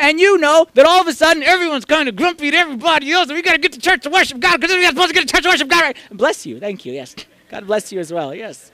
and 0.00 0.18
you 0.18 0.38
know 0.38 0.66
that 0.74 0.86
all 0.86 1.00
of 1.00 1.06
a 1.06 1.12
sudden 1.12 1.42
everyone's 1.42 1.84
kind 1.84 2.08
of 2.08 2.16
grumpy 2.16 2.48
at 2.48 2.54
everybody 2.54 3.12
else, 3.12 3.28
and 3.28 3.36
we 3.36 3.42
got 3.42 3.52
to 3.52 3.58
get 3.58 3.72
to 3.72 3.78
church 3.78 4.02
to 4.02 4.10
worship 4.10 4.40
God 4.40 4.60
because 4.60 4.74
we're 4.74 4.88
supposed 4.88 5.08
to 5.08 5.14
get 5.14 5.28
to 5.28 5.32
church 5.32 5.42
to 5.44 5.48
worship 5.50 5.68
God. 5.68 5.82
Right? 5.82 5.96
Bless 6.10 6.46
you. 6.46 6.58
Thank 6.58 6.84
you. 6.84 6.92
Yes. 6.92 7.14
God 7.50 7.66
bless 7.66 7.92
you 7.92 8.00
as 8.00 8.12
well. 8.12 8.34
Yes. 8.34 8.72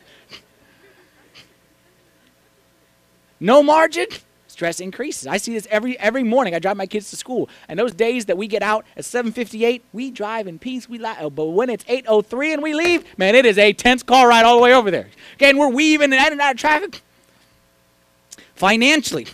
No 3.39 3.63
margin, 3.63 4.07
stress 4.49 4.81
increases. 4.81 5.27
I 5.27 5.37
see 5.37 5.53
this 5.53 5.67
every 5.71 5.99
every 5.99 6.23
morning. 6.23 6.55
I 6.55 6.59
drive 6.59 6.77
my 6.77 6.87
kids 6.87 7.11
to 7.11 7.17
school, 7.17 7.49
and 7.69 7.79
those 7.79 7.93
days 7.93 8.27
that 8.27 8.39
we 8.39 8.47
get 8.47 8.63
out 8.63 8.85
at 8.97 9.05
7:58, 9.05 9.83
we 9.93 10.11
drive 10.11 10.47
in 10.47 10.59
peace. 10.59 10.89
We 10.89 10.99
la- 10.99 11.29
but 11.29 11.47
when 11.47 11.69
it's 11.71 11.85
8:03 11.89 12.55
and 12.55 12.63
we 12.63 12.75
leave, 12.75 13.05
man, 13.19 13.35
it 13.35 13.45
is 13.47 13.59
a 13.59 13.73
tense 13.73 14.03
car 14.03 14.29
ride 14.29 14.45
all 14.45 14.57
the 14.57 14.63
way 14.63 14.73
over 14.73 14.91
there. 14.91 15.09
Okay, 15.35 15.51
and 15.51 15.59
we're 15.59 15.69
weaving 15.69 16.13
in 16.13 16.19
and 16.19 16.41
out 16.41 16.55
of 16.55 16.61
traffic. 16.61 17.01
Financially, 18.55 19.27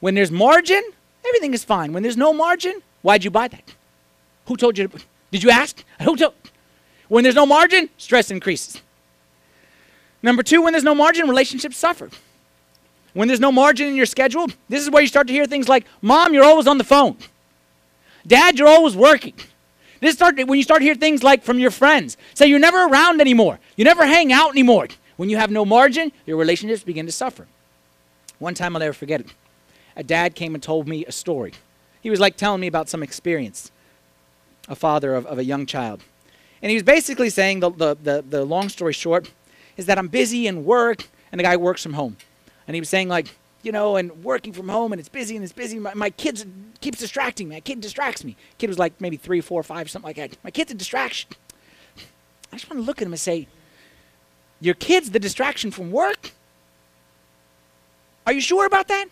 when 0.00 0.14
there's 0.14 0.30
margin, 0.32 0.82
Everything 1.26 1.54
is 1.54 1.64
fine. 1.64 1.92
When 1.92 2.02
there's 2.02 2.16
no 2.16 2.32
margin, 2.32 2.80
why'd 3.02 3.24
you 3.24 3.30
buy 3.30 3.48
that? 3.48 3.74
Who 4.46 4.56
told 4.56 4.78
you 4.78 4.88
to? 4.88 4.98
Did 5.30 5.42
you 5.42 5.50
ask? 5.50 5.84
Who 6.02 6.16
told? 6.16 6.34
When 7.08 7.22
there's 7.22 7.34
no 7.34 7.46
margin, 7.46 7.88
stress 7.98 8.30
increases. 8.30 8.80
Number 10.22 10.42
two, 10.42 10.62
when 10.62 10.72
there's 10.72 10.84
no 10.84 10.94
margin, 10.94 11.28
relationships 11.28 11.76
suffer. 11.76 12.10
When 13.12 13.28
there's 13.28 13.40
no 13.40 13.52
margin 13.52 13.88
in 13.88 13.96
your 13.96 14.06
schedule, 14.06 14.46
this 14.68 14.82
is 14.82 14.90
where 14.90 15.02
you 15.02 15.08
start 15.08 15.26
to 15.26 15.32
hear 15.32 15.46
things 15.46 15.68
like, 15.68 15.86
Mom, 16.00 16.32
you're 16.32 16.44
always 16.44 16.66
on 16.66 16.78
the 16.78 16.84
phone. 16.84 17.16
Dad, 18.26 18.58
you're 18.58 18.68
always 18.68 18.94
working. 18.94 19.34
This 20.00 20.14
start 20.14 20.36
when 20.36 20.56
you 20.56 20.62
start 20.62 20.80
to 20.80 20.84
hear 20.84 20.94
things 20.94 21.22
like 21.22 21.42
from 21.42 21.58
your 21.58 21.70
friends. 21.70 22.16
Say 22.34 22.46
you're 22.46 22.58
never 22.58 22.84
around 22.84 23.20
anymore. 23.20 23.58
You 23.76 23.84
never 23.84 24.06
hang 24.06 24.32
out 24.32 24.50
anymore. 24.50 24.88
When 25.16 25.28
you 25.28 25.36
have 25.36 25.50
no 25.50 25.64
margin, 25.64 26.12
your 26.24 26.38
relationships 26.38 26.82
begin 26.82 27.06
to 27.06 27.12
suffer. 27.12 27.46
One 28.38 28.54
time 28.54 28.74
I'll 28.74 28.80
never 28.80 28.94
forget 28.94 29.20
it 29.20 29.26
a 29.96 30.02
dad 30.02 30.34
came 30.34 30.54
and 30.54 30.62
told 30.62 30.88
me 30.88 31.04
a 31.04 31.12
story. 31.12 31.52
He 32.00 32.08
was 32.08 32.20
like 32.20 32.36
telling 32.36 32.60
me 32.60 32.66
about 32.66 32.88
some 32.88 33.02
experience, 33.02 33.70
a 34.68 34.74
father 34.74 35.14
of, 35.14 35.26
of 35.26 35.38
a 35.38 35.44
young 35.44 35.66
child. 35.66 36.02
And 36.62 36.70
he 36.70 36.76
was 36.76 36.82
basically 36.82 37.28
saying, 37.28 37.60
the, 37.60 37.70
the, 37.70 37.96
the, 38.02 38.24
the 38.26 38.44
long 38.44 38.70
story 38.70 38.94
short, 38.94 39.30
is 39.76 39.86
that 39.86 39.98
I'm 39.98 40.08
busy 40.08 40.46
and 40.46 40.64
work, 40.64 41.06
and 41.30 41.38
the 41.38 41.42
guy 41.42 41.56
works 41.56 41.82
from 41.82 41.94
home. 41.94 42.16
And 42.70 42.76
he 42.76 42.80
was 42.80 42.88
saying, 42.88 43.08
like, 43.08 43.36
you 43.64 43.72
know, 43.72 43.96
and 43.96 44.22
working 44.22 44.52
from 44.52 44.68
home, 44.68 44.92
and 44.92 45.00
it's 45.00 45.08
busy 45.08 45.34
and 45.34 45.42
it's 45.42 45.52
busy. 45.52 45.80
My, 45.80 45.92
my 45.94 46.10
kid 46.10 46.48
keeps 46.80 47.00
distracting 47.00 47.48
me. 47.48 47.56
My 47.56 47.60
kid 47.60 47.80
distracts 47.80 48.22
me. 48.22 48.36
Kid 48.58 48.68
was 48.68 48.78
like 48.78 49.00
maybe 49.00 49.16
three, 49.16 49.40
four, 49.40 49.64
five, 49.64 49.90
something 49.90 50.06
like 50.06 50.14
that. 50.14 50.38
My 50.44 50.52
kid's 50.52 50.70
a 50.70 50.76
distraction. 50.76 51.30
I 52.52 52.56
just 52.56 52.70
want 52.70 52.80
to 52.80 52.86
look 52.86 52.98
at 53.02 53.08
him 53.08 53.12
and 53.12 53.18
say, 53.18 53.48
Your 54.60 54.74
kid's 54.74 55.10
the 55.10 55.18
distraction 55.18 55.72
from 55.72 55.90
work? 55.90 56.30
Are 58.24 58.32
you 58.32 58.40
sure 58.40 58.66
about 58.66 58.86
that? 58.86 59.06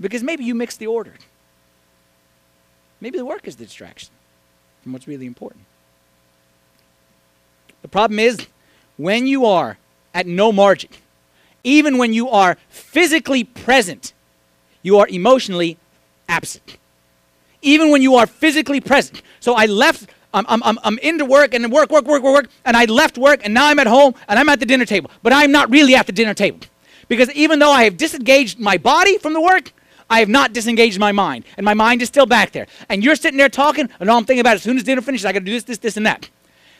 Because 0.00 0.22
maybe 0.22 0.42
you 0.44 0.54
mix 0.54 0.78
the 0.78 0.86
order. 0.86 1.12
Maybe 3.02 3.18
the 3.18 3.26
work 3.26 3.46
is 3.46 3.56
the 3.56 3.66
distraction 3.66 4.08
from 4.82 4.94
what's 4.94 5.06
really 5.06 5.26
important. 5.26 5.66
The 7.82 7.88
problem 7.88 8.18
is 8.18 8.46
when 8.96 9.26
you 9.26 9.44
are 9.44 9.76
at 10.14 10.26
no 10.26 10.52
margin, 10.52 10.90
even 11.64 11.98
when 11.98 12.12
you 12.12 12.28
are 12.28 12.56
physically 12.68 13.44
present, 13.44 14.12
you 14.82 14.98
are 14.98 15.08
emotionally 15.08 15.76
absent. 16.28 16.78
Even 17.62 17.90
when 17.90 18.02
you 18.02 18.14
are 18.14 18.26
physically 18.26 18.80
present. 18.80 19.22
So 19.40 19.54
I 19.54 19.66
left, 19.66 20.08
I'm, 20.32 20.46
I'm, 20.48 20.78
I'm 20.82 20.98
into 20.98 21.24
work 21.24 21.54
and 21.54 21.72
work, 21.72 21.90
work, 21.90 22.04
work, 22.06 22.22
work, 22.22 22.34
work, 22.34 22.48
and 22.64 22.76
I 22.76 22.84
left 22.84 23.18
work 23.18 23.40
and 23.42 23.54
now 23.54 23.66
I'm 23.66 23.78
at 23.78 23.86
home 23.86 24.14
and 24.28 24.38
I'm 24.38 24.48
at 24.48 24.60
the 24.60 24.66
dinner 24.66 24.84
table. 24.84 25.10
But 25.22 25.32
I'm 25.32 25.50
not 25.50 25.70
really 25.70 25.94
at 25.94 26.06
the 26.06 26.12
dinner 26.12 26.34
table. 26.34 26.60
Because 27.08 27.30
even 27.32 27.58
though 27.58 27.70
I 27.70 27.84
have 27.84 27.96
disengaged 27.96 28.58
my 28.58 28.76
body 28.76 29.18
from 29.18 29.32
the 29.32 29.40
work, 29.40 29.72
I 30.08 30.20
have 30.20 30.28
not 30.28 30.52
disengaged 30.52 30.98
my 30.98 31.12
mind, 31.12 31.44
and 31.56 31.64
my 31.64 31.74
mind 31.74 32.02
is 32.02 32.08
still 32.08 32.26
back 32.26 32.52
there. 32.52 32.66
And 32.88 33.02
you're 33.02 33.16
sitting 33.16 33.38
there 33.38 33.48
talking, 33.48 33.88
and 33.98 34.10
all 34.10 34.18
I'm 34.18 34.24
thinking 34.24 34.40
about 34.40 34.56
as 34.56 34.62
soon 34.62 34.76
as 34.76 34.82
dinner 34.82 35.00
finishes, 35.00 35.24
I 35.24 35.32
got 35.32 35.40
to 35.40 35.44
do 35.44 35.52
this, 35.52 35.64
this, 35.64 35.78
this, 35.78 35.96
and 35.96 36.06
that. 36.06 36.28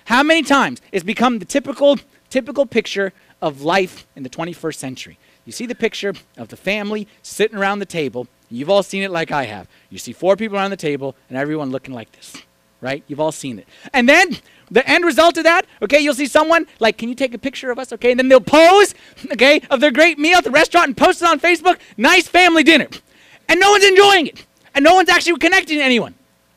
How 0.07 0.23
many 0.23 0.43
times 0.43 0.83
it's 0.93 1.05
become 1.05 1.39
the 1.39 1.47
typical, 1.47 1.99
typical 2.29 2.67
picture 2.67 3.13
of 3.45 3.63
life 3.63 4.07
in 4.17 4.23
the 4.23 4.31
21st 4.31 4.75
century? 4.75 5.19
You 5.45 5.53
see 5.53 5.67
the 5.67 5.75
picture 5.75 6.15
of 6.37 6.49
the 6.49 6.57
family 6.57 7.07
sitting 7.23 7.57
around 7.57 7.79
the 7.79 7.87
table. 7.87 8.27
You've 8.51 8.71
all 8.71 8.83
seen 8.83 9.03
it 9.03 9.11
like 9.11 9.31
I 9.31 9.45
have. 9.45 9.69
You 9.91 9.99
see 9.99 10.13
four 10.13 10.37
people 10.37 10.57
around 10.57 10.71
the 10.71 10.77
table, 10.77 11.15
and 11.29 11.37
everyone 11.39 11.71
looking 11.71 11.95
like 11.95 12.11
this, 12.13 12.37
right? 12.81 13.03
You've 13.09 13.21
all 13.21 13.33
seen 13.33 13.59
it. 13.59 13.67
And 13.93 14.09
then 14.09 14.39
the 14.71 14.89
end 14.89 15.05
result 15.05 15.37
of 15.37 15.45
that, 15.45 15.67
okay, 15.83 16.01
you'll 16.01 16.15
see 16.15 16.27
someone 16.27 16.67
like, 16.81 16.97
can 16.99 17.09
you 17.09 17.15
take 17.15 17.35
a 17.35 17.39
picture 17.39 17.71
of 17.71 17.79
us, 17.79 17.93
okay? 17.93 18.11
And 18.11 18.19
then 18.19 18.29
they'll 18.29 18.41
pose, 18.41 18.95
okay, 19.33 19.61
of 19.71 19.81
their 19.81 19.91
great 19.91 20.19
meal 20.19 20.39
at 20.39 20.45
the 20.45 20.51
restaurant 20.51 20.87
and 20.89 20.97
post 20.97 21.23
it 21.23 21.29
on 21.29 21.39
Facebook. 21.39 21.79
Nice 21.97 22.27
family 22.27 22.63
dinner 22.63 22.89
and 23.49 23.61
no 23.61 23.71
one's 23.71 23.85
enjoying 23.85 24.27
it, 24.27 24.47
and 24.75 24.83
no 24.83 24.95
one's 24.95 25.11
actually 25.11 25.37
connecting 25.39 25.79
to 25.79 25.85
anyone. 25.85 26.15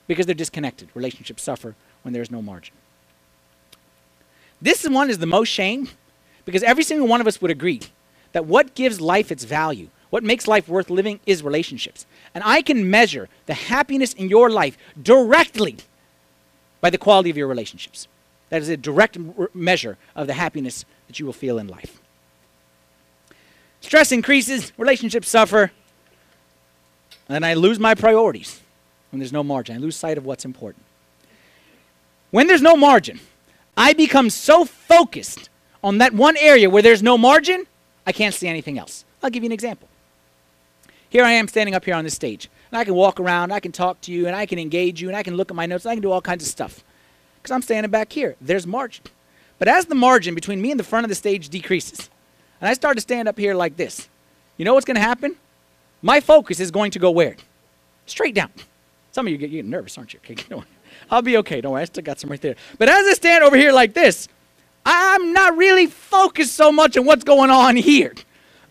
because 0.07 0.25
they're 0.25 0.35
disconnected. 0.35 0.89
Relationships 0.93 1.43
suffer 1.43 1.75
when 2.01 2.13
there's 2.13 2.31
no 2.31 2.41
margin. 2.41 2.73
This 4.61 4.87
one 4.87 5.09
is 5.09 5.19
the 5.19 5.25
most 5.27 5.49
shame 5.49 5.89
because 6.47 6.63
every 6.63 6.83
single 6.83 7.09
one 7.09 7.19
of 7.19 7.27
us 7.27 7.41
would 7.41 7.51
agree 7.51 7.81
that 8.31 8.45
what 8.45 8.73
gives 8.73 9.01
life 9.01 9.33
its 9.33 9.43
value, 9.43 9.89
what 10.11 10.23
makes 10.23 10.47
life 10.47 10.69
worth 10.69 10.89
living, 10.89 11.19
is 11.25 11.43
relationships. 11.43 12.05
And 12.33 12.41
I 12.45 12.61
can 12.61 12.89
measure 12.89 13.27
the 13.47 13.53
happiness 13.53 14.13
in 14.13 14.29
your 14.29 14.49
life 14.49 14.77
directly 14.99 15.75
by 16.79 16.89
the 16.89 16.97
quality 16.97 17.29
of 17.29 17.35
your 17.35 17.47
relationships. 17.47 18.07
That 18.47 18.61
is 18.61 18.69
a 18.69 18.77
direct 18.77 19.17
measure 19.53 19.97
of 20.15 20.27
the 20.27 20.35
happiness 20.35 20.85
that 21.07 21.19
you 21.19 21.25
will 21.25 21.33
feel 21.33 21.59
in 21.59 21.67
life. 21.67 21.99
Stress 23.81 24.13
increases, 24.13 24.71
relationships 24.77 25.27
suffer, 25.27 25.73
and 27.27 27.45
I 27.45 27.55
lose 27.55 27.77
my 27.77 27.93
priorities 27.93 28.61
when 29.11 29.19
there's 29.19 29.33
no 29.33 29.43
margin. 29.43 29.75
I 29.75 29.79
lose 29.79 29.97
sight 29.97 30.17
of 30.17 30.23
what's 30.23 30.45
important. 30.45 30.85
When 32.31 32.47
there's 32.47 32.61
no 32.61 32.77
margin, 32.77 33.19
I 33.75 33.91
become 33.91 34.29
so 34.29 34.63
focused 34.63 35.49
on 35.83 35.99
that 35.99 36.13
one 36.13 36.37
area 36.37 36.69
where 36.69 36.81
there's 36.81 37.03
no 37.03 37.17
margin, 37.17 37.65
I 38.05 38.11
can't 38.11 38.33
see 38.33 38.47
anything 38.47 38.77
else. 38.77 39.05
I'll 39.21 39.29
give 39.29 39.43
you 39.43 39.47
an 39.47 39.53
example. 39.53 39.87
Here 41.09 41.23
I 41.23 41.31
am 41.31 41.47
standing 41.47 41.75
up 41.75 41.85
here 41.85 41.95
on 41.95 42.03
this 42.03 42.13
stage, 42.13 42.49
and 42.71 42.77
I 42.77 42.83
can 42.83 42.93
walk 42.93 43.19
around, 43.19 43.51
I 43.51 43.59
can 43.59 43.71
talk 43.71 44.01
to 44.01 44.11
you, 44.11 44.27
and 44.27 44.35
I 44.35 44.45
can 44.45 44.59
engage 44.59 45.01
you, 45.01 45.07
and 45.07 45.15
I 45.15 45.23
can 45.23 45.35
look 45.35 45.49
at 45.49 45.55
my 45.55 45.65
notes, 45.65 45.85
I 45.85 45.93
can 45.93 46.01
do 46.01 46.11
all 46.11 46.21
kinds 46.21 46.43
of 46.43 46.49
stuff. 46.49 46.83
Because 47.41 47.51
I'm 47.51 47.61
standing 47.61 47.89
back 47.89 48.11
here. 48.11 48.35
There's 48.41 48.67
margin. 48.67 49.05
But 49.59 49.67
as 49.67 49.85
the 49.85 49.95
margin 49.95 50.35
between 50.35 50.61
me 50.61 50.71
and 50.71 50.79
the 50.79 50.83
front 50.83 51.05
of 51.05 51.09
the 51.09 51.15
stage 51.15 51.49
decreases, 51.49 52.09
and 52.59 52.69
I 52.69 52.73
start 52.73 52.97
to 52.97 53.01
stand 53.01 53.27
up 53.27 53.37
here 53.37 53.53
like 53.53 53.77
this, 53.77 54.09
you 54.57 54.65
know 54.65 54.73
what's 54.73 54.85
going 54.85 54.95
to 54.95 55.01
happen? 55.01 55.35
My 56.01 56.19
focus 56.19 56.59
is 56.59 56.71
going 56.71 56.91
to 56.91 56.99
go 56.99 57.11
where? 57.11 57.37
Straight 58.05 58.35
down. 58.35 58.51
Some 59.11 59.27
of 59.27 59.31
you 59.31 59.37
get 59.37 59.51
getting 59.51 59.69
nervous, 59.69 59.97
aren't 59.97 60.13
you? 60.13 60.19
Okay. 60.29 60.63
I'll 61.11 61.21
be 61.21 61.37
okay. 61.37 61.61
Don't 61.61 61.73
worry. 61.73 61.83
I 61.83 61.85
still 61.85 62.03
got 62.03 62.19
some 62.19 62.29
right 62.29 62.41
there. 62.41 62.55
But 62.77 62.89
as 62.89 63.05
I 63.07 63.13
stand 63.13 63.43
over 63.43 63.55
here 63.55 63.71
like 63.71 63.93
this, 63.93 64.27
I'm 64.89 65.33
not 65.33 65.57
really 65.57 65.85
focused 65.85 66.53
so 66.53 66.71
much 66.71 66.95
on 66.95 67.05
what's 67.05 67.25
going 67.25 67.49
on 67.49 67.75
here. 67.75 68.15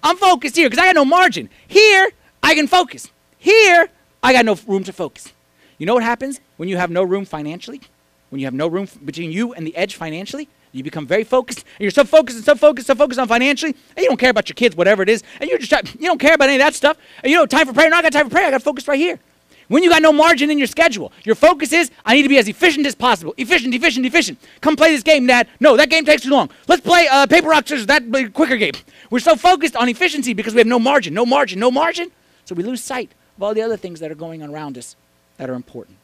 I'm 0.03 0.17
focused 0.17 0.57
here 0.57 0.71
because 0.71 0.83
I 0.83 0.87
got 0.87 0.95
no 0.95 1.05
margin. 1.05 1.51
Here, 1.69 2.09
I 2.43 2.55
can 2.55 2.67
focus. 2.67 3.11
Here, 3.37 3.89
I 4.23 4.33
got 4.33 4.47
no 4.47 4.57
room 4.67 4.83
to 4.85 4.95
focus. 4.95 5.35
You 5.77 5.85
know 5.85 5.93
what 5.93 6.03
happens 6.03 6.41
when 6.57 6.71
you 6.71 6.79
have 6.79 6.91
no 6.91 7.03
room 7.03 7.27
financially? 7.27 7.83
When 8.31 8.41
you 8.41 8.47
have 8.47 8.55
no 8.55 8.67
room 8.67 8.85
f- 8.85 8.97
between 9.05 9.31
you 9.31 9.53
and 9.53 9.67
the 9.67 9.77
edge 9.77 9.97
financially? 9.97 10.49
You 10.73 10.83
become 10.83 11.07
very 11.07 11.23
focused, 11.23 11.59
and 11.77 11.81
you're 11.83 11.91
so 11.91 12.05
focused 12.05 12.37
and 12.37 12.45
so 12.47 12.55
focused, 12.55 12.87
so 12.87 12.95
focused 12.95 13.21
on 13.21 13.29
financially, 13.29 13.75
and 13.95 14.03
you 14.03 14.09
don't 14.09 14.17
care 14.17 14.31
about 14.31 14.49
your 14.49 14.55
kids, 14.55 14.75
whatever 14.75 15.03
it 15.03 15.11
is, 15.11 15.23
and 15.39 15.51
you're 15.51 15.59
just 15.59 15.71
try- 15.71 15.83
you 16.01 16.07
don't 16.07 16.19
care 16.19 16.35
about 16.35 16.49
any 16.49 16.57
of 16.57 16.61
that 16.61 16.75
stuff. 16.75 16.97
And 17.23 17.31
you 17.31 17.37
know, 17.37 17.45
time 17.45 17.67
for 17.67 17.75
prayer. 17.75 17.91
No, 17.91 17.97
I 17.99 18.03
got 18.03 18.13
time 18.13 18.31
for 18.31 18.35
prayer. 18.35 18.47
I 18.47 18.51
got 18.53 18.63
focused 18.63 18.89
right 18.89 18.99
here. 18.99 19.21
When 19.69 19.83
you 19.83 19.91
got 19.91 20.01
no 20.01 20.13
margin 20.13 20.51
in 20.51 20.59
your 20.59 20.69
schedule, 20.69 21.13
your 21.25 21.35
focus 21.35 21.73
is, 21.73 21.91
I 22.05 22.15
need 22.15 22.23
to 22.23 22.29
be 22.29 22.39
as 22.39 22.47
efficient 22.47 22.87
as 22.87 22.95
possible. 22.95 23.35
Efficient, 23.37 23.75
efficient, 23.75 24.07
efficient. 24.07 24.39
Come 24.61 24.77
play 24.77 24.93
this 24.93 25.03
game, 25.03 25.27
Dad. 25.27 25.49
No, 25.59 25.77
that 25.77 25.91
game 25.91 26.05
takes 26.05 26.23
too 26.23 26.31
long. 26.31 26.51
Let's 26.69 26.83
play 26.83 27.09
uh, 27.11 27.27
paper 27.27 27.49
rock 27.49 27.67
scissors. 27.67 27.87
That 27.87 28.05
quicker 28.33 28.57
game. 28.57 28.75
We're 29.11 29.19
so 29.19 29.35
focused 29.35 29.75
on 29.75 29.89
efficiency 29.89 30.35
because 30.35 30.55
we 30.55 30.59
have 30.59 30.69
no 30.69 30.79
margin, 30.79 31.15
no 31.15 31.27
margin, 31.27 31.59
no 31.59 31.71
margin. 31.71 32.13
So 32.45 32.55
we 32.55 32.63
lose 32.63 32.83
sight 32.83 33.11
of 33.37 33.43
all 33.43 33.55
the 33.55 33.63
other 33.63 33.77
things 33.77 33.99
that 34.01 34.11
are 34.11 34.17
going 34.17 34.43
on 34.43 34.51
around 34.51 34.79
us 34.79 34.95
that 35.37 35.51
are 35.51 35.55
important. 35.55 35.97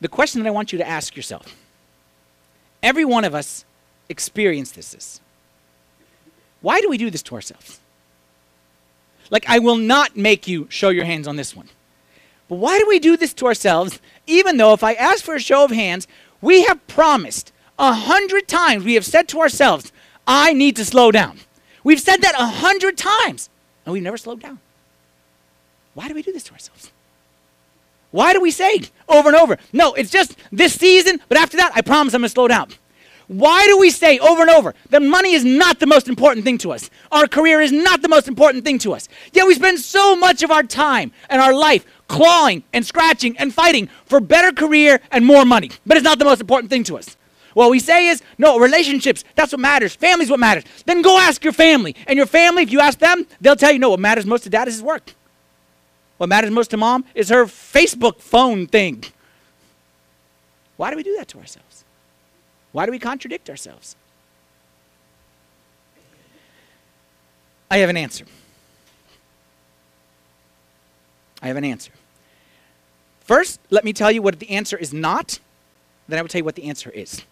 The 0.00 0.08
question 0.08 0.42
that 0.42 0.48
I 0.48 0.50
want 0.50 0.72
you 0.72 0.78
to 0.78 0.86
ask 0.86 1.16
yourself 1.16 1.56
every 2.82 3.04
one 3.04 3.24
of 3.24 3.34
us 3.34 3.64
experiences 4.08 4.92
this. 4.92 5.20
Why 6.60 6.80
do 6.80 6.88
we 6.88 6.98
do 6.98 7.08
this 7.08 7.22
to 7.24 7.34
ourselves? 7.34 7.80
Like, 9.30 9.48
I 9.48 9.58
will 9.58 9.76
not 9.76 10.16
make 10.16 10.46
you 10.46 10.66
show 10.68 10.90
your 10.90 11.04
hands 11.04 11.26
on 11.26 11.36
this 11.36 11.56
one. 11.56 11.68
But 12.48 12.56
why 12.56 12.78
do 12.78 12.86
we 12.86 12.98
do 12.98 13.16
this 13.16 13.32
to 13.34 13.46
ourselves, 13.46 14.00
even 14.26 14.56
though 14.56 14.72
if 14.72 14.84
I 14.84 14.92
ask 14.94 15.24
for 15.24 15.34
a 15.34 15.40
show 15.40 15.64
of 15.64 15.70
hands, 15.70 16.06
we 16.40 16.64
have 16.64 16.86
promised 16.86 17.52
a 17.78 17.92
hundred 17.94 18.46
times, 18.48 18.84
we 18.84 18.94
have 18.94 19.06
said 19.06 19.28
to 19.28 19.40
ourselves, 19.40 19.92
I 20.26 20.52
need 20.52 20.76
to 20.76 20.84
slow 20.84 21.10
down. 21.10 21.38
We've 21.82 22.00
said 22.00 22.22
that 22.22 22.34
a 22.38 22.46
hundred 22.46 22.96
times, 22.96 23.48
and 23.84 23.92
we've 23.92 24.02
never 24.02 24.18
slowed 24.18 24.40
down. 24.40 24.60
Why 25.94 26.08
do 26.08 26.14
we 26.14 26.22
do 26.22 26.32
this 26.32 26.44
to 26.44 26.52
ourselves? 26.52 26.92
Why 28.10 28.34
do 28.34 28.40
we 28.40 28.50
say 28.50 28.82
over 29.08 29.30
and 29.30 29.36
over, 29.36 29.58
no, 29.72 29.94
it's 29.94 30.10
just 30.10 30.36
this 30.52 30.74
season, 30.74 31.20
but 31.28 31.38
after 31.38 31.56
that, 31.56 31.72
I 31.74 31.80
promise 31.80 32.14
I'm 32.14 32.20
going 32.20 32.28
to 32.28 32.32
slow 32.32 32.48
down? 32.48 32.68
Why 33.28 33.66
do 33.66 33.78
we 33.78 33.90
say 33.90 34.18
over 34.18 34.42
and 34.42 34.50
over 34.50 34.74
that 34.90 35.02
money 35.02 35.32
is 35.32 35.44
not 35.44 35.80
the 35.80 35.86
most 35.86 36.08
important 36.08 36.44
thing 36.44 36.58
to 36.58 36.72
us? 36.72 36.90
Our 37.10 37.26
career 37.26 37.60
is 37.60 37.72
not 37.72 38.02
the 38.02 38.08
most 38.08 38.28
important 38.28 38.64
thing 38.64 38.78
to 38.80 38.92
us. 38.94 39.08
Yet 39.32 39.46
we 39.46 39.54
spend 39.54 39.78
so 39.80 40.16
much 40.16 40.42
of 40.42 40.50
our 40.50 40.62
time 40.62 41.12
and 41.30 41.40
our 41.40 41.54
life 41.54 41.86
clawing 42.08 42.62
and 42.72 42.84
scratching 42.84 43.36
and 43.38 43.54
fighting 43.54 43.88
for 44.04 44.20
better 44.20 44.52
career 44.52 45.00
and 45.10 45.24
more 45.24 45.44
money. 45.44 45.70
But 45.86 45.96
it's 45.96 46.04
not 46.04 46.18
the 46.18 46.24
most 46.24 46.40
important 46.40 46.70
thing 46.70 46.84
to 46.84 46.98
us. 46.98 47.16
What 47.54 47.70
we 47.70 47.80
say 47.80 48.08
is, 48.08 48.22
no, 48.38 48.58
relationships, 48.58 49.24
that's 49.34 49.52
what 49.52 49.60
matters. 49.60 49.94
Family's 49.94 50.30
what 50.30 50.40
matters. 50.40 50.64
Then 50.86 51.02
go 51.02 51.18
ask 51.18 51.44
your 51.44 51.52
family. 51.52 51.94
And 52.06 52.16
your 52.16 52.26
family, 52.26 52.62
if 52.62 52.72
you 52.72 52.80
ask 52.80 52.98
them, 52.98 53.26
they'll 53.40 53.56
tell 53.56 53.72
you, 53.72 53.78
no, 53.78 53.90
what 53.90 54.00
matters 54.00 54.26
most 54.26 54.44
to 54.44 54.50
dad 54.50 54.68
is 54.68 54.74
his 54.74 54.82
work. 54.82 55.14
What 56.16 56.28
matters 56.28 56.50
most 56.50 56.70
to 56.70 56.76
mom 56.76 57.04
is 57.14 57.28
her 57.30 57.44
Facebook 57.46 58.20
phone 58.20 58.66
thing. 58.66 59.04
Why 60.76 60.90
do 60.90 60.96
we 60.96 61.02
do 61.02 61.14
that 61.16 61.28
to 61.28 61.38
ourselves? 61.38 61.71
Why 62.72 62.86
do 62.86 62.92
we 62.92 62.98
contradict 62.98 63.48
ourselves? 63.48 63.96
I 67.70 67.78
have 67.78 67.88
an 67.88 67.96
answer. 67.96 68.24
I 71.40 71.48
have 71.48 71.56
an 71.56 71.64
answer. 71.64 71.92
First, 73.20 73.60
let 73.70 73.84
me 73.84 73.92
tell 73.92 74.10
you 74.10 74.20
what 74.20 74.38
the 74.40 74.50
answer 74.50 74.76
is 74.76 74.92
not, 74.92 75.38
then 76.08 76.18
I 76.18 76.22
will 76.22 76.28
tell 76.28 76.40
you 76.40 76.44
what 76.44 76.54
the 76.54 76.64
answer 76.64 76.90
is. 76.90 77.22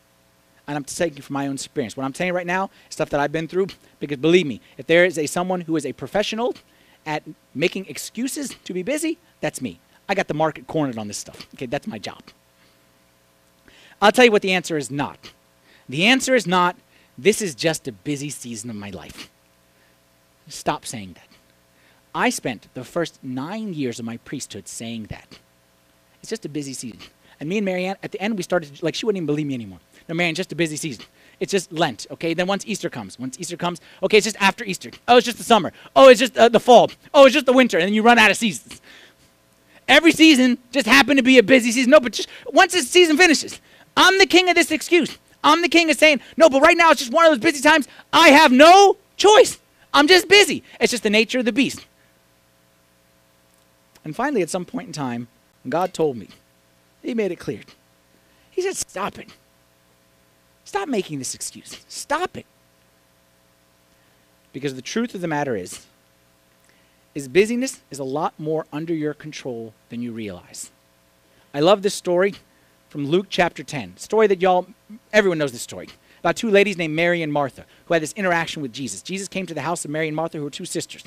And 0.67 0.77
I'm 0.77 0.85
taking 0.85 1.17
you 1.17 1.23
from 1.23 1.35
my 1.35 1.47
own 1.47 1.55
experience. 1.55 1.97
What 1.97 2.05
I'm 2.05 2.13
telling 2.13 2.29
you 2.29 2.35
right 2.35 2.47
now 2.47 2.71
stuff 2.91 3.11
that 3.11 3.21
I've 3.21 3.33
been 3.33 3.49
through, 3.49 3.69
because 3.99 4.19
believe 4.19 4.47
me, 4.47 4.61
if 4.79 4.87
there 4.87 5.05
is 5.05 5.19
a 5.19 5.27
someone 5.27 5.63
who 5.63 5.77
is 5.77 5.85
a 5.85 5.93
professional 5.93 6.55
at 7.07 7.23
making 7.55 7.87
excuses 7.87 8.55
to 8.65 8.73
be 8.73 8.83
busy, 8.83 9.19
that's 9.41 9.61
me. 9.61 9.81
I 10.09 10.15
got 10.15 10.29
the 10.29 10.35
market 10.35 10.67
cornered 10.67 10.99
on 10.99 11.09
this 11.09 11.19
stuff. 11.19 11.47
Okay, 11.55 11.67
that's 11.67 11.87
my 11.87 11.99
job. 11.99 12.23
I'll 14.01 14.13
tell 14.13 14.25
you 14.25 14.33
what 14.33 14.43
the 14.43 14.53
answer 14.53 14.77
is 14.77 14.91
not. 14.91 15.33
The 15.89 16.07
answer 16.07 16.35
is 16.35 16.47
not, 16.47 16.77
this 17.19 17.43
is 17.43 17.55
just 17.55 17.87
a 17.89 17.93
busy 17.93 18.31
season 18.31 18.71
of 18.71 18.77
my 18.77 18.91
life. 18.91 19.31
Stop 20.49 20.87
saying 20.87 21.15
that. 21.15 21.29
I 22.15 22.31
spent 22.31 22.69
the 22.75 22.85
first 22.85 23.19
nine 23.23 23.75
years 23.75 23.99
of 23.99 24.05
my 24.05 24.17
priesthood 24.19 24.69
saying 24.69 25.05
that. 25.05 25.39
It's 26.21 26.31
just 26.31 26.45
a 26.45 26.49
busy 26.49 26.73
season. 26.73 27.01
And 27.39 27.49
me 27.49 27.59
and 27.59 27.65
Marianne, 27.65 27.97
at 28.03 28.13
the 28.13 28.21
end, 28.21 28.37
we 28.37 28.43
started, 28.43 28.83
like, 28.83 28.95
she 28.95 29.07
wouldn't 29.07 29.19
even 29.19 29.27
believe 29.27 29.47
me 29.47 29.55
anymore. 29.55 29.79
No, 30.09 30.15
Marianne, 30.15 30.35
just 30.35 30.53
a 30.53 30.57
busy 30.57 30.77
season. 30.77 31.05
It's 31.39 31.53
just 31.53 31.73
Lent, 31.73 32.07
okay? 32.11 32.35
Then 32.35 32.47
once 32.47 32.65
Easter 32.67 32.91
comes, 32.91 33.19
once 33.19 33.39
Easter 33.39 33.57
comes, 33.57 33.81
okay, 34.03 34.19
it's 34.19 34.25
just 34.25 34.37
after 34.41 34.65
Easter. 34.65 34.91
Oh, 35.09 35.17
it's 35.17 35.25
just 35.25 35.39
the 35.39 35.45
summer. 35.45 35.73
Oh, 35.97 36.09
it's 36.09 36.21
just 36.21 36.37
uh, 36.37 36.49
the 36.49 36.61
fall. 36.61 36.91
Oh, 37.15 37.25
it's 37.25 37.33
just 37.33 37.47
the 37.47 37.53
winter. 37.53 37.79
And 37.79 37.87
then 37.87 37.95
you 37.95 38.03
run 38.03 38.19
out 38.19 38.31
of 38.31 38.37
seasons. 38.37 38.81
Every 39.89 40.13
season 40.13 40.59
just 40.71 40.87
happened 40.87 41.19
to 41.19 41.23
be 41.23 41.39
a 41.39 41.43
busy 41.43 41.73
season. 41.73 41.91
No, 41.91 42.01
but 42.01 42.13
just 42.13 42.29
once 42.53 42.73
this 42.73 42.91
season 42.91 43.17
finishes, 43.17 43.61
I'm 43.97 44.19
the 44.19 44.27
king 44.27 44.49
of 44.49 44.55
this 44.55 44.71
excuse. 44.71 45.19
I'm 45.43 45.63
the 45.63 45.69
king 45.69 45.91
of 45.91 45.97
saying, 45.97 46.21
no, 46.37 46.51
but 46.51 46.63
right 46.63 46.77
now 46.77 46.91
it's 46.91 47.01
just 47.01 47.13
one 47.13 47.25
of 47.25 47.33
those 47.33 47.53
busy 47.53 47.63
times. 47.63 47.89
I 48.13 48.29
have 48.29 48.53
no 48.53 48.97
choice. 49.17 49.59
I'm 49.93 50.07
just 50.07 50.29
busy. 50.29 50.63
It's 50.81 50.91
just 50.91 51.03
the 51.03 51.11
nature 51.11 51.39
of 51.39 51.45
the 51.45 51.53
beast. 51.53 51.87
And 54.05 54.15
finally, 54.15 54.43
at 54.43 54.51
some 54.51 54.65
point 54.65 54.89
in 54.89 54.93
time, 54.93 55.29
God 55.69 55.93
told 55.93 56.17
me, 56.17 56.29
He 57.03 57.15
made 57.15 57.33
it 57.33 57.37
clear. 57.37 57.61
He 58.51 58.63
said, 58.63 58.77
Stop 58.77 59.19
it. 59.19 59.29
Stop 60.65 60.89
making 60.89 61.19
this 61.19 61.35
excuse. 61.35 61.85
Stop 61.89 62.37
it. 62.37 62.47
Because 64.53 64.75
the 64.75 64.83
truth 64.83 65.15
of 65.15 65.21
the 65.21 65.29
matter 65.29 65.57
is, 65.57 65.87
is 67.15 67.29
busyness 67.29 67.81
is 67.91 67.99
a 67.99 68.05
lot 68.05 68.35
more 68.39 68.67
under 68.73 68.95
your 68.95 69.15
control 69.15 69.75
than 69.89 70.01
you 70.01 70.13
realize. 70.13 70.71
I 71.53 71.61
love 71.61 71.83
this 71.83 71.95
story 71.95 72.35
from 72.91 73.07
Luke 73.07 73.27
chapter 73.31 73.63
10. 73.63 73.97
Story 73.97 74.27
that 74.27 74.43
y'all, 74.43 74.67
everyone 75.13 75.39
knows 75.39 75.53
this 75.53 75.63
story. 75.63 75.89
About 76.19 76.35
two 76.37 76.51
ladies 76.51 76.77
named 76.77 76.95
Mary 76.95 77.23
and 77.23 77.33
Martha 77.33 77.65
who 77.87 77.95
had 77.95 78.03
this 78.03 78.13
interaction 78.15 78.61
with 78.63 78.73
Jesus. 78.73 79.01
Jesus 79.01 79.29
came 79.29 79.47
to 79.47 79.55
the 79.55 79.63
house 79.63 79.85
of 79.85 79.93
Mary 79.93 80.09
and 80.09 80.17
Martha, 80.17 80.39
who 80.39 80.45
were 80.45 80.51
two 80.51 80.65
sisters. 80.65 81.05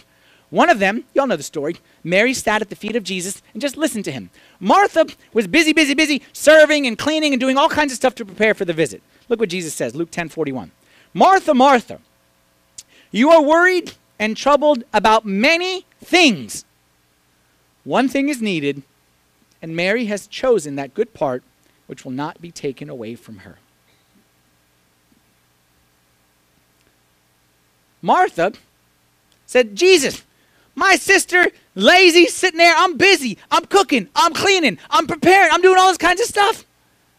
One 0.49 0.69
of 0.69 0.79
them, 0.79 1.03
y'all 1.13 1.27
know 1.27 1.35
the 1.35 1.43
story, 1.43 1.75
Mary 2.03 2.33
sat 2.33 2.61
at 2.61 2.69
the 2.69 2.75
feet 2.75 2.95
of 2.95 3.03
Jesus 3.03 3.41
and 3.51 3.61
just 3.61 3.75
listened 3.75 4.05
to 4.05 4.11
him. 4.11 4.29
Martha 4.61 5.07
was 5.33 5.45
busy, 5.45 5.73
busy, 5.73 5.93
busy, 5.93 6.21
serving 6.31 6.87
and 6.87 6.97
cleaning 6.97 7.33
and 7.33 7.39
doing 7.39 7.57
all 7.57 7.69
kinds 7.69 7.91
of 7.91 7.97
stuff 7.97 8.15
to 8.15 8.25
prepare 8.25 8.53
for 8.53 8.63
the 8.63 8.73
visit. 8.73 9.03
Look 9.27 9.41
what 9.41 9.49
Jesus 9.49 9.73
says, 9.73 9.93
Luke 9.93 10.09
10 10.09 10.29
41. 10.29 10.71
Martha, 11.13 11.53
Martha, 11.53 11.99
you 13.11 13.29
are 13.29 13.41
worried 13.41 13.93
and 14.19 14.37
troubled 14.37 14.85
about 14.93 15.25
many 15.25 15.85
things. 16.01 16.63
One 17.83 18.07
thing 18.07 18.29
is 18.29 18.41
needed, 18.41 18.83
and 19.61 19.75
Mary 19.75 20.05
has 20.05 20.27
chosen 20.27 20.75
that 20.75 20.93
good 20.93 21.13
part 21.13 21.43
which 21.93 22.03
will 22.03 22.11
not 22.11 22.41
be 22.41 22.49
taken 22.49 22.89
away 22.89 23.13
from 23.13 23.37
her. 23.45 23.59
Martha 28.01 28.53
said, 29.45 29.75
Jesus, 29.75 30.23
My 30.73 30.95
sister, 30.95 31.51
lazy, 31.75 32.25
sitting 32.25 32.57
there. 32.57 32.73
I'm 32.75 32.97
busy. 32.97 33.37
I'm 33.51 33.65
cooking. 33.65 34.09
I'm 34.15 34.33
cleaning. 34.33 34.79
I'm 34.89 35.05
preparing. 35.05 35.51
I'm 35.51 35.61
doing 35.61 35.77
all 35.77 35.89
this 35.89 35.99
kinds 35.99 36.19
of 36.19 36.25
stuff. 36.25 36.65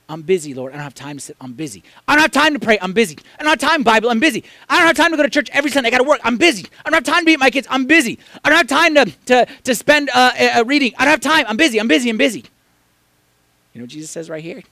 I'm 0.08 0.22
busy, 0.22 0.54
Lord. 0.54 0.72
I 0.72 0.78
don't 0.78 0.82
have 0.82 0.92
time 0.92 1.18
to 1.18 1.22
sit. 1.22 1.36
I'm 1.40 1.52
busy. 1.52 1.84
I 2.08 2.16
don't 2.16 2.22
have 2.22 2.32
time 2.32 2.54
to 2.54 2.58
pray. 2.58 2.76
I'm 2.82 2.92
busy. 2.92 3.16
I 3.38 3.44
don't 3.44 3.50
have 3.50 3.60
time, 3.60 3.84
Bible. 3.84 4.10
I'm 4.10 4.18
busy. 4.18 4.42
I 4.68 4.78
don't 4.78 4.88
have 4.88 4.96
time 4.96 5.12
to 5.12 5.16
go 5.16 5.22
to 5.22 5.30
church 5.30 5.50
every 5.52 5.70
Sunday. 5.70 5.86
I 5.86 5.90
got 5.92 5.98
to 5.98 6.04
work. 6.04 6.18
I'm 6.24 6.36
busy. 6.36 6.66
I 6.84 6.90
don't 6.90 6.94
have 6.94 7.04
time 7.14 7.20
to 7.20 7.26
be 7.26 7.36
my 7.36 7.48
kids. 7.48 7.68
I'm 7.70 7.86
busy. 7.86 8.18
I 8.42 8.48
don't 8.48 8.58
have 8.58 8.66
time 8.66 8.96
to, 8.96 9.04
to, 9.26 9.46
to 9.62 9.74
spend 9.76 10.10
uh, 10.12 10.32
uh, 10.56 10.64
reading. 10.66 10.94
I 10.98 11.04
don't 11.04 11.12
have 11.12 11.20
time. 11.20 11.44
I'm 11.46 11.56
busy. 11.56 11.78
I'm 11.78 11.86
busy. 11.86 12.10
I'm 12.10 12.16
busy. 12.16 12.44
You 13.74 13.80
know 13.80 13.82
what 13.82 13.90
Jesus 13.90 14.10
says 14.10 14.30
right 14.30 14.42
here? 14.42 14.62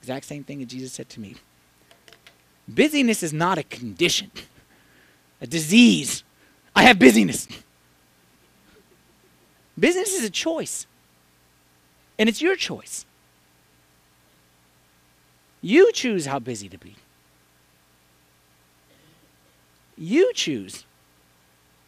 Exact 0.00 0.24
same 0.24 0.42
thing 0.42 0.58
that 0.60 0.66
Jesus 0.66 0.92
said 0.92 1.08
to 1.10 1.20
me. 1.20 1.36
Busyness 2.66 3.22
is 3.22 3.32
not 3.32 3.58
a 3.58 3.62
condition, 3.62 4.30
a 5.40 5.46
disease. 5.46 6.24
I 6.74 6.82
have 6.82 6.98
busyness. 6.98 7.46
Business 9.78 10.14
is 10.14 10.24
a 10.24 10.30
choice, 10.30 10.86
and 12.18 12.28
it's 12.28 12.40
your 12.40 12.56
choice. 12.56 13.04
You 15.60 15.92
choose 15.92 16.26
how 16.26 16.38
busy 16.38 16.68
to 16.68 16.78
be. 16.78 16.96
You 19.98 20.32
choose 20.34 20.84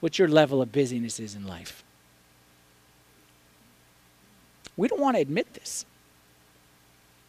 what 0.01 0.19
your 0.19 0.29
level 0.29 0.61
of 0.61 0.71
busyness 0.71 1.19
is 1.19 1.35
in 1.35 1.47
life. 1.47 1.83
We 4.77 4.89
don't 4.89 5.01
want 5.01 5.17
to 5.17 5.23
admit 5.23 5.55
this. 5.55 5.85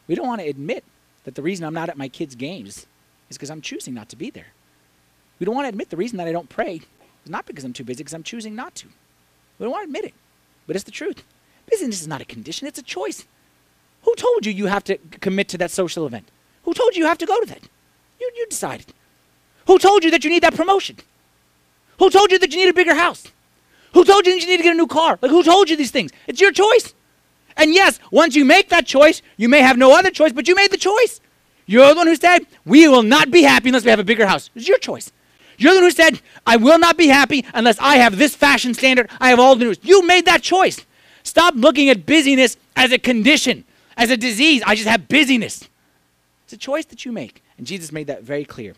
We 0.10 0.16
don't 0.16 0.28
want 0.28 0.42
to 0.42 0.48
admit 0.50 0.84
that 1.24 1.36
the 1.36 1.44
reason 1.44 1.66
I'm 1.66 1.74
not 1.74 1.88
at 1.88 1.98
my 1.98 2.10
kids' 2.10 2.34
games 2.34 2.88
is 3.30 3.38
because 3.38 3.52
I'm 3.52 3.62
choosing 3.62 3.94
not 3.94 4.10
to 4.10 4.16
be 4.16 4.32
there. 4.32 4.48
We 5.40 5.46
don't 5.46 5.54
want 5.54 5.66
to 5.66 5.70
admit 5.70 5.92
the 5.92 5.98
reason 5.98 6.18
that 6.18 6.28
I 6.28 6.32
don't 6.32 6.50
pray 6.50 6.82
is 7.24 7.30
not 7.30 7.46
because 7.46 7.64
I'm 7.64 7.74
too 7.74 7.84
busy, 7.84 8.04
because 8.04 8.16
I'm 8.16 8.24
choosing 8.24 8.56
not 8.56 8.74
to. 8.76 8.88
We 9.60 9.66
don't 9.66 9.72
want 9.72 9.84
to 9.84 9.88
admit 9.88 10.06
it, 10.06 10.16
but 10.66 10.76
it's 10.76 10.84
the 10.84 10.92
truth. 10.92 11.24
Business 11.70 12.02
is 12.02 12.08
not 12.08 12.22
a 12.22 12.26
condition, 12.26 12.68
it's 12.68 12.80
a 12.80 12.84
choice. 12.84 13.26
Who 14.02 14.16
told 14.16 14.48
you 14.48 14.52
you 14.52 14.66
have 14.66 14.84
to 14.86 14.98
commit 15.22 15.48
to 15.50 15.60
that 15.60 15.70
social 15.70 16.08
event? 16.08 16.28
Who 16.64 16.74
told 16.74 16.96
you 16.96 17.04
you 17.04 17.08
have 17.08 17.20
to 17.20 17.28
go 17.28 17.40
to 17.40 17.46
that? 17.46 17.70
You, 18.20 18.32
you 18.36 18.48
decided. 18.48 18.88
Who 19.68 19.78
told 19.78 20.04
you 20.04 20.10
that 20.10 20.24
you 20.24 20.32
need 20.32 20.42
that 20.42 20.56
promotion? 20.56 20.98
Who 22.00 22.10
told 22.10 22.32
you 22.32 22.40
that 22.40 22.52
you 22.52 22.58
need 22.58 22.70
a 22.70 22.74
bigger 22.74 22.96
house? 22.96 23.28
Who 23.94 24.04
told 24.06 24.26
you 24.26 24.34
that 24.34 24.42
you 24.42 24.48
need 24.48 24.58
to 24.58 24.64
get 24.64 24.74
a 24.74 24.78
new 24.78 24.88
car? 24.88 25.20
Like, 25.22 25.30
who 25.30 25.44
told 25.44 25.70
you 25.70 25.76
these 25.76 25.92
things? 25.92 26.12
It's 26.26 26.42
your 26.42 26.52
choice. 26.52 26.96
And 27.60 27.74
yes, 27.74 28.00
once 28.10 28.38
you 28.38 28.46
make 28.46 28.70
that 28.70 28.88
choice, 28.88 29.22
you 29.36 29.50
may 29.50 29.60
have 29.62 29.78
no 29.78 29.96
other 29.96 30.10
choice, 30.10 30.32
but 30.32 30.48
you 30.48 30.56
made 30.56 30.72
the 30.72 30.78
choice. 30.78 31.20
You're 31.66 31.90
the 31.90 31.96
one 31.96 32.08
who 32.08 32.16
said, 32.16 32.48
We 32.66 32.88
will 32.88 33.04
not 33.04 33.30
be 33.32 33.44
happy 33.44 33.68
unless 33.68 33.84
we 33.84 33.92
have 33.92 34.00
a 34.00 34.04
bigger 34.06 34.26
house. 34.26 34.50
It's 34.56 34.68
your 34.68 34.78
choice. 34.78 35.12
You're 35.58 35.74
the 35.74 35.80
one 35.80 35.84
who 35.84 35.92
said, 35.92 36.22
I 36.48 36.56
will 36.56 36.80
not 36.80 36.98
be 36.98 37.08
happy 37.08 37.46
unless 37.54 37.78
I 37.80 37.98
have 37.98 38.18
this 38.18 38.34
fashion 38.34 38.74
standard. 38.74 39.10
I 39.20 39.30
have 39.30 39.40
all 39.40 39.58
the 39.58 39.66
news. 39.66 39.78
You 39.82 40.08
made 40.08 40.26
that 40.26 40.42
choice. 40.42 40.86
Stop 41.24 41.54
looking 41.56 41.90
at 41.90 42.06
busyness 42.06 42.56
as 42.78 42.94
a 42.94 42.98
condition, 42.98 43.66
as 43.98 44.10
a 44.10 44.16
disease. 44.16 44.64
I 44.66 44.76
just 44.76 44.88
have 44.88 45.10
busyness. 45.10 45.68
It's 46.46 46.54
a 46.54 46.58
choice 46.58 46.86
that 46.86 47.04
you 47.04 47.12
make. 47.12 47.44
And 47.58 47.68
Jesus 47.68 47.92
made 47.92 48.08
that 48.08 48.24
very 48.24 48.46
clear. 48.46 48.74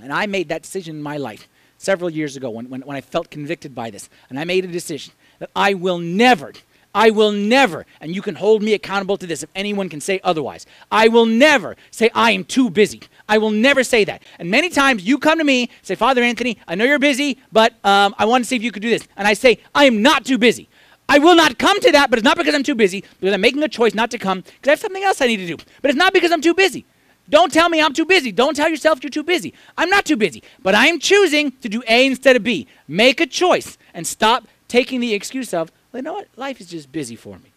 And 0.00 0.12
I 0.12 0.26
made 0.26 0.48
that 0.48 0.62
decision 0.62 0.96
in 0.96 1.02
my 1.02 1.18
life 1.18 1.46
several 1.78 2.10
years 2.10 2.36
ago 2.36 2.50
when, 2.50 2.68
when, 2.68 2.80
when 2.82 2.96
I 2.96 3.00
felt 3.00 3.30
convicted 3.30 3.76
by 3.76 3.90
this. 3.90 4.10
And 4.28 4.40
I 4.40 4.44
made 4.44 4.64
a 4.64 4.68
decision 4.68 5.14
that 5.38 5.50
I 5.54 5.74
will 5.74 5.98
never 5.98 6.52
I 6.94 7.10
will 7.10 7.32
never, 7.32 7.86
and 8.00 8.14
you 8.14 8.20
can 8.20 8.34
hold 8.34 8.62
me 8.62 8.74
accountable 8.74 9.16
to 9.16 9.26
this 9.26 9.42
if 9.42 9.50
anyone 9.54 9.88
can 9.88 10.00
say 10.00 10.20
otherwise. 10.22 10.66
I 10.90 11.08
will 11.08 11.26
never 11.26 11.76
say 11.90 12.10
I 12.14 12.32
am 12.32 12.44
too 12.44 12.68
busy. 12.68 13.00
I 13.28 13.38
will 13.38 13.50
never 13.50 13.82
say 13.82 14.04
that. 14.04 14.22
And 14.38 14.50
many 14.50 14.68
times 14.68 15.04
you 15.04 15.18
come 15.18 15.38
to 15.38 15.44
me, 15.44 15.70
say, 15.80 15.94
Father 15.94 16.22
Anthony, 16.22 16.58
I 16.68 16.74
know 16.74 16.84
you're 16.84 16.98
busy, 16.98 17.38
but 17.50 17.72
um, 17.84 18.14
I 18.18 18.26
want 18.26 18.44
to 18.44 18.48
see 18.48 18.56
if 18.56 18.62
you 18.62 18.72
could 18.72 18.82
do 18.82 18.90
this. 18.90 19.08
And 19.16 19.26
I 19.26 19.32
say, 19.32 19.58
I 19.74 19.86
am 19.86 20.02
not 20.02 20.26
too 20.26 20.36
busy. 20.36 20.68
I 21.08 21.18
will 21.18 21.34
not 21.34 21.58
come 21.58 21.80
to 21.80 21.92
that, 21.92 22.10
but 22.10 22.18
it's 22.18 22.24
not 22.24 22.36
because 22.36 22.54
I'm 22.54 22.62
too 22.62 22.74
busy, 22.74 23.04
because 23.20 23.34
I'm 23.34 23.40
making 23.40 23.62
a 23.62 23.68
choice 23.68 23.94
not 23.94 24.10
to 24.12 24.18
come, 24.18 24.40
because 24.40 24.68
I 24.68 24.70
have 24.70 24.80
something 24.80 25.02
else 25.02 25.20
I 25.20 25.26
need 25.26 25.38
to 25.38 25.46
do. 25.46 25.56
But 25.80 25.90
it's 25.90 25.98
not 25.98 26.12
because 26.12 26.30
I'm 26.30 26.40
too 26.40 26.54
busy. 26.54 26.84
Don't 27.28 27.52
tell 27.52 27.68
me 27.68 27.80
I'm 27.80 27.92
too 27.92 28.04
busy. 28.04 28.32
Don't 28.32 28.54
tell 28.54 28.68
yourself 28.68 29.02
you're 29.02 29.10
too 29.10 29.22
busy. 29.22 29.54
I'm 29.78 29.88
not 29.88 30.04
too 30.04 30.16
busy, 30.16 30.42
but 30.62 30.74
I 30.74 30.88
am 30.88 30.98
choosing 30.98 31.52
to 31.62 31.68
do 31.68 31.82
A 31.88 32.06
instead 32.06 32.36
of 32.36 32.42
B. 32.42 32.66
Make 32.88 33.20
a 33.20 33.26
choice 33.26 33.78
and 33.94 34.06
stop 34.06 34.46
taking 34.68 35.00
the 35.00 35.14
excuse 35.14 35.54
of, 35.54 35.70
well, 35.92 35.98
you 35.98 36.02
know 36.02 36.14
what? 36.14 36.28
Life 36.36 36.60
is 36.60 36.68
just 36.68 36.90
busy 36.90 37.16
for 37.16 37.36
me. 37.38 37.50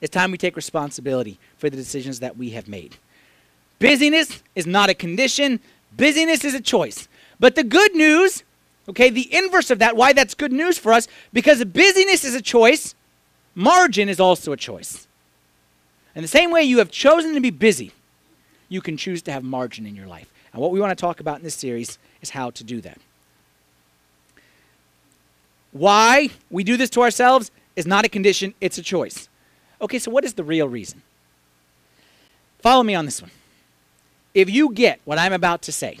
It's 0.00 0.12
time 0.12 0.30
we 0.30 0.38
take 0.38 0.56
responsibility 0.56 1.38
for 1.56 1.70
the 1.70 1.76
decisions 1.76 2.20
that 2.20 2.36
we 2.36 2.50
have 2.50 2.68
made. 2.68 2.96
Busyness 3.78 4.42
is 4.54 4.66
not 4.66 4.88
a 4.88 4.94
condition, 4.94 5.60
busyness 5.96 6.44
is 6.44 6.54
a 6.54 6.60
choice. 6.60 7.08
But 7.38 7.54
the 7.54 7.64
good 7.64 7.94
news, 7.94 8.42
okay, 8.88 9.10
the 9.10 9.34
inverse 9.34 9.70
of 9.70 9.78
that, 9.80 9.96
why 9.96 10.12
that's 10.12 10.34
good 10.34 10.52
news 10.52 10.78
for 10.78 10.92
us, 10.92 11.08
because 11.32 11.62
busyness 11.64 12.24
is 12.24 12.34
a 12.34 12.42
choice, 12.42 12.94
margin 13.54 14.08
is 14.08 14.20
also 14.20 14.52
a 14.52 14.56
choice. 14.56 15.06
In 16.14 16.22
the 16.22 16.28
same 16.28 16.50
way 16.50 16.62
you 16.62 16.78
have 16.78 16.90
chosen 16.90 17.34
to 17.34 17.40
be 17.40 17.50
busy, 17.50 17.92
you 18.68 18.80
can 18.80 18.96
choose 18.96 19.20
to 19.22 19.32
have 19.32 19.44
margin 19.44 19.86
in 19.86 19.94
your 19.94 20.06
life. 20.06 20.32
And 20.52 20.62
what 20.62 20.70
we 20.70 20.80
want 20.80 20.96
to 20.96 21.00
talk 21.00 21.20
about 21.20 21.36
in 21.36 21.42
this 21.42 21.54
series 21.54 21.98
is 22.22 22.30
how 22.30 22.50
to 22.50 22.64
do 22.64 22.80
that. 22.80 22.98
Why 25.76 26.30
we 26.50 26.64
do 26.64 26.78
this 26.78 26.88
to 26.90 27.02
ourselves 27.02 27.50
is 27.76 27.86
not 27.86 28.06
a 28.06 28.08
condition, 28.08 28.54
it's 28.60 28.78
a 28.78 28.82
choice. 28.82 29.28
Okay, 29.80 29.98
so 29.98 30.10
what 30.10 30.24
is 30.24 30.34
the 30.34 30.44
real 30.44 30.68
reason? 30.68 31.02
Follow 32.60 32.82
me 32.82 32.94
on 32.94 33.04
this 33.04 33.20
one. 33.20 33.30
If 34.32 34.48
you 34.48 34.72
get 34.72 35.00
what 35.04 35.18
I'm 35.18 35.34
about 35.34 35.60
to 35.62 35.72
say, 35.72 35.98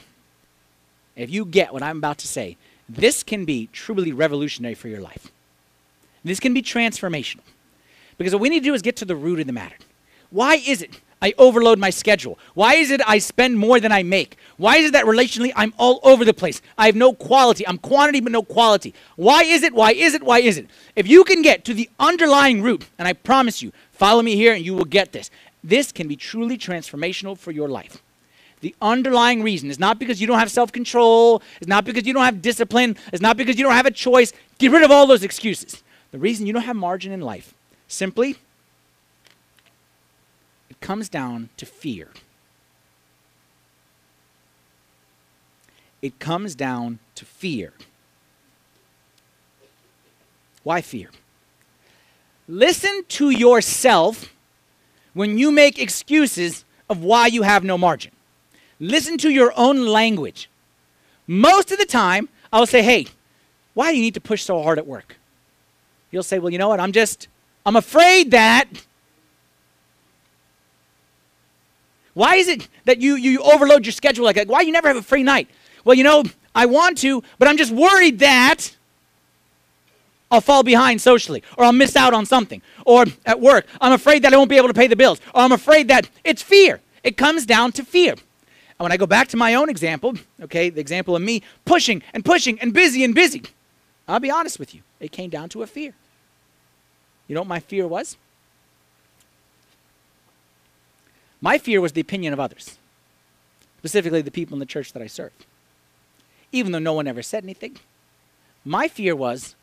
if 1.14 1.30
you 1.30 1.44
get 1.44 1.74
what 1.74 1.82
I'm 1.82 1.98
about 1.98 2.16
to 2.18 2.26
say, 2.26 2.56
this 2.88 3.22
can 3.22 3.44
be 3.44 3.68
truly 3.72 4.12
revolutionary 4.12 4.74
for 4.74 4.88
your 4.88 5.00
life. 5.00 5.30
This 6.24 6.40
can 6.40 6.54
be 6.54 6.62
transformational. 6.62 7.40
Because 8.16 8.32
what 8.32 8.40
we 8.40 8.48
need 8.48 8.60
to 8.60 8.70
do 8.70 8.74
is 8.74 8.80
get 8.82 8.96
to 8.96 9.04
the 9.04 9.16
root 9.16 9.40
of 9.40 9.46
the 9.46 9.52
matter. 9.52 9.76
Why 10.30 10.56
is 10.56 10.80
it 10.80 11.00
I 11.22 11.32
overload 11.38 11.78
my 11.78 11.90
schedule? 11.90 12.38
Why 12.54 12.74
is 12.74 12.90
it 12.90 13.00
I 13.06 13.18
spend 13.18 13.58
more 13.58 13.80
than 13.80 13.90
I 13.90 14.02
make? 14.02 14.36
Why 14.58 14.76
is 14.76 14.86
it 14.86 14.92
that 14.92 15.06
relationally 15.06 15.52
I'm 15.56 15.72
all 15.78 16.00
over 16.02 16.24
the 16.24 16.34
place? 16.34 16.60
I 16.76 16.86
have 16.86 16.96
no 16.96 17.14
quality. 17.14 17.66
I'm 17.66 17.78
quantity 17.78 18.20
but 18.20 18.32
no 18.32 18.42
quality. 18.42 18.94
Why 19.16 19.42
is 19.42 19.62
it? 19.62 19.72
Why 19.72 19.92
is 19.92 20.14
it? 20.14 20.22
Why 20.22 20.40
is 20.40 20.58
it? 20.58 20.66
If 20.94 21.08
you 21.08 21.24
can 21.24 21.42
get 21.42 21.64
to 21.64 21.74
the 21.74 21.88
underlying 21.98 22.62
root, 22.62 22.86
and 22.98 23.08
I 23.08 23.14
promise 23.14 23.62
you, 23.62 23.72
follow 23.92 24.22
me 24.22 24.36
here 24.36 24.52
and 24.52 24.64
you 24.64 24.74
will 24.74 24.84
get 24.84 25.12
this. 25.12 25.30
This 25.64 25.90
can 25.90 26.06
be 26.06 26.16
truly 26.16 26.58
transformational 26.58 27.36
for 27.36 27.50
your 27.50 27.68
life. 27.68 28.02
The 28.60 28.74
underlying 28.80 29.42
reason 29.42 29.70
is 29.70 29.78
not 29.78 29.98
because 29.98 30.20
you 30.20 30.26
don't 30.26 30.38
have 30.38 30.50
self 30.50 30.70
control, 30.70 31.42
it's 31.60 31.68
not 31.68 31.84
because 31.84 32.06
you 32.06 32.12
don't 32.12 32.24
have 32.24 32.42
discipline, 32.42 32.96
it's 33.12 33.22
not 33.22 33.36
because 33.36 33.56
you 33.58 33.64
don't 33.64 33.74
have 33.74 33.86
a 33.86 33.90
choice. 33.90 34.32
Get 34.58 34.70
rid 34.70 34.82
of 34.82 34.90
all 34.90 35.06
those 35.06 35.22
excuses. 35.22 35.82
The 36.12 36.18
reason 36.18 36.46
you 36.46 36.52
don't 36.52 36.62
have 36.62 36.76
margin 36.76 37.12
in 37.12 37.20
life 37.20 37.54
simply 37.88 38.36
it 40.76 40.84
comes 40.84 41.08
down 41.08 41.48
to 41.56 41.66
fear. 41.66 42.08
It 46.02 46.18
comes 46.18 46.54
down 46.54 46.98
to 47.14 47.24
fear. 47.24 47.72
Why 50.62 50.80
fear? 50.82 51.08
Listen 52.46 53.04
to 53.08 53.30
yourself 53.30 54.32
when 55.14 55.38
you 55.38 55.50
make 55.50 55.78
excuses 55.78 56.64
of 56.88 57.02
why 57.02 57.26
you 57.26 57.42
have 57.42 57.64
no 57.64 57.78
margin. 57.78 58.12
Listen 58.78 59.16
to 59.18 59.30
your 59.30 59.52
own 59.56 59.86
language. 59.86 60.50
Most 61.26 61.72
of 61.72 61.78
the 61.78 61.86
time, 61.86 62.28
I'll 62.52 62.66
say, 62.66 62.82
hey, 62.82 63.06
why 63.74 63.90
do 63.90 63.96
you 63.96 64.02
need 64.02 64.14
to 64.14 64.20
push 64.20 64.42
so 64.42 64.62
hard 64.62 64.78
at 64.78 64.86
work? 64.86 65.16
You'll 66.10 66.22
say, 66.22 66.38
well, 66.38 66.52
you 66.52 66.58
know 66.58 66.68
what? 66.68 66.80
I'm 66.80 66.92
just, 66.92 67.28
I'm 67.64 67.76
afraid 67.76 68.30
that. 68.32 68.68
Why 72.16 72.36
is 72.36 72.48
it 72.48 72.66
that 72.86 73.02
you, 73.02 73.16
you 73.16 73.42
overload 73.42 73.84
your 73.84 73.92
schedule 73.92 74.24
like 74.24 74.36
that? 74.36 74.48
Why 74.48 74.62
you 74.62 74.72
never 74.72 74.88
have 74.88 74.96
a 74.96 75.02
free 75.02 75.22
night? 75.22 75.50
Well, 75.84 75.94
you 75.94 76.02
know, 76.02 76.24
I 76.54 76.64
want 76.64 76.96
to, 76.98 77.22
but 77.38 77.46
I'm 77.46 77.58
just 77.58 77.70
worried 77.70 78.20
that 78.20 78.74
I'll 80.30 80.40
fall 80.40 80.62
behind 80.62 81.02
socially, 81.02 81.42
or 81.58 81.64
I'll 81.64 81.74
miss 81.74 81.94
out 81.94 82.14
on 82.14 82.24
something, 82.24 82.62
or 82.86 83.04
at 83.26 83.38
work, 83.38 83.66
I'm 83.82 83.92
afraid 83.92 84.22
that 84.22 84.32
I 84.32 84.38
won't 84.38 84.48
be 84.48 84.56
able 84.56 84.68
to 84.68 84.74
pay 84.74 84.86
the 84.86 84.96
bills, 84.96 85.20
or 85.34 85.42
I'm 85.42 85.52
afraid 85.52 85.88
that 85.88 86.08
it's 86.24 86.40
fear. 86.40 86.80
It 87.04 87.18
comes 87.18 87.44
down 87.44 87.72
to 87.72 87.84
fear. 87.84 88.12
And 88.12 88.84
when 88.84 88.92
I 88.92 88.96
go 88.96 89.06
back 89.06 89.28
to 89.28 89.36
my 89.36 89.52
own 89.54 89.68
example, 89.68 90.14
okay, 90.40 90.70
the 90.70 90.80
example 90.80 91.16
of 91.16 91.20
me 91.20 91.42
pushing 91.66 92.02
and 92.14 92.24
pushing 92.24 92.58
and 92.60 92.72
busy 92.72 93.04
and 93.04 93.14
busy, 93.14 93.42
I'll 94.08 94.20
be 94.20 94.30
honest 94.30 94.58
with 94.58 94.74
you, 94.74 94.80
it 95.00 95.12
came 95.12 95.28
down 95.28 95.50
to 95.50 95.62
a 95.62 95.66
fear. 95.66 95.92
You 97.28 97.34
know 97.34 97.42
what 97.42 97.48
my 97.48 97.60
fear 97.60 97.86
was? 97.86 98.16
My 101.46 101.58
fear 101.58 101.80
was 101.80 101.92
the 101.92 102.00
opinion 102.00 102.32
of 102.32 102.40
others, 102.40 102.76
specifically 103.78 104.20
the 104.20 104.32
people 104.32 104.56
in 104.56 104.58
the 104.58 104.66
church 104.66 104.92
that 104.94 105.00
I 105.00 105.06
serve. 105.06 105.30
Even 106.50 106.72
though 106.72 106.80
no 106.80 106.92
one 106.92 107.06
ever 107.06 107.22
said 107.22 107.44
anything, 107.44 107.76
my 108.64 108.88
fear 108.88 109.14
was 109.14 109.54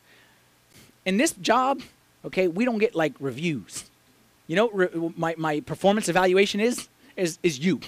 in 1.04 1.18
this 1.18 1.32
job, 1.32 1.82
okay, 2.24 2.48
we 2.48 2.64
don't 2.64 2.78
get 2.78 2.94
like 2.94 3.12
reviews. 3.20 3.84
You 4.46 4.56
know, 4.56 4.70
re- 4.70 5.12
my, 5.14 5.34
my 5.36 5.60
performance 5.60 6.08
evaluation 6.08 6.58
is, 6.58 6.88
is, 7.18 7.38
is 7.42 7.58
you. 7.58 7.80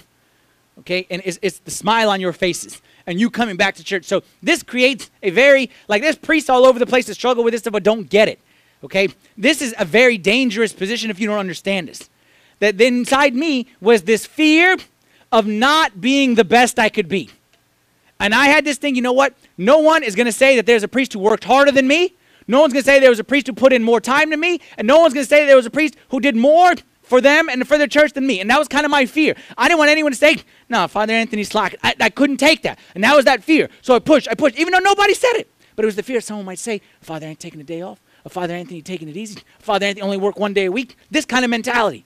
Okay? 0.81 1.07
And 1.09 1.23
it's, 1.25 1.39
it's 1.41 1.57
the 1.57 1.71
smile 1.71 2.11
on 2.11 2.21
your 2.21 2.33
faces 2.33 2.83
and 3.07 3.19
you 3.19 3.31
coming 3.31 3.57
back 3.57 3.73
to 3.77 3.83
church. 3.83 4.05
So 4.05 4.21
this 4.43 4.61
creates 4.61 5.09
a 5.23 5.31
very, 5.31 5.71
like, 5.87 6.03
there's 6.03 6.19
priests 6.19 6.51
all 6.51 6.67
over 6.67 6.77
the 6.77 6.85
place 6.85 7.07
that 7.07 7.15
struggle 7.15 7.43
with 7.43 7.51
this 7.51 7.61
stuff 7.61 7.73
but 7.73 7.81
don't 7.81 8.07
get 8.07 8.27
it. 8.27 8.39
Okay? 8.83 9.09
This 9.35 9.59
is 9.59 9.73
a 9.79 9.85
very 9.85 10.19
dangerous 10.19 10.71
position 10.71 11.09
if 11.09 11.19
you 11.19 11.25
don't 11.25 11.39
understand 11.39 11.87
this. 11.87 12.11
That 12.59 12.79
inside 12.81 13.35
me 13.35 13.67
was 13.79 14.03
this 14.03 14.25
fear 14.25 14.77
of 15.31 15.45
not 15.45 16.01
being 16.01 16.35
the 16.35 16.45
best 16.45 16.79
I 16.79 16.89
could 16.89 17.07
be. 17.07 17.29
And 18.19 18.33
I 18.33 18.47
had 18.47 18.65
this 18.65 18.77
thing, 18.77 18.95
you 18.95 19.01
know 19.01 19.13
what? 19.13 19.33
No 19.57 19.79
one 19.79 20.03
is 20.03 20.15
going 20.15 20.25
to 20.25 20.31
say 20.31 20.55
that 20.55 20.65
there's 20.65 20.83
a 20.83 20.87
priest 20.87 21.13
who 21.13 21.19
worked 21.19 21.43
harder 21.43 21.71
than 21.71 21.87
me. 21.87 22.15
No 22.47 22.61
one's 22.61 22.73
going 22.73 22.83
to 22.83 22.85
say 22.85 22.99
there 22.99 23.09
was 23.09 23.19
a 23.19 23.23
priest 23.23 23.47
who 23.47 23.53
put 23.53 23.73
in 23.73 23.83
more 23.83 23.99
time 23.99 24.29
than 24.29 24.39
me. 24.39 24.59
And 24.77 24.87
no 24.87 24.99
one's 24.99 25.13
going 25.13 25.25
to 25.25 25.29
say 25.29 25.45
there 25.45 25.55
was 25.55 25.65
a 25.65 25.71
priest 25.71 25.95
who 26.09 26.19
did 26.19 26.35
more 26.35 26.73
for 27.03 27.21
them 27.21 27.47
and 27.49 27.67
for 27.67 27.77
their 27.77 27.87
church 27.87 28.13
than 28.13 28.25
me. 28.25 28.39
And 28.39 28.49
that 28.49 28.57
was 28.57 28.67
kind 28.67 28.85
of 28.85 28.91
my 28.91 29.05
fear. 29.05 29.35
I 29.57 29.67
didn't 29.67 29.79
want 29.79 29.91
anyone 29.91 30.11
to 30.11 30.17
say, 30.17 30.37
no, 30.69 30.87
Father 30.87 31.13
Anthony's 31.13 31.49
slack. 31.49 31.75
I, 31.83 31.95
I 31.99 32.09
couldn't 32.09 32.37
take 32.37 32.63
that. 32.63 32.79
And 32.95 33.03
that 33.03 33.15
was 33.15 33.25
that 33.25 33.43
fear. 33.43 33.69
So 33.81 33.95
I 33.95 33.99
pushed, 33.99 34.27
I 34.29 34.33
pushed, 34.33 34.57
even 34.57 34.73
though 34.73 34.79
nobody 34.79 35.13
said 35.13 35.33
it. 35.33 35.51
But 35.75 35.85
it 35.85 35.87
was 35.87 35.95
the 35.95 36.03
fear 36.03 36.21
someone 36.21 36.45
might 36.45 36.59
say, 36.59 36.81
Father 37.01 37.27
Anthony 37.27 37.49
taking 37.49 37.61
a 37.61 37.63
day 37.63 37.81
off. 37.81 37.99
Father 38.29 38.55
Anthony 38.55 38.81
taking 38.81 39.07
it 39.07 39.15
easy. 39.15 39.41
Father 39.59 39.85
Anthony 39.85 40.01
only 40.01 40.17
work 40.17 40.37
one 40.37 40.53
day 40.53 40.65
a 40.65 40.71
week. 40.71 40.97
This 41.11 41.23
kind 41.25 41.45
of 41.45 41.51
mentality. 41.51 42.03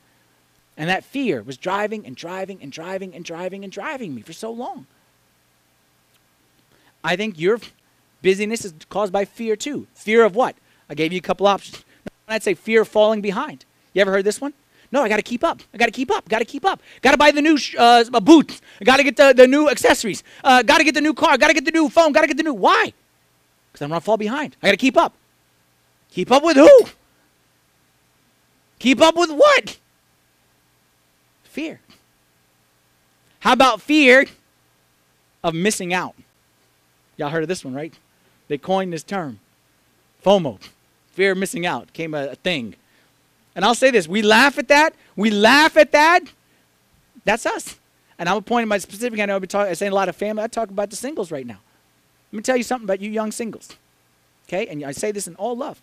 And 0.82 0.90
that 0.90 1.04
fear 1.04 1.44
was 1.44 1.58
driving 1.58 2.08
and 2.08 2.16
driving 2.16 2.58
and 2.60 2.72
driving 2.72 3.14
and 3.14 3.24
driving 3.24 3.64
and 3.64 3.72
driving 3.72 4.16
me 4.16 4.24
for 4.24 4.34
so 4.34 4.50
long. 4.50 4.88
I 7.04 7.16
think 7.16 7.40
your 7.40 7.60
busyness 8.24 8.66
is 8.66 8.74
caused 8.90 9.14
by 9.14 9.26
fear 9.26 9.56
too. 9.56 9.86
Fear 9.94 10.26
of 10.26 10.36
what? 10.36 10.56
I 10.90 10.96
gave 10.96 11.14
you 11.14 11.20
a 11.20 11.22
couple 11.22 11.46
options. 11.46 11.86
I'd 12.28 12.42
say 12.42 12.56
fear 12.56 12.82
of 12.82 12.88
falling 12.88 13.22
behind. 13.22 13.64
You 13.94 14.02
ever 14.02 14.10
heard 14.10 14.26
this 14.26 14.42
one? 14.42 14.56
No, 14.92 15.04
I 15.04 15.08
got 15.08 15.18
to 15.18 15.22
keep 15.22 15.44
up. 15.44 15.62
I 15.72 15.78
got 15.78 15.86
to 15.86 15.92
keep 15.92 16.10
up. 16.10 16.28
Got 16.28 16.40
to 16.40 16.46
keep 16.46 16.66
up. 16.66 16.82
Got 17.04 17.12
to 17.12 17.18
buy 17.18 17.30
the 17.30 17.44
new 17.44 17.60
uh, 17.78 18.04
boots. 18.20 18.60
Got 18.84 18.98
to 18.98 19.04
get 19.04 19.18
the, 19.18 19.34
the 19.38 19.46
new 19.46 19.70
accessories. 19.70 20.24
Uh, 20.44 20.64
got 20.64 20.80
to 20.80 20.84
get 20.84 20.96
the 20.96 21.02
new 21.02 21.14
car. 21.14 21.38
Got 21.38 21.50
to 21.50 21.54
get 21.54 21.66
the 21.66 21.72
new 21.72 21.90
phone. 21.90 22.12
Got 22.12 22.22
to 22.22 22.28
get 22.28 22.38
the 22.38 22.44
new. 22.44 22.56
Why? 22.56 22.92
Because 23.72 23.84
I'm 23.84 23.90
going 23.90 24.02
to 24.02 24.04
fall 24.04 24.18
behind. 24.18 24.58
I 24.64 24.70
got 24.70 24.72
to 24.72 24.78
keep 24.78 24.98
up. 24.98 25.14
Keep 26.10 26.32
up 26.32 26.44
with 26.44 26.58
who? 26.58 26.88
Keep 28.80 29.00
up 29.00 29.16
with 29.16 29.30
what? 29.30 29.78
Fear. 31.52 31.82
How 33.42 33.52
about 33.52 33.82
fear 33.82 34.26
of 35.44 35.54
missing 35.54 35.94
out? 35.94 36.16
Y'all 37.18 37.30
heard 37.30 37.44
of 37.44 37.50
this 37.50 37.66
one, 37.66 37.74
right? 37.74 37.94
They 38.48 38.58
coined 38.58 38.94
this 38.94 39.04
term 39.04 39.40
FOMO, 40.24 40.60
fear 41.12 41.34
of 41.34 41.38
missing 41.38 41.66
out, 41.66 41.92
came 41.92 42.14
a, 42.14 42.28
a 42.28 42.36
thing. 42.36 42.76
And 43.54 43.66
I'll 43.66 43.76
say 43.76 43.92
this 43.92 44.08
we 44.08 44.22
laugh 44.22 44.58
at 44.58 44.70
that. 44.70 44.94
We 45.18 45.30
laugh 45.30 45.76
at 45.76 45.92
that. 45.92 46.22
That's 47.26 47.46
us. 47.46 47.78
And 48.18 48.30
I'm 48.30 48.42
pointing 48.44 48.70
my 48.70 48.78
specific, 48.78 49.20
I 49.20 49.26
know 49.26 49.36
I've 49.36 49.42
been 49.42 49.50
talking, 49.50 49.72
I 49.72 49.74
say 49.74 49.88
a 49.88 49.94
lot 49.94 50.08
of 50.08 50.16
family. 50.16 50.44
I 50.44 50.48
talk 50.48 50.70
about 50.70 50.90
the 50.90 50.96
singles 50.96 51.32
right 51.32 51.46
now. 51.46 51.60
Let 52.32 52.38
me 52.38 52.44
tell 52.44 52.56
you 52.56 52.64
something 52.64 52.86
about 52.86 53.02
you 53.02 53.12
young 53.12 53.34
singles. 53.34 53.76
Okay? 54.48 54.68
And 54.68 54.86
I 54.86 54.94
say 54.94 55.12
this 55.12 55.28
in 55.28 55.36
all 55.36 55.58
love. 55.58 55.82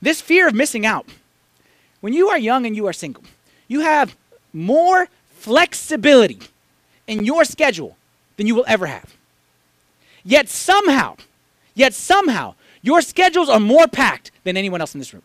This 0.00 0.20
fear 0.20 0.46
of 0.46 0.54
missing 0.54 0.86
out. 0.86 1.08
When 2.00 2.12
you 2.12 2.28
are 2.28 2.38
young 2.38 2.66
and 2.66 2.76
you 2.76 2.86
are 2.86 2.92
single, 2.92 3.24
you 3.70 3.80
have 3.80 4.16
more 4.52 5.08
flexibility 5.30 6.40
in 7.06 7.24
your 7.24 7.44
schedule 7.44 7.96
than 8.36 8.48
you 8.48 8.54
will 8.54 8.64
ever 8.66 8.86
have. 8.86 9.16
Yet 10.24 10.48
somehow, 10.48 11.16
yet 11.74 11.94
somehow, 11.94 12.56
your 12.82 13.00
schedules 13.00 13.48
are 13.48 13.60
more 13.60 13.86
packed 13.86 14.32
than 14.42 14.56
anyone 14.56 14.80
else 14.80 14.94
in 14.94 14.98
this 14.98 15.14
room. 15.14 15.22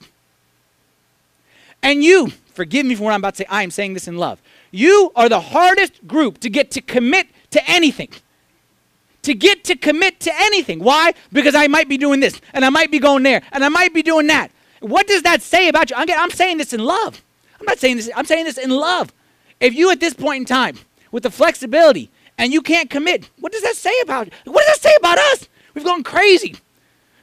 And 1.81 2.03
you, 2.03 2.27
forgive 2.53 2.86
me 2.86 2.93
for 2.93 3.05
what 3.05 3.13
I'm 3.13 3.19
about 3.19 3.34
to 3.34 3.38
say, 3.39 3.47
I 3.49 3.63
am 3.63 3.71
saying 3.71 3.95
this 3.95 4.08
in 4.08 4.17
love. 4.17 4.41
You 4.69 5.12
are 5.15 5.27
the 5.27 5.41
hardest 5.41 6.05
group 6.08 6.39
to 6.41 6.49
get 6.49 6.69
to 6.71 6.81
commit 6.81 7.27
to 7.49 7.67
anything. 7.67 8.10
To 9.23 9.34
get 9.34 9.63
to 9.63 9.75
commit 9.75 10.19
to 10.19 10.31
anything. 10.36 10.79
Why? 10.79 11.13
Because 11.34 11.55
I 11.55 11.65
might 11.65 11.89
be 11.89 11.97
doing 11.97 12.19
this, 12.19 12.39
and 12.53 12.63
I 12.63 12.69
might 12.69 12.91
be 12.91 12.99
going 12.99 13.23
there, 13.23 13.41
and 13.51 13.65
I 13.65 13.69
might 13.69 13.93
be 13.93 14.03
doing 14.03 14.27
that. 14.27 14.51
What 14.81 15.08
does 15.08 15.23
that 15.23 15.41
say 15.41 15.67
about 15.67 15.89
you? 15.89 15.95
I'm, 15.97 16.29
saying 16.29 16.60
this 16.60 16.73
in 16.73 16.84
love. 16.84 17.23
I'm 17.60 17.65
not 17.65 17.80
saying 17.80 17.98
this, 17.98 18.10
I'm 18.15 18.26
saying 18.26 18.46
this 18.46 18.58
in 18.58 18.70
love. 18.70 19.13
If 19.60 19.74
you 19.74 19.89
at 19.91 20.00
this 20.00 20.13
point 20.13 20.41
in 20.41 20.46
time, 20.46 20.78
with 21.12 21.24
the 21.24 21.32
flexibility, 21.32 22.12
and 22.38 22.52
you 22.52 22.62
can't 22.62 22.89
commit, 22.89 23.30
what 23.39 23.52
does 23.52 23.62
that 23.62 23.76
say 23.76 23.94
about? 24.02 24.28
What 24.44 24.65
does 24.65 24.76
that 24.76 24.89
say 24.89 24.96
about 25.00 25.18
us? 25.18 25.48
We've 25.74 25.86
gone 25.86 26.04
crazy. 26.04 26.58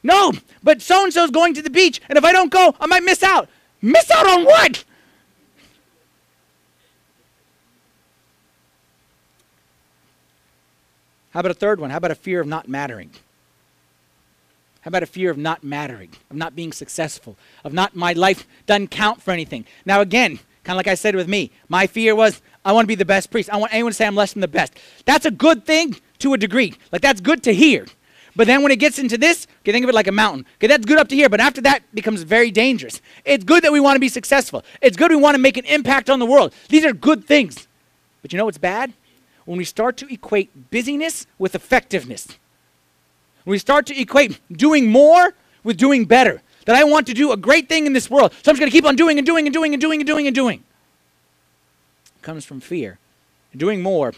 No, 0.03 0.33
but 0.62 0.83
so 0.83 1.05
and 1.05 1.12
so's 1.12 1.31
going 1.31 1.55
to 1.55 1.62
the 1.62 1.71
beach, 1.71 2.01
and 2.09 2.16
if 2.16 2.25
I 2.25 2.33
don't 2.33 2.51
go, 2.51 2.75
I 2.81 2.87
might 2.87 3.05
miss 3.05 3.23
out. 3.23 3.49
Miss 3.83 4.11
out 4.11 4.27
on 4.27 4.45
what? 4.45 4.85
How 11.33 11.40
about 11.40 11.51
a 11.51 11.55
third 11.55 11.81
one? 11.81 11.90
How 11.90 11.97
about 11.97 12.11
a 12.11 12.14
fear 12.14 12.40
of 12.40 12.47
not 12.47 12.68
mattering? 12.68 13.11
How 14.83 14.88
about 14.88 15.03
a 15.03 15.07
fear 15.07 15.31
of 15.31 15.38
not 15.38 15.62
mattering, 15.62 16.11
of 16.29 16.37
not 16.37 16.57
being 16.57 16.73
successful, 16.73 17.37
of 17.64 17.73
not 17.73 17.95
my 17.95 18.12
life 18.12 18.47
doesn't 18.66 18.88
count 18.88 19.23
for 19.23 19.31
anything? 19.31 19.64
Now, 19.87 20.01
again, 20.01 20.40
kind 20.64 20.75
of 20.75 20.77
like 20.77 20.88
I 20.88 20.95
said 20.97 21.14
with 21.14 21.29
me, 21.29 21.53
my 21.68 21.87
fear 21.87 22.14
was 22.14 22.42
I 22.64 22.73
want 22.73 22.85
to 22.85 22.88
be 22.88 22.97
the 22.97 23.05
best 23.05 23.31
priest. 23.31 23.49
I 23.51 23.57
want 23.57 23.73
anyone 23.73 23.92
to 23.92 23.97
say 23.97 24.07
I'm 24.07 24.16
less 24.16 24.33
than 24.33 24.40
the 24.40 24.49
best. 24.49 24.75
That's 25.05 25.25
a 25.25 25.31
good 25.31 25.64
thing 25.64 25.97
to 26.18 26.35
a 26.35 26.38
degree. 26.38 26.75
Like, 26.90 27.01
that's 27.01 27.21
good 27.21 27.42
to 27.45 27.55
hear. 27.55 27.87
But 28.35 28.47
then 28.47 28.62
when 28.62 28.73
it 28.73 28.77
gets 28.77 28.99
into 28.99 29.18
this, 29.18 29.47
okay, 29.61 29.73
think 29.73 29.85
of 29.85 29.88
it 29.88 29.95
like 29.95 30.07
a 30.09 30.12
mountain. 30.12 30.47
Okay, 30.57 30.66
that's 30.66 30.87
good 30.87 30.99
up 30.99 31.09
to 31.09 31.14
here, 31.14 31.29
but 31.29 31.40
after 31.40 31.61
that 31.61 31.83
becomes 31.95 32.23
very 32.23 32.51
dangerous. 32.51 33.01
It's 33.25 33.45
good 33.45 33.62
that 33.62 33.73
we 33.73 33.81
want 33.81 33.97
to 33.97 34.01
be 34.01 34.09
successful. 34.09 34.64
It's 34.81 34.97
good 34.97 35.11
we 35.11 35.16
want 35.16 35.35
to 35.35 35.40
make 35.40 35.57
an 35.57 35.64
impact 35.66 36.09
on 36.11 36.18
the 36.18 36.27
world. 36.27 36.55
These 36.68 36.85
are 36.85 36.92
good 36.92 37.25
things. 37.25 37.68
But 38.21 38.33
you 38.33 38.38
know 38.38 38.47
what's 38.47 38.59
bad? 38.59 38.95
When 39.45 39.59
we 39.59 39.64
start 39.64 39.97
to 39.99 40.12
equate 40.12 40.71
busyness 40.71 41.27
with 41.38 41.55
effectiveness. 41.55 42.38
We 43.44 43.59
start 43.59 43.87
to 43.87 44.00
equate 44.00 44.40
doing 44.50 44.90
more 44.90 45.35
with 45.64 45.76
doing 45.76 46.05
better. 46.05 46.42
That 46.66 46.76
I 46.76 46.85
want 46.85 47.07
to 47.09 47.14
do 47.14 47.33
a 47.33 47.37
great 47.37 47.68
thing 47.68 47.87
in 47.87 47.92
this 47.92 48.09
world. 48.09 48.33
So 48.33 48.50
I'm 48.50 48.55
just 48.55 48.61
going 48.61 48.70
to 48.70 48.76
keep 48.76 48.85
on 48.85 48.94
doing 48.94 49.18
and 49.18 49.26
doing 49.26 49.46
and 49.46 49.52
doing 49.52 49.74
and 49.74 49.81
doing 49.81 50.00
and 50.00 50.07
doing 50.07 50.26
and 50.26 50.35
doing. 50.35 50.62
It 52.16 52.22
comes 52.22 52.44
from 52.44 52.61
fear. 52.61 52.98
doing 53.57 53.83
more 53.83 54.14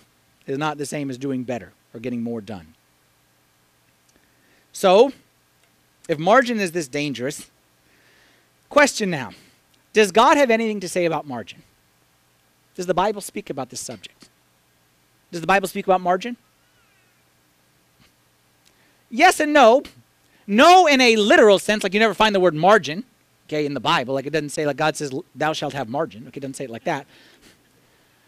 is 0.46 0.58
not 0.58 0.76
the 0.76 0.86
same 0.86 1.08
as 1.08 1.16
doing 1.16 1.44
better 1.44 1.72
or 1.94 2.00
getting 2.00 2.22
more 2.22 2.40
done. 2.42 2.74
So, 4.72 5.12
if 6.08 6.18
margin 6.18 6.60
is 6.60 6.72
this 6.72 6.88
dangerous, 6.88 7.50
question 8.68 9.08
now 9.08 9.30
Does 9.92 10.12
God 10.12 10.36
have 10.36 10.50
anything 10.50 10.80
to 10.80 10.88
say 10.88 11.06
about 11.06 11.26
margin? 11.26 11.62
Does 12.74 12.86
the 12.86 12.94
Bible 12.94 13.20
speak 13.20 13.48
about 13.48 13.70
this 13.70 13.80
subject? 13.80 14.28
Does 15.30 15.40
the 15.40 15.46
Bible 15.46 15.68
speak 15.68 15.86
about 15.86 16.00
margin? 16.00 16.36
Yes 19.14 19.40
and 19.40 19.52
no. 19.52 19.82
No 20.46 20.86
in 20.86 21.00
a 21.00 21.16
literal 21.16 21.58
sense, 21.58 21.82
like 21.82 21.94
you 21.94 22.00
never 22.00 22.12
find 22.12 22.34
the 22.34 22.40
word 22.40 22.54
margin, 22.54 23.04
okay, 23.48 23.64
in 23.64 23.72
the 23.72 23.80
Bible. 23.80 24.12
Like 24.12 24.26
it 24.26 24.30
doesn't 24.30 24.50
say, 24.50 24.66
like 24.66 24.76
God 24.76 24.96
says, 24.96 25.12
thou 25.34 25.54
shalt 25.54 25.72
have 25.72 25.88
margin. 25.88 26.26
Okay, 26.28 26.38
it 26.38 26.40
doesn't 26.40 26.54
say 26.54 26.64
it 26.64 26.70
like 26.70 26.84
that. 26.84 27.06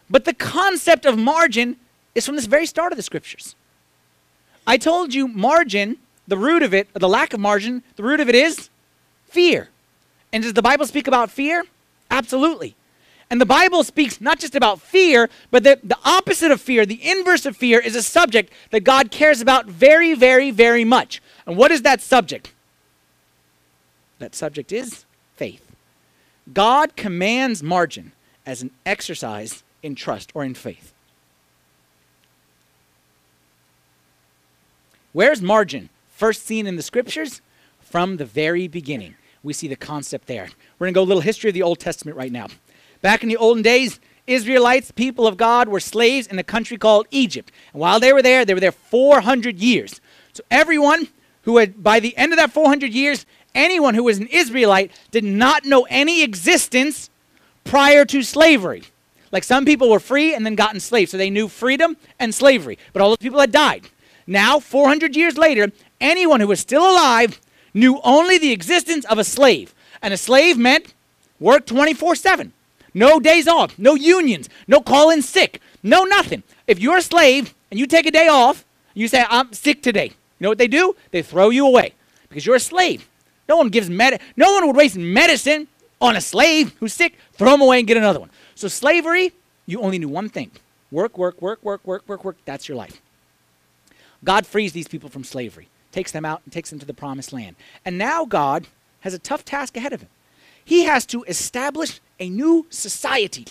But 0.09 0.25
the 0.25 0.33
concept 0.33 1.05
of 1.05 1.19
margin 1.19 1.77
is 2.15 2.25
from 2.25 2.37
this 2.37 2.47
very 2.47 2.65
start 2.65 2.93
of 2.93 2.97
the 2.97 3.03
scriptures. 3.03 3.55
I 4.67 4.79
told 4.79 5.13
you 5.13 5.29
margin, 5.29 5.99
the 6.27 6.39
root 6.39 6.63
of 6.63 6.73
it, 6.73 6.89
the 6.95 7.09
lack 7.09 7.35
of 7.35 7.41
margin, 7.41 7.83
the 7.97 8.03
root 8.03 8.21
of 8.21 8.29
it 8.29 8.35
is 8.35 8.71
fear. 9.27 9.69
And 10.33 10.43
does 10.43 10.55
the 10.55 10.63
Bible 10.63 10.87
speak 10.87 11.07
about 11.07 11.31
fear? 11.31 11.65
Absolutely. 12.11 12.75
And 13.29 13.41
the 13.41 13.47
Bible 13.47 13.83
speaks 13.83 14.21
not 14.21 14.39
just 14.39 14.55
about 14.55 14.81
fear, 14.81 15.29
but 15.51 15.65
the, 15.65 15.81
the 15.83 15.99
opposite 16.05 16.53
of 16.53 16.61
fear, 16.61 16.87
the 16.87 17.01
inverse 17.03 17.45
of 17.45 17.57
fear, 17.57 17.81
is 17.81 17.97
a 17.97 18.03
subject 18.03 18.53
that 18.71 18.81
God 18.85 19.11
cares 19.11 19.41
about 19.41 19.67
very, 19.67 20.15
very, 20.15 20.51
very 20.53 20.85
much. 20.85 21.21
And 21.45 21.57
what 21.57 21.73
is 21.73 21.83
that 21.83 22.01
subject? 22.01 22.53
That 24.21 24.35
subject 24.35 24.73
is 24.73 25.05
faith. 25.35 25.73
God 26.53 26.95
commands 26.95 27.63
margin 27.63 28.13
as 28.47 28.63
an 28.63 28.71
exercise 28.85 29.65
in 29.83 29.97
trust 29.97 30.31
or 30.35 30.45
in 30.45 30.55
faith. 30.55 30.93
Where's 35.13 35.43
margin? 35.43 35.89
First 36.11 36.45
seen 36.45 36.67
in 36.67 36.77
the 36.77 36.83
scriptures? 36.83 37.41
From 37.81 38.19
the 38.19 38.25
very 38.25 38.69
beginning. 38.69 39.17
We 39.43 39.53
see 39.53 39.67
the 39.67 39.77
concept 39.77 40.27
there. 40.27 40.49
We're 40.79 40.87
going 40.87 40.95
to 40.95 40.99
go 40.99 41.03
a 41.03 41.05
little 41.05 41.23
history 41.23 41.51
of 41.51 41.55
the 41.55 41.63
Old 41.63 41.79
Testament 41.79 42.17
right 42.17 42.33
now. 42.33 42.49
Back 43.03 43.23
in 43.23 43.29
the 43.29 43.37
olden 43.37 43.63
days, 43.63 44.01
Israelites, 44.27 44.91
people 44.91 45.27
of 45.27 45.37
God, 45.37 45.69
were 45.69 45.81
slaves 45.81 46.27
in 46.27 46.39
a 46.39 46.45
country 46.45 46.77
called 46.77 47.07
Egypt. 47.11 47.53
And 47.73 47.81
while 47.81 48.01
they 48.01 48.13
were 48.13 48.23
there, 48.23 48.45
they 48.45 48.55
were 48.55 48.61
there 48.61 48.73
400 48.73 49.59
years. 49.59 50.01
So 50.33 50.43
everyone 50.51 51.09
who 51.43 51.59
had, 51.59 51.83
by 51.83 52.01
the 52.01 52.17
end 52.17 52.33
of 52.33 52.39
that 52.39 52.53
400 52.53 52.93
years, 52.93 53.25
anyone 53.55 53.95
who 53.95 54.05
was 54.05 54.19
an 54.19 54.27
Israelite 54.27 54.91
did 55.11 55.25
not 55.25 55.65
know 55.65 55.87
any 55.89 56.23
existence 56.23 57.09
prior 57.65 58.05
to 58.07 58.23
slavery. 58.23 58.83
Like 59.33 59.45
some 59.45 59.65
people 59.65 59.91
were 59.91 60.01
free 60.01 60.35
and 60.35 60.45
then 60.45 60.55
got 60.55 60.75
enslaved, 60.75 61.11
so 61.11 61.17
they 61.17 61.31
knew 61.31 61.49
freedom 61.49 61.97
and 62.19 62.35
slavery. 62.35 62.79
But 62.93 63.03
all 63.03 63.11
those 63.11 63.19
people 63.19 63.41
had 63.41 63.53
died. 63.53 63.89
Now, 64.27 64.59
400 64.59 65.15
years 65.15 65.39
later, 65.39 65.71
anyone 66.01 66.41
who 66.41 66.49
was 66.49 66.61
still 66.61 66.83
alive 66.83 67.41
knew 67.75 68.01
only 68.03 68.39
the 68.39 68.53
existence 68.53 69.05
of 69.05 69.19
a 69.19 69.25
slave. 69.25 69.75
And 70.03 70.13
a 70.13 70.17
slave 70.17 70.59
meant 70.59 70.95
work 71.39 71.67
24 71.67 72.17
7. 72.17 72.53
No 72.97 73.21
days 73.21 73.47
off, 73.47 73.79
no 73.79 73.95
unions, 73.95 74.49
no 74.67 74.81
call 74.81 75.11
in 75.11 75.21
sick, 75.21 75.61
No, 75.83 76.05
nothing. 76.05 76.43
If 76.67 76.81
you're 76.81 76.97
a 76.97 77.03
slave 77.03 77.55
and 77.71 77.79
you 77.79 77.87
take 77.87 78.07
a 78.07 78.11
day 78.11 78.27
off, 78.27 78.65
you 78.95 79.07
say, 79.07 79.23
I'm 79.29 79.53
sick 79.53 79.83
today. 79.83 80.07
You 80.07 80.41
know 80.41 80.49
what 80.49 80.57
they 80.57 80.67
do? 80.67 80.97
They 81.11 81.21
throw 81.21 81.51
you 81.51 81.67
away 81.67 81.93
because 82.31 82.47
you're 82.47 82.57
a 82.57 82.61
slave. 82.61 83.07
No 83.51 83.59
one 83.59 83.69
gives 83.69 83.91
med- 83.91 84.23
no 84.35 84.51
one 84.55 84.67
would 84.67 84.77
waste 84.77 84.97
medicine 84.97 85.69
on 86.01 86.17
a 86.17 86.23
slave 86.23 86.75
who's 86.81 86.95
sick. 86.95 87.19
Throw 87.35 87.53
him 87.53 87.61
away 87.61 87.81
and 87.81 87.87
get 87.87 87.99
another 87.99 88.19
one. 88.19 88.31
So 88.55 88.67
slavery, 88.67 89.33
you 89.67 89.83
only 89.83 89.99
knew 89.99 90.09
one 90.09 90.31
thing. 90.31 90.51
Work, 90.91 91.19
work, 91.19 91.43
work, 91.43 91.63
work, 91.63 91.87
work, 91.87 92.03
work, 92.09 92.25
work. 92.25 92.37
That's 92.47 92.67
your 92.67 92.79
life. 92.79 93.03
God 94.25 94.47
frees 94.47 94.73
these 94.73 94.89
people 94.89 95.11
from 95.11 95.23
slavery, 95.23 95.69
takes 95.93 96.13
them 96.13 96.25
out 96.25 96.41
and 96.45 96.53
takes 96.53 96.71
them 96.71 96.79
to 96.79 96.87
the 96.87 96.95
promised 96.95 97.31
land. 97.31 97.57
And 97.85 97.99
now 97.99 98.25
God 98.25 98.67
has 99.01 99.13
a 99.13 99.19
tough 99.19 99.45
task 99.45 99.77
ahead 99.77 99.93
of 99.93 100.01
him. 100.01 100.09
He 100.67 100.83
has 100.85 101.07
to 101.07 101.23
establish 101.25 102.01
a 102.19 102.29
new 102.29 102.67
society. 102.71 103.47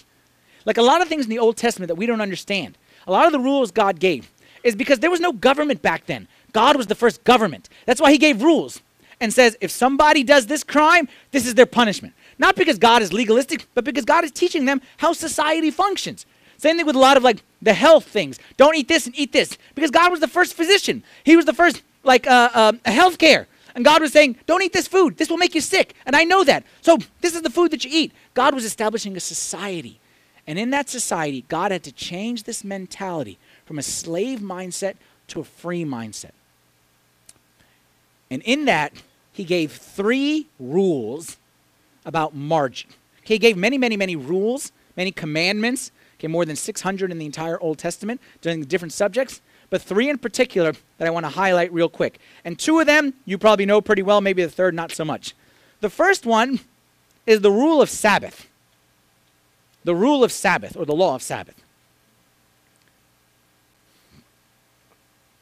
Like 0.66 0.78
a 0.78 0.82
lot 0.82 1.01
of 1.01 1.07
things 1.07 1.24
in 1.24 1.30
the 1.30 1.39
Old 1.39 1.55
Testament 1.55 1.88
that 1.88 1.95
we 1.95 2.05
don't 2.05 2.20
understand. 2.20 2.78
A 3.07 3.11
lot 3.11 3.26
of 3.26 3.32
the 3.32 3.39
rules 3.39 3.72
God 3.72 3.99
gave 3.99 4.30
is 4.63 4.76
because 4.76 4.99
there 4.99 5.09
was 5.09 5.22
no 5.22 5.32
government 5.32 5.82
back 5.82 6.07
then. 6.07 6.28
God 6.51 6.76
was 6.76 6.88
the 6.88 6.95
first 6.95 7.24
government. 7.24 7.70
That's 7.86 8.01
why 8.01 8.11
he 8.11 8.18
gave 8.18 8.43
rules 8.43 8.82
and 9.22 9.34
says 9.34 9.57
if 9.61 9.72
somebody 9.72 10.26
does 10.26 10.47
this 10.47 10.61
crime, 10.61 11.07
this 11.32 11.47
is 11.47 11.55
their 11.55 11.66
punishment. 11.66 12.13
Not 12.38 12.57
because 12.57 12.78
God 12.78 13.01
is 13.01 13.13
legalistic, 13.13 13.66
but 13.74 13.86
because 13.86 14.03
God 14.03 14.26
is 14.26 14.32
teaching 14.32 14.66
them 14.66 14.82
how 14.97 15.13
society 15.13 15.72
functions. 15.72 16.26
Same 16.57 16.76
thing 16.76 16.86
with 16.86 16.97
a 16.97 16.99
lot 16.99 17.16
of 17.16 17.24
like 17.24 17.43
the 17.61 17.74
health 17.74 18.03
things. 18.03 18.39
Don't 18.57 18.76
eat 18.76 18.89
this 18.89 19.05
and 19.05 19.18
eat 19.18 19.32
this 19.32 19.57
because 19.74 19.89
God 19.89 20.11
was 20.11 20.20
the 20.20 20.28
first 20.28 20.53
physician. 20.53 21.01
He 21.24 21.38
was 21.38 21.45
the 21.45 21.53
first 21.53 21.82
like 22.03 22.28
uh, 22.28 22.49
uh, 22.53 22.74
health 22.91 23.18
care. 23.18 23.47
And 23.76 23.84
God 23.84 24.02
was 24.02 24.14
saying, 24.14 24.38
don't 24.46 24.64
eat 24.64 24.72
this 24.72 24.88
food. 24.88 25.18
This 25.18 25.30
will 25.30 25.38
make 25.38 25.54
you 25.54 25.62
sick. 25.62 25.94
And 26.06 26.16
I 26.16 26.24
know 26.24 26.46
that. 26.46 26.64
So 26.82 26.98
this 27.20 27.36
is 27.36 27.42
the 27.42 27.50
food 27.50 27.72
that 27.72 27.84
you 27.84 27.92
eat. 27.94 28.14
God 28.34 28.56
was 28.56 28.64
establishing 28.64 29.18
a 29.18 29.20
society. 29.20 30.00
And 30.48 30.58
in 30.58 30.70
that 30.70 30.90
society, 30.90 31.44
God 31.50 31.72
had 31.72 31.84
to 31.84 31.92
change 31.92 32.44
this 32.44 32.64
mentality 32.64 33.38
from 33.66 33.78
a 33.78 33.84
slave 33.84 34.40
mindset 34.40 34.96
to 35.28 35.42
a 35.42 35.44
free 35.44 35.84
mindset. 35.84 36.32
And 38.32 38.42
in 38.44 38.66
that, 38.66 38.94
he 39.32 39.44
gave 39.44 39.74
three 39.74 40.48
rules 40.58 41.38
about 42.06 42.34
margin. 42.34 42.90
He 43.24 43.38
gave 43.38 43.58
many, 43.58 43.78
many, 43.78 43.98
many 43.98 44.16
rules, 44.16 44.72
many 44.96 45.12
commandments. 45.12 45.92
Okay, 46.18 46.28
more 46.28 46.46
than 46.46 46.56
600 46.56 47.12
in 47.12 47.18
the 47.18 47.26
entire 47.26 47.60
Old 47.60 47.78
Testament, 47.78 48.22
with 48.42 48.70
different 48.70 48.94
subjects. 48.94 49.42
But 49.70 49.82
three 49.82 50.09
in 50.09 50.18
particular 50.18 50.74
that 50.97 51.07
I 51.07 51.11
want 51.11 51.26
to 51.26 51.32
highlight 51.32 51.74
real 51.74 51.89
quick. 51.89 52.20
And 52.43 52.57
two 52.57 52.80
of 52.80 52.86
them 52.86 53.13
you 53.26 53.38
probably 53.38 53.66
know 53.66 53.82
pretty 53.82 54.01
well, 54.01 54.22
maybe 54.22 54.43
the 54.43 54.49
third 54.49 54.74
not 54.74 54.91
so 54.91 55.05
much. 55.05 55.34
The 55.82 55.89
first 55.89 56.26
one 56.26 56.59
is 57.26 57.41
the 57.41 57.51
rule 57.51 57.82
of 57.82 57.89
Sabbath. 57.89 58.47
The 59.84 59.95
rule 59.95 60.24
of 60.24 60.32
Sabbath, 60.32 60.76
or 60.76 60.86
the 60.86 60.95
law 60.95 61.16
of 61.16 61.22
Sabbath. 61.22 61.61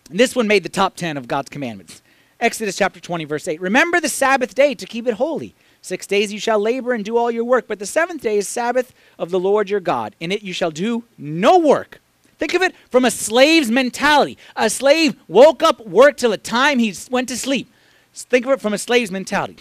And 0.09 0.19
this 0.19 0.35
one 0.35 0.47
made 0.47 0.63
the 0.63 0.69
top 0.69 0.95
10 0.95 1.17
of 1.17 1.27
God's 1.27 1.49
commandments. 1.49 2.01
Exodus 2.39 2.75
chapter 2.75 2.99
20, 2.99 3.23
verse 3.23 3.47
8. 3.47 3.61
Remember 3.61 4.01
the 4.01 4.09
Sabbath 4.09 4.53
day 4.53 4.75
to 4.75 4.85
keep 4.85 5.07
it 5.07 5.13
holy. 5.15 5.55
Six 5.81 6.07
days 6.07 6.31
you 6.31 6.39
shall 6.39 6.59
labor 6.59 6.93
and 6.93 7.03
do 7.03 7.17
all 7.17 7.31
your 7.31 7.43
work, 7.43 7.67
but 7.67 7.79
the 7.79 7.85
seventh 7.85 8.21
day 8.21 8.37
is 8.37 8.47
Sabbath 8.47 8.93
of 9.19 9.31
the 9.31 9.39
Lord 9.39 9.69
your 9.69 9.79
God. 9.79 10.15
In 10.19 10.31
it 10.31 10.41
you 10.41 10.53
shall 10.53 10.71
do 10.71 11.03
no 11.17 11.57
work. 11.57 11.99
Think 12.43 12.55
of 12.55 12.61
it 12.61 12.75
from 12.91 13.05
a 13.05 13.09
slave's 13.09 13.71
mentality. 13.71 14.37
A 14.57 14.69
slave 14.69 15.15
woke 15.29 15.63
up, 15.63 15.79
worked 15.87 16.19
till 16.19 16.31
the 16.31 16.37
time 16.37 16.77
he 16.77 16.93
went 17.09 17.29
to 17.29 17.37
sleep. 17.37 17.71
Think 18.13 18.45
of 18.45 18.51
it 18.51 18.59
from 18.59 18.73
a 18.73 18.77
slave's 18.77 19.11
mentality. 19.11 19.55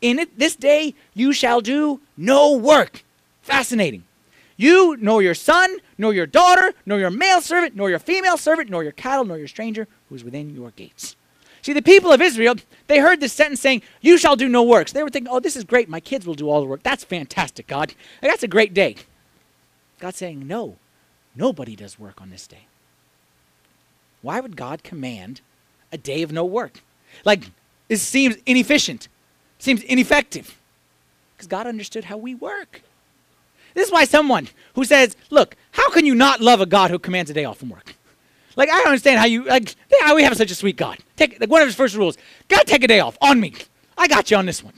In 0.00 0.20
it 0.20 0.38
this 0.38 0.54
day 0.54 0.94
you 1.14 1.32
shall 1.32 1.60
do 1.60 2.00
no 2.16 2.56
work. 2.56 3.02
Fascinating. 3.42 4.04
You, 4.56 4.96
nor 5.00 5.20
your 5.20 5.34
son, 5.34 5.78
nor 5.98 6.14
your 6.14 6.26
daughter, 6.26 6.74
nor 6.86 7.00
your 7.00 7.10
male 7.10 7.40
servant, 7.40 7.74
nor 7.74 7.90
your 7.90 7.98
female 7.98 8.38
servant, 8.38 8.70
nor 8.70 8.84
your 8.84 8.92
cattle, 8.92 9.24
nor 9.24 9.36
your 9.36 9.48
stranger 9.48 9.88
who 10.08 10.14
is 10.14 10.22
within 10.22 10.54
your 10.54 10.70
gates. 10.70 11.16
See, 11.60 11.72
the 11.72 11.82
people 11.82 12.12
of 12.12 12.22
Israel, 12.22 12.54
they 12.86 13.00
heard 13.00 13.18
this 13.18 13.32
sentence 13.32 13.60
saying, 13.60 13.82
You 14.00 14.16
shall 14.16 14.36
do 14.36 14.48
no 14.48 14.62
works. 14.62 14.92
They 14.92 15.02
were 15.02 15.10
thinking, 15.10 15.32
Oh, 15.32 15.40
this 15.40 15.56
is 15.56 15.64
great. 15.64 15.88
My 15.88 15.98
kids 15.98 16.24
will 16.24 16.34
do 16.34 16.48
all 16.48 16.60
the 16.60 16.68
work. 16.68 16.84
That's 16.84 17.02
fantastic, 17.02 17.66
God. 17.66 17.94
That's 18.20 18.44
a 18.44 18.48
great 18.48 18.72
day. 18.72 18.94
God's 19.98 20.18
saying, 20.18 20.46
No, 20.46 20.76
nobody 21.34 21.76
does 21.76 21.98
work 21.98 22.20
on 22.20 22.30
this 22.30 22.46
day. 22.46 22.66
Why 24.22 24.40
would 24.40 24.56
God 24.56 24.82
command 24.82 25.40
a 25.90 25.98
day 25.98 26.22
of 26.22 26.32
no 26.32 26.44
work? 26.44 26.80
Like, 27.24 27.50
it 27.88 27.98
seems 27.98 28.36
inefficient, 28.46 29.08
seems 29.58 29.82
ineffective. 29.82 30.58
Because 31.36 31.48
God 31.48 31.66
understood 31.66 32.04
how 32.04 32.16
we 32.16 32.34
work. 32.34 32.82
This 33.74 33.86
is 33.88 33.92
why 33.92 34.04
someone 34.04 34.48
who 34.74 34.84
says, 34.84 35.16
Look, 35.30 35.56
how 35.72 35.90
can 35.90 36.06
you 36.06 36.14
not 36.14 36.40
love 36.40 36.60
a 36.60 36.66
God 36.66 36.90
who 36.90 36.98
commands 36.98 37.30
a 37.30 37.34
day 37.34 37.44
off 37.44 37.58
from 37.58 37.70
work? 37.70 37.96
Like 38.56 38.68
I 38.68 38.78
don't 38.78 38.88
understand 38.88 39.18
how 39.18 39.26
you 39.26 39.44
like 39.44 39.74
how 40.00 40.14
we 40.14 40.22
have 40.24 40.36
such 40.36 40.50
a 40.50 40.54
sweet 40.54 40.76
God. 40.76 40.98
Take 41.16 41.40
like 41.40 41.50
one 41.50 41.62
of 41.62 41.68
his 41.68 41.74
first 41.74 41.96
rules. 41.96 42.18
God 42.48 42.64
take 42.66 42.84
a 42.84 42.88
day 42.88 43.00
off 43.00 43.16
on 43.20 43.40
me. 43.40 43.54
I 43.96 44.08
got 44.08 44.30
you 44.30 44.36
on 44.36 44.46
this 44.46 44.62
one. 44.62 44.74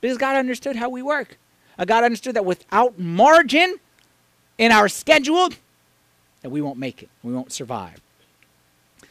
Because 0.00 0.16
God 0.16 0.36
understood 0.36 0.76
how 0.76 0.88
we 0.88 1.02
work. 1.02 1.38
Uh, 1.78 1.84
God 1.84 2.04
understood 2.04 2.36
that 2.36 2.44
without 2.44 2.98
margin 2.98 3.76
in 4.60 4.70
our 4.72 4.88
schedule, 4.88 5.48
that 6.42 6.50
we 6.50 6.60
won't 6.60 6.78
make 6.78 7.02
it. 7.02 7.08
We 7.22 7.32
won't 7.32 7.50
survive. 7.50 8.00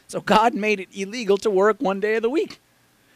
So 0.06 0.20
God 0.20 0.54
made 0.54 0.78
it 0.78 0.88
illegal 0.94 1.36
to 1.38 1.50
work 1.50 1.80
one 1.80 1.98
day 1.98 2.14
of 2.14 2.22
the 2.22 2.30
week. 2.30 2.60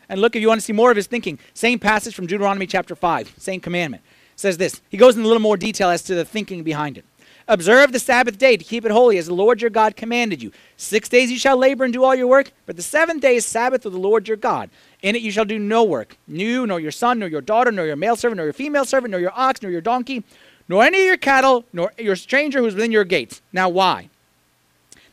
And 0.08 0.20
look, 0.20 0.34
if 0.34 0.42
you 0.42 0.48
want 0.48 0.60
to 0.60 0.64
see 0.64 0.72
more 0.72 0.90
of 0.90 0.96
his 0.96 1.06
thinking, 1.06 1.38
same 1.54 1.78
passage 1.78 2.14
from 2.14 2.26
Deuteronomy 2.26 2.66
chapter 2.66 2.96
5, 2.96 3.34
same 3.38 3.60
commandment. 3.60 4.02
Says 4.34 4.56
this. 4.56 4.82
He 4.88 4.96
goes 4.96 5.16
in 5.16 5.22
a 5.22 5.26
little 5.26 5.40
more 5.40 5.56
detail 5.56 5.90
as 5.90 6.02
to 6.02 6.14
the 6.16 6.24
thinking 6.24 6.64
behind 6.64 6.98
it. 6.98 7.04
Observe 7.46 7.92
the 7.92 7.98
Sabbath 8.00 8.38
day 8.38 8.56
to 8.56 8.64
keep 8.64 8.84
it 8.84 8.90
holy, 8.90 9.18
as 9.18 9.26
the 9.26 9.34
Lord 9.34 9.60
your 9.60 9.70
God 9.70 9.96
commanded 9.96 10.42
you. 10.42 10.50
Six 10.76 11.08
days 11.10 11.30
you 11.30 11.38
shall 11.38 11.58
labor 11.58 11.84
and 11.84 11.92
do 11.92 12.02
all 12.02 12.14
your 12.14 12.26
work, 12.26 12.52
but 12.64 12.74
the 12.76 12.82
seventh 12.82 13.20
day 13.20 13.36
is 13.36 13.44
Sabbath 13.44 13.84
of 13.84 13.92
the 13.92 13.98
Lord 13.98 14.26
your 14.26 14.38
God. 14.38 14.70
In 15.02 15.14
it 15.14 15.20
you 15.20 15.30
shall 15.30 15.44
do 15.44 15.58
no 15.58 15.84
work, 15.84 16.16
you, 16.26 16.66
nor 16.66 16.80
your 16.80 16.90
son, 16.90 17.18
nor 17.18 17.28
your 17.28 17.42
daughter, 17.42 17.70
nor 17.70 17.84
your 17.86 17.96
male 17.96 18.16
servant, 18.16 18.38
nor 18.38 18.46
your 18.46 18.54
female 18.54 18.86
servant, 18.86 19.10
nor 19.10 19.20
your 19.20 19.32
ox, 19.36 19.60
nor 19.60 19.70
your 19.70 19.82
donkey, 19.82 20.24
nor 20.68 20.84
any 20.84 21.00
of 21.00 21.06
your 21.06 21.16
cattle, 21.16 21.64
nor 21.72 21.92
your 21.98 22.16
stranger 22.16 22.60
who 22.60 22.66
is 22.66 22.74
within 22.74 22.92
your 22.92 23.04
gates. 23.04 23.42
Now 23.52 23.68
why? 23.68 24.08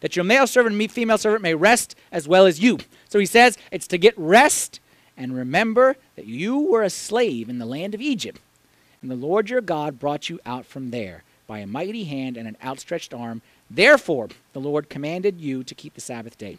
That 0.02 0.16
your 0.16 0.26
male 0.26 0.48
servant 0.48 0.80
and 0.80 0.92
female 0.92 1.18
servant 1.18 1.44
may 1.44 1.54
rest 1.54 1.96
as 2.12 2.28
well 2.28 2.46
as 2.46 2.60
you. 2.60 2.80
So 3.10 3.20
he 3.20 3.26
says 3.26 3.58
it's 3.72 3.88
to 3.88 3.98
get 3.98 4.18
rest 4.18 4.80
and 5.18 5.36
remember 5.36 5.98
that 6.16 6.26
you 6.26 6.58
were 6.58 6.84
a 6.84 6.90
slave 6.90 7.50
in 7.50 7.60
the 7.60 7.66
land 7.66 7.94
of 7.94 8.02
Egypt, 8.02 8.40
and 9.02 9.12
the 9.12 9.16
Lord 9.16 9.50
your 9.50 9.62
God 9.62 10.00
brought 10.00 10.30
you 10.30 10.40
out 10.46 10.66
from 10.66 10.92
there 10.92 11.24
by 11.48 11.60
a 11.60 11.68
mighty 11.68 12.06
hand 12.06 12.38
and 12.38 12.48
an 12.48 12.58
outstretched 12.64 13.14
arm. 13.14 13.42
Therefore, 13.70 14.30
the 14.54 14.60
Lord 14.60 14.90
commanded 14.90 15.40
you 15.40 15.64
to 15.64 15.76
keep 15.76 15.94
the 15.94 16.02
Sabbath 16.02 16.38
day. 16.38 16.58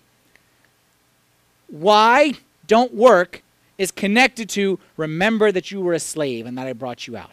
Why 1.69 2.35
don't 2.67 2.95
work 2.95 3.43
is 3.79 3.91
connected 3.91 4.49
to 4.51 4.79
remember 4.97 5.51
that 5.51 5.71
you 5.71 5.81
were 5.81 5.95
a 5.95 5.99
slave 5.99 6.47
and 6.47 6.57
that 6.59 6.67
I 6.67 6.73
brought 6.73 7.07
you 7.07 7.17
out. 7.17 7.33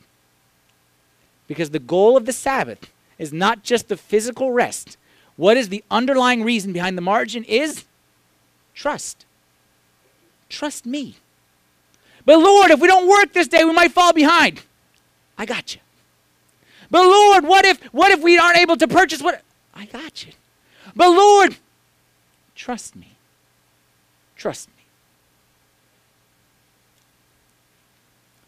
Because 1.49 1.71
the 1.71 1.79
goal 1.79 2.15
of 2.15 2.25
the 2.25 2.31
Sabbath 2.31 2.89
is 3.17 3.33
not 3.33 3.63
just 3.63 3.89
the 3.89 3.97
physical 3.97 4.53
rest. 4.53 4.95
What 5.35 5.57
is 5.57 5.67
the 5.67 5.83
underlying 5.91 6.43
reason 6.43 6.71
behind 6.71 6.97
the 6.97 7.01
margin 7.01 7.43
is 7.43 7.83
trust. 8.73 9.25
Trust 10.47 10.85
me. 10.85 11.17
But 12.25 12.39
Lord, 12.39 12.71
if 12.71 12.79
we 12.79 12.87
don't 12.87 13.09
work 13.09 13.33
this 13.33 13.49
day, 13.49 13.65
we 13.65 13.73
might 13.73 13.91
fall 13.91 14.13
behind. 14.13 14.61
I 15.37 15.45
got 15.45 15.75
you. 15.75 15.81
But 16.89 17.03
Lord, 17.05 17.43
what 17.43 17.65
if 17.65 17.81
what 17.91 18.11
if 18.11 18.21
we 18.21 18.37
aren't 18.37 18.57
able 18.57 18.77
to 18.77 18.87
purchase 18.87 19.21
what 19.21 19.41
I 19.79 19.85
got 19.85 20.25
you. 20.25 20.33
But 20.95 21.09
Lord, 21.09 21.55
trust 22.55 22.95
me. 22.95 23.15
Trust 24.35 24.67
me. 24.69 24.73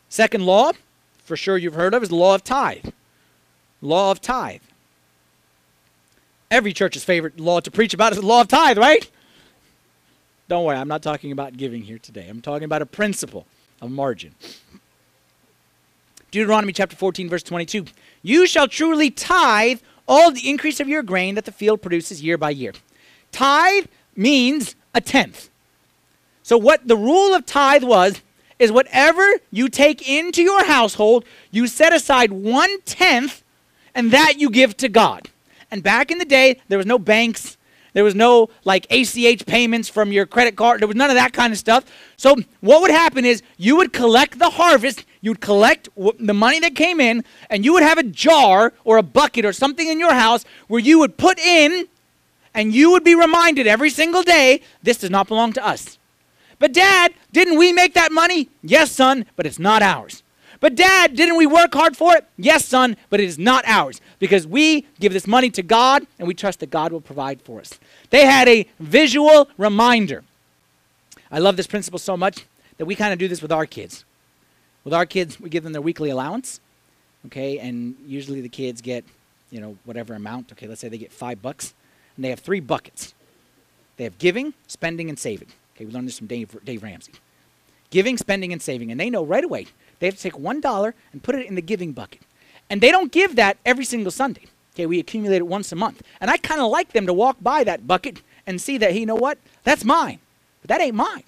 Second 0.10 0.46
law, 0.46 0.74
for 1.24 1.38
sure 1.38 1.58
you've 1.58 1.74
heard 1.74 1.94
of, 1.94 2.04
is 2.04 2.10
the 2.10 2.16
law 2.16 2.36
of 2.36 2.44
tithe. 2.44 2.90
Law 3.82 4.12
of 4.12 4.22
tithe. 4.22 4.62
Every 6.50 6.74
church's 6.74 7.04
favorite 7.04 7.40
law 7.40 7.60
to 7.62 7.72
preach 7.72 7.94
about 7.94 8.12
is 8.12 8.20
the 8.20 8.26
law 8.26 8.42
of 8.42 8.48
tithe, 8.48 8.78
right? 8.78 9.10
Don't 10.50 10.66
worry, 10.66 10.78
I'm 10.78 10.90
not 10.90 11.02
talking 11.02 11.32
about 11.32 11.56
giving 11.56 11.84
here 11.84 11.98
today. 11.98 12.28
I'm 12.28 12.42
talking 12.42 12.66
about 12.66 12.82
a 12.82 12.86
principle 12.86 13.46
of 13.82 13.90
margin. 13.90 14.36
Deuteronomy 16.30 16.74
chapter 16.74 16.96
14, 16.96 17.30
verse 17.30 17.44
22. 17.44 17.86
You 18.22 18.46
shall 18.46 18.68
truly 18.68 19.10
tithe 19.10 19.80
all 20.08 20.32
the 20.32 20.50
increase 20.50 20.80
of 20.80 20.90
your 20.90 21.04
grain 21.04 21.36
that 21.36 21.46
the 21.46 21.52
field 21.52 21.82
produces 21.82 22.22
year 22.22 22.38
by 22.38 22.50
year. 22.50 22.74
Tithe 23.32 23.86
means 24.16 24.76
a 24.94 25.02
tenth. 25.02 25.50
So, 26.44 26.58
what 26.58 26.88
the 26.88 26.98
rule 26.98 27.34
of 27.34 27.46
tithe 27.46 27.84
was 27.84 28.22
is 28.62 28.72
whatever 28.72 29.26
you 29.52 29.70
take 29.70 30.08
into 30.08 30.42
your 30.42 30.66
household, 30.66 31.26
you 31.52 31.68
set 31.68 31.94
aside 31.94 32.32
one 32.32 32.82
tenth, 32.82 33.44
and 33.94 34.12
that 34.12 34.40
you 34.40 34.50
give 34.50 34.78
to 34.78 34.90
God. 34.90 35.30
And 35.70 35.84
back 35.84 36.12
in 36.12 36.18
the 36.18 36.26
day, 36.26 36.62
there 36.68 36.78
was 36.78 36.88
no 36.88 37.00
banks, 37.00 37.58
there 37.94 38.04
was 38.04 38.16
no 38.16 38.50
like 38.64 38.88
ACH 38.90 39.46
payments 39.46 39.90
from 39.90 40.12
your 40.12 40.26
credit 40.26 40.56
card. 40.56 40.80
There 40.80 40.88
was 40.88 40.96
none 40.96 41.10
of 41.10 41.16
that 41.16 41.34
kind 41.34 41.52
of 41.52 41.60
stuff. 41.60 41.84
So 42.16 42.38
what 42.62 42.82
would 42.82 42.92
happen 42.92 43.26
is 43.26 43.44
you 43.58 43.76
would 43.76 43.92
collect 43.92 44.40
the 44.40 44.52
harvest 44.52 45.04
you'd 45.22 45.40
collect 45.40 45.88
the 45.96 46.34
money 46.34 46.60
that 46.60 46.76
came 46.76 47.00
in, 47.00 47.24
and 47.50 47.64
you 47.64 47.74
would 47.74 47.84
have 47.84 47.98
a 47.98 48.04
jar 48.04 48.74
or 48.84 48.98
a 48.98 49.04
bucket 49.04 49.46
or 49.46 49.54
something 49.54 49.88
in 49.88 50.00
your 50.00 50.14
house 50.14 50.44
where 50.68 50.82
you 50.82 51.00
would 51.00 51.16
put 51.16 51.40
in, 51.40 51.88
and 52.54 52.74
you 52.74 52.92
would 52.92 53.04
be 53.04 53.16
reminded 53.16 53.68
every 53.68 53.90
single 53.90 54.24
day 54.24 54.62
this 54.84 54.98
does 54.98 55.10
not 55.10 55.28
belong 55.28 55.54
to 55.54 55.66
us. 55.66 55.98
But, 56.62 56.74
Dad, 56.74 57.16
didn't 57.32 57.58
we 57.58 57.74
make 57.74 57.96
that 57.96 58.12
money? 58.12 58.48
Yes, 58.62 58.92
son, 58.92 59.26
but 59.36 59.48
it's 59.48 59.58
not 59.58 59.82
ours. 59.82 60.22
But, 60.60 60.76
Dad, 60.76 61.16
didn't 61.16 61.36
we 61.36 61.48
work 61.48 61.74
hard 61.74 61.98
for 61.98 62.16
it? 62.16 62.28
Yes, 62.38 62.66
son, 62.66 62.98
but 63.10 63.20
it 63.20 63.26
is 63.26 63.40
not 63.40 63.66
ours 63.66 64.00
because 64.20 64.46
we 64.46 64.86
give 65.00 65.12
this 65.12 65.26
money 65.26 65.50
to 65.50 65.64
God 65.64 66.06
and 66.20 66.28
we 66.28 66.36
trust 66.36 66.60
that 66.60 66.70
God 66.70 66.92
will 66.92 67.02
provide 67.02 67.42
for 67.42 67.60
us. 67.60 67.80
They 68.12 68.28
had 68.28 68.48
a 68.48 68.68
visual 68.80 69.50
reminder. 69.58 70.24
I 71.32 71.40
love 71.40 71.58
this 71.58 71.66
principle 71.66 71.98
so 71.98 72.16
much 72.16 72.46
that 72.78 72.86
we 72.86 72.94
kind 72.94 73.12
of 73.12 73.18
do 73.18 73.28
this 73.28 73.42
with 73.42 73.52
our 73.52 73.66
kids. 73.66 74.06
With 74.84 74.94
our 74.94 75.08
kids, 75.08 75.40
we 75.40 75.50
give 75.50 75.64
them 75.64 75.74
their 75.74 75.82
weekly 75.82 76.12
allowance, 76.12 76.60
okay, 77.26 77.58
and 77.58 77.96
usually 78.06 78.40
the 78.40 78.50
kids 78.50 78.82
get, 78.82 79.04
you 79.50 79.60
know, 79.60 79.78
whatever 79.86 80.14
amount. 80.14 80.52
Okay, 80.52 80.68
let's 80.68 80.82
say 80.82 80.90
they 80.90 81.00
get 81.00 81.12
five 81.12 81.42
bucks, 81.42 81.74
and 82.16 82.24
they 82.24 82.30
have 82.30 82.40
three 82.40 82.60
buckets. 82.60 83.16
They 83.98 84.04
have 84.04 84.20
giving, 84.20 84.54
spending, 84.68 85.10
and 85.10 85.18
saving. 85.18 85.50
We 85.86 85.92
learned 85.92 86.08
this 86.08 86.18
from 86.18 86.28
Dave, 86.28 86.56
Dave 86.64 86.84
Ramsey. 86.84 87.14
Giving, 87.90 88.18
spending, 88.18 88.54
and 88.54 88.62
saving, 88.62 88.92
and 88.92 89.00
they 89.00 89.10
know 89.10 89.24
right 89.24 89.44
away 89.44 89.68
they 90.00 90.08
have 90.08 90.16
to 90.16 90.22
take 90.22 90.40
one 90.40 90.62
dollar 90.62 90.96
and 91.12 91.22
put 91.22 91.36
it 91.36 91.46
in 91.46 91.56
the 91.56 91.62
giving 91.62 91.92
bucket, 91.92 92.22
and 92.70 92.82
they 92.82 92.90
don't 92.90 93.12
give 93.12 93.36
that 93.36 93.58
every 93.66 93.86
single 93.86 94.12
Sunday. 94.12 94.46
Okay, 94.74 94.86
we 94.86 95.00
accumulate 95.00 95.38
it 95.38 95.48
once 95.48 95.72
a 95.72 95.76
month, 95.76 96.02
and 96.22 96.32
I 96.32 96.38
kind 96.38 96.62
of 96.62 96.72
like 96.72 96.94
them 96.94 97.06
to 97.06 97.14
walk 97.14 97.38
by 97.42 97.64
that 97.66 97.86
bucket 97.86 98.22
and 98.48 98.62
see 98.62 98.78
that, 98.78 98.94
hey, 98.94 99.00
you 99.00 99.06
know 99.06 99.16
what, 99.16 99.38
that's 99.64 99.84
mine, 99.84 100.20
but 100.62 100.70
that 100.70 100.82
ain't 100.82 100.96
mine. 100.96 101.24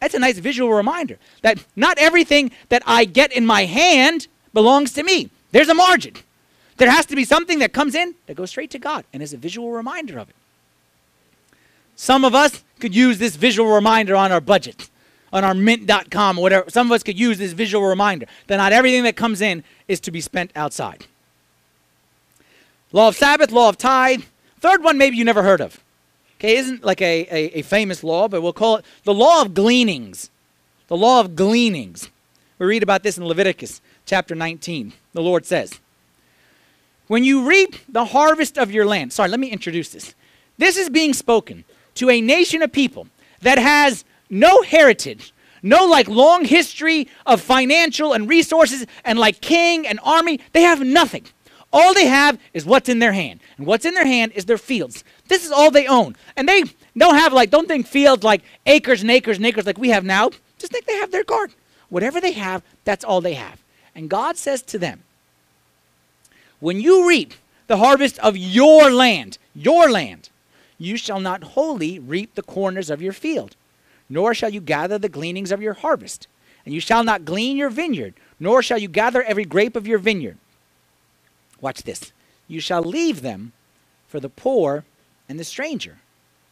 That's 0.00 0.14
a 0.14 0.18
nice 0.18 0.38
visual 0.38 0.72
reminder 0.72 1.18
that 1.42 1.64
not 1.76 1.98
everything 1.98 2.52
that 2.70 2.82
I 2.86 3.04
get 3.04 3.32
in 3.32 3.44
my 3.44 3.66
hand 3.66 4.28
belongs 4.54 4.92
to 4.94 5.02
me. 5.02 5.30
There's 5.52 5.68
a 5.68 5.74
margin. 5.74 6.14
There 6.78 6.90
has 6.90 7.06
to 7.06 7.16
be 7.16 7.24
something 7.24 7.58
that 7.58 7.72
comes 7.72 7.94
in 7.94 8.14
that 8.26 8.36
goes 8.36 8.50
straight 8.50 8.70
to 8.70 8.78
God 8.78 9.04
and 9.12 9.22
is 9.22 9.32
a 9.32 9.36
visual 9.36 9.72
reminder 9.72 10.18
of 10.18 10.30
it. 10.30 10.36
Some 12.00 12.24
of 12.24 12.32
us 12.32 12.62
could 12.78 12.94
use 12.94 13.18
this 13.18 13.34
visual 13.34 13.72
reminder 13.72 14.14
on 14.14 14.30
our 14.30 14.40
budget, 14.40 14.88
on 15.32 15.42
our 15.42 15.52
mint.com 15.52 16.38
or 16.38 16.42
whatever. 16.42 16.70
Some 16.70 16.86
of 16.86 16.92
us 16.92 17.02
could 17.02 17.18
use 17.18 17.38
this 17.38 17.52
visual 17.52 17.84
reminder 17.84 18.26
that 18.46 18.56
not 18.56 18.72
everything 18.72 19.02
that 19.02 19.16
comes 19.16 19.40
in 19.40 19.64
is 19.88 19.98
to 20.00 20.12
be 20.12 20.20
spent 20.20 20.52
outside. 20.54 21.06
Law 22.92 23.08
of 23.08 23.16
Sabbath, 23.16 23.50
law 23.50 23.68
of 23.68 23.78
tithe. 23.78 24.22
Third 24.60 24.84
one, 24.84 24.96
maybe 24.96 25.16
you 25.16 25.24
never 25.24 25.42
heard 25.42 25.60
of. 25.60 25.80
Okay, 26.36 26.56
isn't 26.58 26.84
like 26.84 27.02
a, 27.02 27.26
a, 27.32 27.58
a, 27.58 27.62
famous 27.62 28.04
law, 28.04 28.28
but 28.28 28.42
we'll 28.42 28.52
call 28.52 28.76
it 28.76 28.84
the 29.02 29.12
law 29.12 29.42
of 29.42 29.52
gleanings. 29.52 30.30
The 30.86 30.96
law 30.96 31.18
of 31.18 31.34
gleanings. 31.34 32.10
We 32.60 32.66
read 32.66 32.84
about 32.84 33.02
this 33.02 33.18
in 33.18 33.26
Leviticus 33.26 33.80
chapter 34.06 34.36
19. 34.36 34.92
The 35.14 35.20
Lord 35.20 35.46
says, 35.46 35.80
When 37.08 37.24
you 37.24 37.44
reap 37.44 37.74
the 37.88 38.04
harvest 38.04 38.56
of 38.56 38.70
your 38.70 38.86
land, 38.86 39.12
sorry, 39.12 39.30
let 39.30 39.40
me 39.40 39.50
introduce 39.50 39.88
this. 39.88 40.14
This 40.58 40.76
is 40.76 40.88
being 40.88 41.12
spoken 41.12 41.64
to 41.98 42.10
a 42.10 42.20
nation 42.20 42.62
of 42.62 42.72
people 42.72 43.06
that 43.40 43.58
has 43.58 44.04
no 44.30 44.62
heritage, 44.62 45.32
no 45.62 45.84
like 45.86 46.08
long 46.08 46.44
history 46.44 47.08
of 47.26 47.40
financial 47.40 48.12
and 48.12 48.28
resources, 48.28 48.86
and 49.04 49.18
like 49.18 49.40
king 49.40 49.86
and 49.86 50.00
army. 50.02 50.40
They 50.52 50.62
have 50.62 50.80
nothing. 50.80 51.24
All 51.72 51.92
they 51.92 52.06
have 52.06 52.38
is 52.54 52.64
what's 52.64 52.88
in 52.88 52.98
their 52.98 53.12
hand. 53.12 53.40
And 53.58 53.66
what's 53.66 53.84
in 53.84 53.94
their 53.94 54.06
hand 54.06 54.32
is 54.32 54.46
their 54.46 54.58
fields. 54.58 55.04
This 55.28 55.44
is 55.44 55.52
all 55.52 55.70
they 55.70 55.86
own. 55.86 56.16
And 56.36 56.48
they 56.48 56.64
don't 56.96 57.16
have 57.16 57.32
like, 57.32 57.50
don't 57.50 57.68
think 57.68 57.86
fields 57.86 58.24
like 58.24 58.42
acres 58.64 59.02
and 59.02 59.10
acres 59.10 59.36
and 59.36 59.46
acres 59.46 59.66
like 59.66 59.78
we 59.78 59.90
have 59.90 60.04
now. 60.04 60.30
Just 60.58 60.72
think 60.72 60.86
they 60.86 60.96
have 60.96 61.12
their 61.12 61.24
garden. 61.24 61.54
Whatever 61.90 62.20
they 62.20 62.32
have, 62.32 62.62
that's 62.84 63.04
all 63.04 63.20
they 63.20 63.34
have. 63.34 63.62
And 63.94 64.08
God 64.08 64.36
says 64.36 64.62
to 64.62 64.78
them, 64.78 65.02
when 66.60 66.80
you 66.80 67.08
reap 67.08 67.34
the 67.66 67.76
harvest 67.76 68.18
of 68.20 68.36
your 68.36 68.90
land, 68.90 69.38
your 69.54 69.90
land, 69.90 70.30
you 70.78 70.96
shall 70.96 71.20
not 71.20 71.42
wholly 71.42 71.98
reap 71.98 72.34
the 72.34 72.42
corners 72.42 72.88
of 72.88 73.02
your 73.02 73.12
field, 73.12 73.56
nor 74.08 74.32
shall 74.32 74.50
you 74.50 74.60
gather 74.60 74.98
the 74.98 75.08
gleanings 75.08 75.52
of 75.52 75.60
your 75.60 75.74
harvest. 75.74 76.28
And 76.64 76.74
you 76.74 76.80
shall 76.80 77.02
not 77.02 77.24
glean 77.24 77.56
your 77.56 77.70
vineyard, 77.70 78.14
nor 78.38 78.62
shall 78.62 78.78
you 78.78 78.88
gather 78.88 79.22
every 79.22 79.44
grape 79.44 79.74
of 79.74 79.86
your 79.86 79.98
vineyard. 79.98 80.36
Watch 81.60 81.82
this. 81.82 82.12
You 82.46 82.60
shall 82.60 82.82
leave 82.82 83.22
them 83.22 83.52
for 84.06 84.20
the 84.20 84.28
poor 84.28 84.84
and 85.28 85.38
the 85.38 85.44
stranger. 85.44 85.98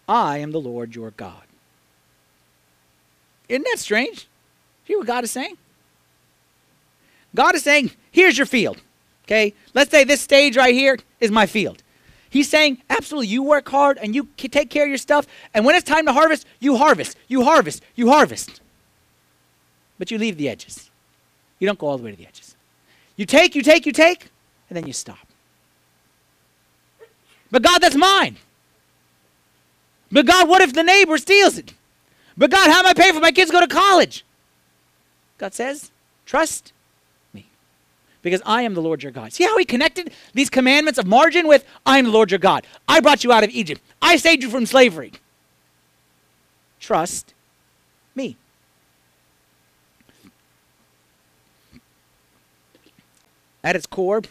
I 0.09 0.39
am 0.39 0.53
the 0.53 0.61
Lord 0.61 0.95
your 0.95 1.11
God. 1.11 1.43
Isn't 3.49 3.67
that 3.71 3.79
strange? 3.79 4.27
Hear 4.85 4.99
what 4.99 5.07
God 5.07 5.25
is 5.25 5.31
saying? 5.31 5.57
God 7.35 7.55
is 7.55 7.63
saying, 7.63 7.91
here's 8.11 8.39
your 8.39 8.47
field. 8.47 8.81
Okay? 9.25 9.53
Let's 9.75 9.91
say 9.91 10.05
this 10.05 10.21
stage 10.21 10.57
right 10.57 10.75
here 10.75 10.99
is 11.21 11.31
my 11.31 11.47
field. 11.47 11.83
He's 12.29 12.49
saying, 12.49 12.83
absolutely, 12.91 13.29
you 13.29 13.43
work 13.43 13.69
hard 13.69 13.99
and 13.99 14.15
you 14.15 14.29
take 14.37 14.71
care 14.71 14.85
of 14.85 14.89
your 14.89 14.99
stuff. 14.99 15.27
And 15.55 15.65
when 15.65 15.75
it's 15.75 15.89
time 15.89 16.07
to 16.07 16.13
harvest, 16.13 16.47
you 16.61 16.77
harvest, 16.77 17.17
you 17.29 17.45
harvest, 17.45 17.83
you 17.95 18.11
harvest. 18.11 18.61
But 19.99 20.11
you 20.11 20.19
leave 20.19 20.37
the 20.37 20.49
edges. 20.49 20.91
You 21.59 21.67
don't 21.67 21.79
go 21.79 21.87
all 21.87 21.97
the 21.97 22.05
way 22.05 22.11
to 22.11 22.17
the 22.17 22.27
edges. 22.27 22.57
You 23.17 23.25
take, 23.25 23.55
you 23.55 23.63
take, 23.63 23.87
you 23.87 23.93
take, 23.93 24.29
and 24.69 24.77
then 24.77 24.87
you 24.87 24.93
stop. 24.93 25.27
But 27.51 27.63
God, 27.63 27.79
that's 27.79 27.97
mine. 27.97 28.37
But 30.13 30.27
God, 30.27 30.49
what 30.49 30.63
if 30.63 30.73
the 30.73 30.83
neighbor 30.83 31.17
steals 31.19 31.59
it? 31.59 31.73
But 32.37 32.51
God, 32.51 32.71
how 32.71 32.81
am 32.81 32.87
I 32.87 32.93
paying 32.93 33.15
for 33.15 33.21
my 33.21 33.33
kids 33.33 33.51
to 33.51 33.57
go 33.57 33.61
to 33.61 33.67
college? 33.67 34.25
God 35.39 35.55
says, 35.55 35.91
trust. 36.27 36.73
Because 38.27 38.43
I 38.45 38.63
am 38.63 38.75
the 38.75 38.83
Lord 38.83 39.05
your 39.05 39.13
God. 39.13 39.33
See 39.33 39.45
how 39.45 39.57
he 39.57 39.65
connected 39.65 40.13
these 40.35 40.51
commandments 40.51 40.99
of 40.99 41.07
margin 41.07 41.47
with 41.47 41.65
I 41.87 41.99
am 41.99 42.07
the 42.07 42.11
Lord 42.11 42.33
your 42.33 42.41
God. 42.41 42.67
I 42.89 42.99
brought 42.99 43.23
you 43.23 43.31
out 43.31 43.45
of 43.45 43.51
Egypt. 43.51 43.81
I 44.03 44.17
saved 44.17 44.43
you 44.43 44.51
from 44.51 44.67
slavery. 44.67 45.13
Trust 46.81 47.35
me. 48.17 48.37
At 53.63 53.77
its 53.77 53.87
core, 53.87 54.23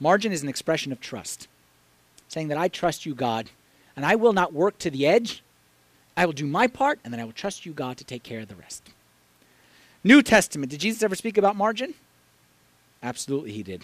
margin 0.00 0.32
is 0.32 0.42
an 0.42 0.48
expression 0.48 0.90
of 0.90 1.00
trust 1.00 1.46
saying 2.26 2.48
that 2.48 2.58
I 2.58 2.66
trust 2.66 3.06
you, 3.06 3.14
God, 3.14 3.50
and 3.94 4.04
I 4.04 4.16
will 4.16 4.32
not 4.32 4.52
work 4.52 4.78
to 4.78 4.90
the 4.90 5.06
edge. 5.06 5.44
I 6.16 6.26
will 6.26 6.32
do 6.32 6.46
my 6.46 6.66
part, 6.66 6.98
and 7.04 7.12
then 7.12 7.20
I 7.20 7.24
will 7.24 7.30
trust 7.30 7.64
you, 7.64 7.72
God, 7.72 7.98
to 7.98 8.04
take 8.04 8.24
care 8.24 8.40
of 8.40 8.48
the 8.48 8.56
rest. 8.56 8.90
New 10.02 10.22
Testament. 10.22 10.70
Did 10.72 10.80
Jesus 10.80 11.04
ever 11.04 11.14
speak 11.14 11.38
about 11.38 11.54
margin? 11.54 11.94
Absolutely, 13.02 13.52
he 13.52 13.62
did. 13.62 13.82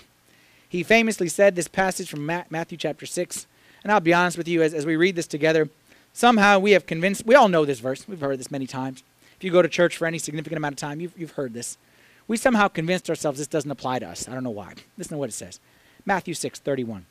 He 0.68 0.82
famously 0.82 1.28
said 1.28 1.56
this 1.56 1.68
passage 1.68 2.10
from 2.10 2.26
Matthew 2.26 2.76
chapter 2.76 3.06
6, 3.06 3.46
and 3.82 3.90
I'll 3.90 4.00
be 4.00 4.12
honest 4.12 4.36
with 4.36 4.48
you, 4.48 4.62
as, 4.62 4.74
as 4.74 4.84
we 4.84 4.96
read 4.96 5.16
this 5.16 5.26
together, 5.26 5.68
somehow 6.12 6.58
we 6.58 6.72
have 6.72 6.86
convinced, 6.86 7.24
we 7.24 7.34
all 7.34 7.48
know 7.48 7.64
this 7.64 7.80
verse, 7.80 8.06
we've 8.06 8.20
heard 8.20 8.38
this 8.38 8.50
many 8.50 8.66
times. 8.66 9.02
If 9.36 9.44
you 9.44 9.50
go 9.50 9.62
to 9.62 9.68
church 9.68 9.96
for 9.96 10.06
any 10.06 10.18
significant 10.18 10.58
amount 10.58 10.74
of 10.74 10.78
time, 10.78 11.00
you've, 11.00 11.16
you've 11.16 11.32
heard 11.32 11.54
this. 11.54 11.78
We 12.26 12.36
somehow 12.36 12.68
convinced 12.68 13.08
ourselves 13.08 13.38
this 13.38 13.46
doesn't 13.46 13.70
apply 13.70 14.00
to 14.00 14.08
us. 14.08 14.28
I 14.28 14.34
don't 14.34 14.44
know 14.44 14.50
why. 14.50 14.74
Listen 14.98 15.14
to 15.14 15.18
what 15.18 15.30
it 15.30 15.32
says 15.32 15.60
Matthew 16.04 16.34
6, 16.34 16.58
31. 16.58 17.06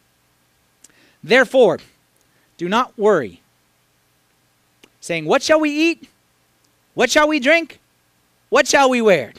Therefore, 1.23 1.79
do 2.57 2.69
not 2.69 2.97
worry, 2.97 3.41
saying, 5.01 5.25
What 5.25 5.41
shall 5.41 5.59
we 5.59 5.71
eat? 5.71 6.09
What 6.93 7.09
shall 7.09 7.27
we 7.27 7.39
drink? 7.39 7.79
What 8.49 8.67
shall 8.67 8.89
we 8.89 9.01
wear? 9.01 9.33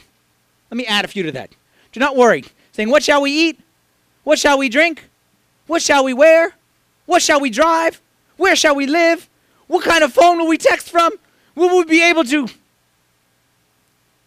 Let 0.69 0.77
me 0.77 0.85
add 0.85 1.05
a 1.05 1.07
few 1.07 1.23
to 1.23 1.31
that. 1.33 1.51
Do 1.91 1.99
not 1.99 2.15
worry, 2.15 2.43
saying, 2.79 2.89
What 2.89 3.03
shall 3.03 3.21
we 3.21 3.31
eat? 3.31 3.59
What 4.23 4.39
shall 4.39 4.57
we 4.57 4.69
drink? 4.69 5.09
What 5.67 5.81
shall 5.81 6.05
we 6.05 6.13
wear? 6.13 6.53
What 7.07 7.21
shall 7.21 7.41
we 7.41 7.49
drive? 7.49 8.01
Where 8.37 8.55
shall 8.55 8.73
we 8.73 8.85
live? 8.85 9.27
What 9.67 9.83
kind 9.83 10.01
of 10.01 10.13
phone 10.13 10.37
will 10.37 10.47
we 10.47 10.57
text 10.57 10.89
from? 10.89 11.11
Will 11.55 11.77
we 11.77 11.83
be 11.83 12.01
able 12.01 12.23
to? 12.23 12.47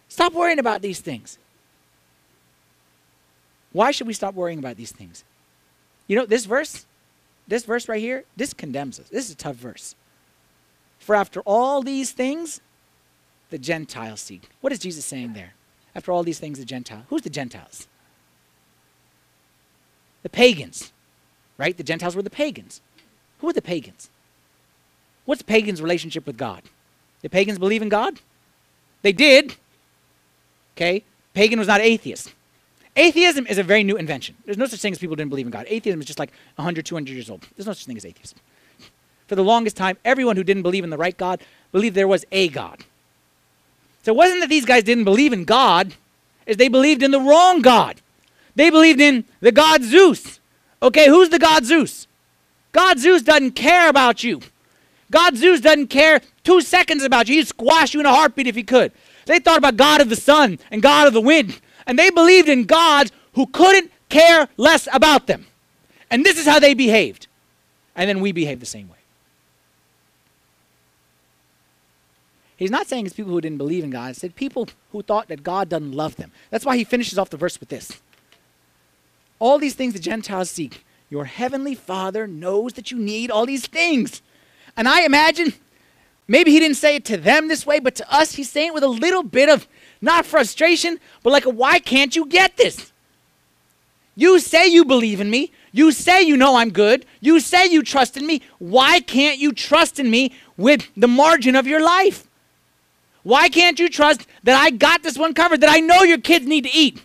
Stop 0.09 0.34
worrying 0.34 0.59
about 0.59 0.82
these 0.82 1.00
things. 1.00 1.38
Why 3.72 3.90
should 3.90 4.07
we 4.07 4.12
stop 4.12 4.34
worrying 4.34 4.59
about 4.59 4.76
these 4.76 4.92
things? 4.92 5.24
You 6.07 6.16
know, 6.16 6.26
this 6.26 6.44
verse, 6.44 6.84
this 7.48 7.64
verse 7.64 7.88
right 7.88 8.00
here, 8.00 8.24
this 8.36 8.53
condemns 8.53 9.00
us. 9.00 9.09
This 9.09 9.24
is 9.24 9.30
a 9.30 9.36
tough 9.36 9.57
verse. 9.57 9.94
For 10.98 11.14
after 11.14 11.40
all 11.40 11.80
these 11.80 12.12
things, 12.12 12.61
the 13.48 13.57
Gentiles 13.57 14.20
seek. 14.20 14.50
What 14.61 14.74
is 14.74 14.78
Jesus 14.78 15.07
saying 15.07 15.32
there? 15.32 15.55
After 15.94 16.12
all 16.12 16.22
these 16.22 16.38
things, 16.38 16.59
the 16.59 16.66
Gentiles. 16.66 17.05
Who's 17.09 17.22
the 17.22 17.30
Gentiles? 17.30 17.88
The 20.23 20.29
pagans, 20.29 20.93
right? 21.59 21.77
The 21.77 21.83
Gentiles 21.83 22.16
were 22.16 22.23
the 22.23 22.31
pagans. 22.31 22.81
Who 23.41 23.49
are 23.49 23.53
the 23.53 23.62
pagans? 23.62 24.09
What's 25.25 25.43
pagans' 25.43 25.83
relationship 25.83 26.27
with 26.27 26.37
God? 26.37 26.62
The 27.23 27.29
pagans 27.29 27.59
believe 27.59 27.83
in 27.83 27.89
God? 27.89 28.20
They 29.03 29.12
did. 29.12 29.57
Okay? 30.77 31.05
Pagan 31.35 31.59
was 31.59 31.68
not 31.68 31.81
atheist. 31.81 32.33
Atheism 32.95 33.47
is 33.47 33.59
a 33.59 33.62
very 33.62 33.85
new 33.85 33.97
invention. 33.97 34.37
There's 34.45 34.59
no 34.59 34.66
such 34.66 34.81
thing 34.81 34.93
as 34.93 34.99
people 34.99 35.16
didn't 35.16 35.31
believe 35.31 35.47
in 35.47 35.53
God. 35.53 35.66
Atheism 35.68 36.01
is 36.01 36.07
just 36.07 36.18
like 36.18 36.31
100, 36.57 36.85
200 36.85 37.12
years 37.12 37.31
old. 37.31 37.47
There's 37.57 37.66
no 37.66 37.73
such 37.73 37.87
thing 37.87 37.97
as 37.97 38.05
atheism. 38.05 38.39
For 39.29 39.35
the 39.35 39.45
longest 39.45 39.77
time, 39.77 39.97
everyone 40.05 40.37
who 40.37 40.45
didn't 40.45 40.62
believe 40.62 40.85
in 40.85 40.91
the 40.91 40.99
right 40.99 41.16
God 41.16 41.41
believed 41.70 41.95
there 41.95 42.09
was 42.09 42.25
a 42.33 42.49
God. 42.49 42.85
So 44.03 44.12
it 44.12 44.16
wasn't 44.16 44.41
that 44.41 44.51
these 44.51 44.66
guys 44.66 44.83
didn't 44.83 45.05
believe 45.05 45.33
in 45.33 45.45
God 45.45 45.95
is 46.45 46.57
they 46.57 46.68
believed 46.68 47.03
in 47.03 47.12
the 47.12 47.20
wrong 47.20 47.62
God. 47.62 48.01
They 48.55 48.70
believed 48.70 49.00
in 49.00 49.24
the 49.40 49.53
god 49.53 49.82
Zeus. 49.82 50.40
Okay, 50.82 51.09
who's 51.09 51.30
the 51.30 51.38
god 51.38 51.64
Zeus? 51.64 52.07
God 52.72 52.98
Zeus 52.98 53.22
doesn't 53.22 53.53
care 53.53 53.88
about 53.88 54.24
you. 54.24 54.40
God 55.11 55.36
Zeus 55.36 55.61
doesn't 55.61 55.88
care 55.88 56.20
two 56.42 56.61
seconds 56.61 57.05
about 57.05 57.28
you. 57.28 57.36
He'd 57.36 57.48
squash 57.48 57.94
you 57.94 58.00
in 58.00 58.07
a 58.07 58.12
heartbeat 58.12 58.46
if 58.46 58.57
he 58.57 58.62
could. 58.62 58.92
They 59.26 59.38
thought 59.38 59.59
about 59.59 59.76
God 59.76 60.00
of 60.00 60.09
the 60.09 60.16
sun 60.16 60.59
and 60.70 60.82
God 60.82 61.07
of 61.07 61.12
the 61.12 61.20
wind. 61.20 61.61
And 61.86 61.98
they 61.98 62.11
believed 62.11 62.48
in 62.48 62.64
gods 62.64 63.12
who 63.34 63.46
couldn't 63.46 63.90
care 64.09 64.48
less 64.57 64.88
about 64.92 65.26
them. 65.26 65.46
And 66.11 66.24
this 66.24 66.38
is 66.38 66.46
how 66.46 66.59
they 66.59 66.74
behaved. 66.74 67.26
And 67.94 68.09
then 68.09 68.20
we 68.20 68.32
behave 68.32 68.61
the 68.61 68.66
same 68.66 68.88
way. 68.88 68.96
He's 72.57 72.70
not 72.70 72.86
saying 72.86 73.07
it's 73.07 73.14
people 73.14 73.32
who 73.32 73.40
didn't 73.40 73.59
believe 73.59 73.82
in 73.82 73.90
God. 73.90 74.09
He 74.09 74.14
said 74.14 74.34
people 74.34 74.68
who 74.92 75.03
thought 75.03 75.28
that 75.28 75.42
God 75.42 75.68
doesn't 75.68 75.92
love 75.92 76.16
them. 76.16 76.30
That's 76.50 76.64
why 76.64 76.76
he 76.76 76.84
finishes 76.84 77.18
off 77.18 77.30
the 77.30 77.36
verse 77.36 77.59
with 77.59 77.68
this. 77.68 78.00
All 79.43 79.59
these 79.59 79.74
things 79.74 79.93
the 79.93 79.99
Gentiles 79.99 80.53
seek. 80.53 80.84
Your 81.11 81.24
heavenly 81.24 81.74
Father 81.74 82.28
knows 82.28 82.74
that 82.74 82.93
you 82.93 82.97
need 82.97 83.28
all 83.28 83.45
these 83.45 83.66
things. 83.66 84.22
And 84.76 84.88
I 84.88 85.03
imagine 85.03 85.55
maybe 86.28 86.53
he 86.53 86.61
didn't 86.61 86.76
say 86.76 86.95
it 86.95 87.05
to 87.07 87.16
them 87.16 87.49
this 87.49 87.66
way, 87.66 87.80
but 87.80 87.97
to 87.97 88.14
us, 88.14 88.36
he's 88.36 88.49
saying 88.49 88.68
it 88.68 88.74
with 88.74 88.84
a 88.84 88.88
little 88.88 89.24
bit 89.24 89.49
of 89.49 89.66
not 90.01 90.26
frustration, 90.26 91.01
but 91.24 91.32
like 91.32 91.45
a 91.45 91.51
why 91.51 91.80
can't 91.80 92.14
you 92.14 92.26
get 92.26 92.57
this? 92.57 92.93
You 94.14 94.38
say 94.38 94.68
you 94.68 94.84
believe 94.84 95.20
in 95.20 95.28
me. 95.28 95.51
You 95.72 95.90
say 95.90 96.22
you 96.22 96.36
know 96.36 96.55
I'm 96.55 96.70
good. 96.70 97.05
You 97.20 97.40
say 97.40 97.66
you 97.66 97.82
trust 97.82 98.16
in 98.16 98.24
me. 98.24 98.43
Why 98.61 99.01
can't 99.01 99.40
you 99.40 99.53
trust 99.53 99.99
in 99.99 100.09
me 100.09 100.36
with 100.57 100.88
the 100.97 101.09
margin 101.09 101.57
of 101.57 101.66
your 101.66 101.82
life? 101.82 102.28
Why 103.24 103.49
can't 103.49 103.80
you 103.80 103.88
trust 103.88 104.24
that 104.45 104.55
I 104.55 104.70
got 104.70 105.03
this 105.03 105.18
one 105.18 105.34
covered, 105.34 105.62
that 105.62 105.74
I 105.74 105.80
know 105.80 106.05
your 106.05 106.18
kids 106.18 106.47
need 106.47 106.62
to 106.62 106.70
eat? 106.72 107.05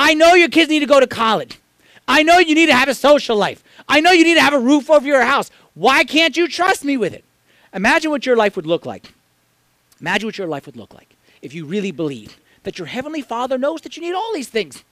I 0.00 0.14
know 0.14 0.34
your 0.34 0.48
kids 0.48 0.70
need 0.70 0.78
to 0.78 0.86
go 0.86 1.00
to 1.00 1.08
college. 1.08 1.58
I 2.06 2.22
know 2.22 2.38
you 2.38 2.54
need 2.54 2.66
to 2.66 2.74
have 2.74 2.88
a 2.88 2.94
social 2.94 3.36
life. 3.36 3.64
I 3.88 4.00
know 4.00 4.12
you 4.12 4.22
need 4.22 4.36
to 4.36 4.40
have 4.40 4.54
a 4.54 4.58
roof 4.58 4.88
over 4.88 5.04
your 5.04 5.22
house. 5.22 5.50
Why 5.74 6.04
can't 6.04 6.36
you 6.36 6.46
trust 6.46 6.84
me 6.84 6.96
with 6.96 7.12
it? 7.12 7.24
Imagine 7.74 8.12
what 8.12 8.24
your 8.24 8.36
life 8.36 8.54
would 8.54 8.64
look 8.64 8.86
like. 8.86 9.12
Imagine 10.00 10.28
what 10.28 10.38
your 10.38 10.46
life 10.46 10.66
would 10.66 10.76
look 10.76 10.94
like 10.94 11.16
if 11.42 11.52
you 11.52 11.64
really 11.66 11.90
believe 11.90 12.38
that 12.62 12.78
your 12.78 12.86
Heavenly 12.86 13.22
Father 13.22 13.58
knows 13.58 13.80
that 13.80 13.96
you 13.96 14.02
need 14.02 14.14
all 14.14 14.32
these 14.32 14.48
things. 14.48 14.84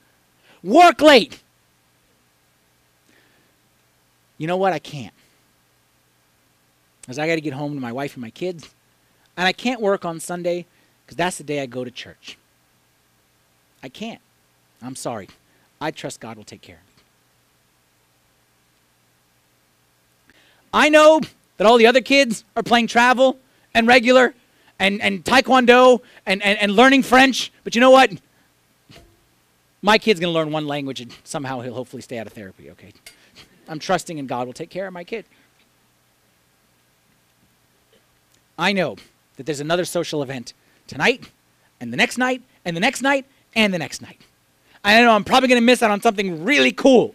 Work 0.61 1.01
late. 1.01 1.41
You 4.37 4.45
know 4.47 4.57
what? 4.57 4.73
I 4.73 4.79
can't. 4.79 5.13
Because 7.01 7.17
I 7.17 7.27
got 7.27 7.35
to 7.35 7.41
get 7.41 7.53
home 7.53 7.75
to 7.75 7.79
my 7.79 7.93
wife 7.93 8.15
and 8.15 8.21
my 8.21 8.29
kids. 8.29 8.75
And 9.37 9.47
I 9.47 9.53
can't 9.53 9.79
work 9.79 10.03
on 10.03 10.19
Sunday 10.19 10.65
because 11.05 11.15
that's 11.15 11.37
the 11.37 11.45
day 11.45 11.61
I 11.61 11.65
go 11.65 11.85
to 11.85 11.91
church. 11.91 12.37
I 13.81 13.87
can't. 13.87 14.19
I'm 14.81 14.95
sorry. 14.95 15.27
I 15.79 15.91
trust 15.91 16.19
God 16.19 16.37
will 16.37 16.43
take 16.43 16.61
care 16.61 16.75
of 16.77 16.81
me. 16.81 17.03
I 20.73 20.89
know 20.89 21.21
that 21.57 21.65
all 21.65 21.77
the 21.77 21.87
other 21.87 22.01
kids 22.01 22.43
are 22.55 22.63
playing 22.63 22.87
travel 22.87 23.39
and 23.73 23.87
regular 23.87 24.33
and, 24.79 25.01
and 25.01 25.23
taekwondo 25.23 26.01
and, 26.25 26.41
and, 26.43 26.59
and 26.59 26.71
learning 26.75 27.03
French, 27.03 27.51
but 27.63 27.75
you 27.75 27.81
know 27.81 27.91
what? 27.91 28.11
My 29.81 29.97
kid's 29.97 30.19
going 30.19 30.31
to 30.31 30.37
learn 30.37 30.51
one 30.51 30.67
language 30.67 31.01
and 31.01 31.13
somehow 31.23 31.61
he'll 31.61 31.73
hopefully 31.73 32.01
stay 32.01 32.17
out 32.17 32.27
of 32.27 32.33
therapy, 32.33 32.69
okay? 32.71 32.93
I'm 33.67 33.79
trusting 33.79 34.17
in 34.17 34.27
God 34.27 34.47
will 34.47 34.53
take 34.53 34.69
care 34.69 34.87
of 34.87 34.93
my 34.93 35.03
kid. 35.03 35.25
I 38.57 38.73
know 38.73 38.97
that 39.35 39.45
there's 39.45 39.59
another 39.59 39.85
social 39.85 40.23
event 40.23 40.53
tonight 40.87 41.29
and 41.79 41.93
the 41.93 41.97
next 41.97 42.17
night 42.17 42.41
and 42.65 42.75
the 42.75 42.81
next 42.81 43.01
night 43.01 43.25
and 43.55 43.73
the 43.73 43.79
next 43.79 44.01
night. 44.01 44.21
I 44.87 45.01
know 45.01 45.11
I'm 45.11 45.25
probably 45.25 45.49
going 45.49 45.59
to 45.59 45.65
miss 45.65 45.83
out 45.83 45.91
on 45.91 46.01
something 46.01 46.45
really 46.45 46.71
cool. 46.71 47.13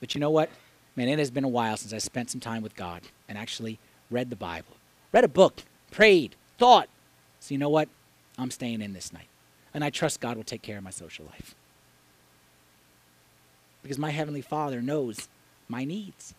But 0.00 0.16
you 0.16 0.20
know 0.20 0.30
what? 0.30 0.50
Man, 0.96 1.08
it 1.08 1.20
has 1.20 1.30
been 1.30 1.44
a 1.44 1.48
while 1.48 1.76
since 1.76 1.92
I 1.92 1.98
spent 1.98 2.28
some 2.28 2.40
time 2.40 2.60
with 2.60 2.74
God 2.74 3.02
and 3.28 3.38
actually 3.38 3.78
read 4.10 4.28
the 4.28 4.34
Bible, 4.34 4.76
read 5.12 5.22
a 5.22 5.28
book, 5.28 5.62
prayed, 5.92 6.34
thought. 6.58 6.88
So 7.38 7.54
you 7.54 7.58
know 7.58 7.68
what? 7.68 7.88
I'm 8.36 8.50
staying 8.50 8.82
in 8.82 8.94
this 8.94 9.12
night. 9.12 9.28
And 9.72 9.84
I 9.84 9.90
trust 9.90 10.18
God 10.18 10.36
will 10.36 10.42
take 10.42 10.60
care 10.60 10.76
of 10.76 10.82
my 10.82 10.90
social 10.90 11.24
life. 11.24 11.54
Because 13.84 13.96
my 13.96 14.10
Heavenly 14.10 14.42
Father 14.42 14.82
knows 14.82 15.28
my 15.68 15.84
needs. 15.84 16.34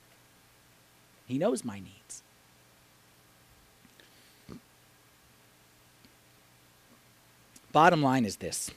He 1.25 1.37
knows 1.37 1.63
my 1.63 1.79
needs. 1.79 2.21
Bottom 7.71 8.01
line 8.01 8.25
is 8.25 8.37
this 8.37 8.71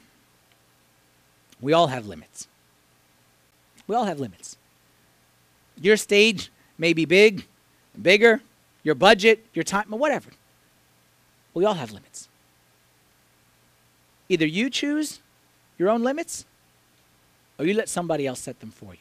we 1.62 1.72
all 1.72 1.86
have 1.86 2.06
limits. 2.06 2.48
We 3.86 3.94
all 3.94 4.04
have 4.04 4.20
limits. 4.20 4.58
Your 5.80 5.96
stage 5.96 6.50
may 6.76 6.92
be 6.92 7.04
big, 7.04 7.46
bigger, 8.00 8.42
your 8.82 8.94
budget, 8.94 9.46
your 9.54 9.62
time, 9.62 9.86
whatever. 9.88 10.30
We 11.54 11.64
all 11.64 11.74
have 11.74 11.92
limits. 11.92 12.28
Either 14.28 14.46
you 14.46 14.68
choose 14.68 15.20
your 15.78 15.88
own 15.88 16.02
limits 16.02 16.44
or 17.58 17.64
you 17.64 17.74
let 17.74 17.88
somebody 17.88 18.26
else 18.26 18.40
set 18.40 18.60
them 18.60 18.70
for 18.70 18.94
you. 18.94 19.00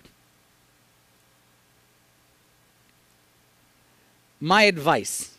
My 4.39 4.63
advice 4.63 5.37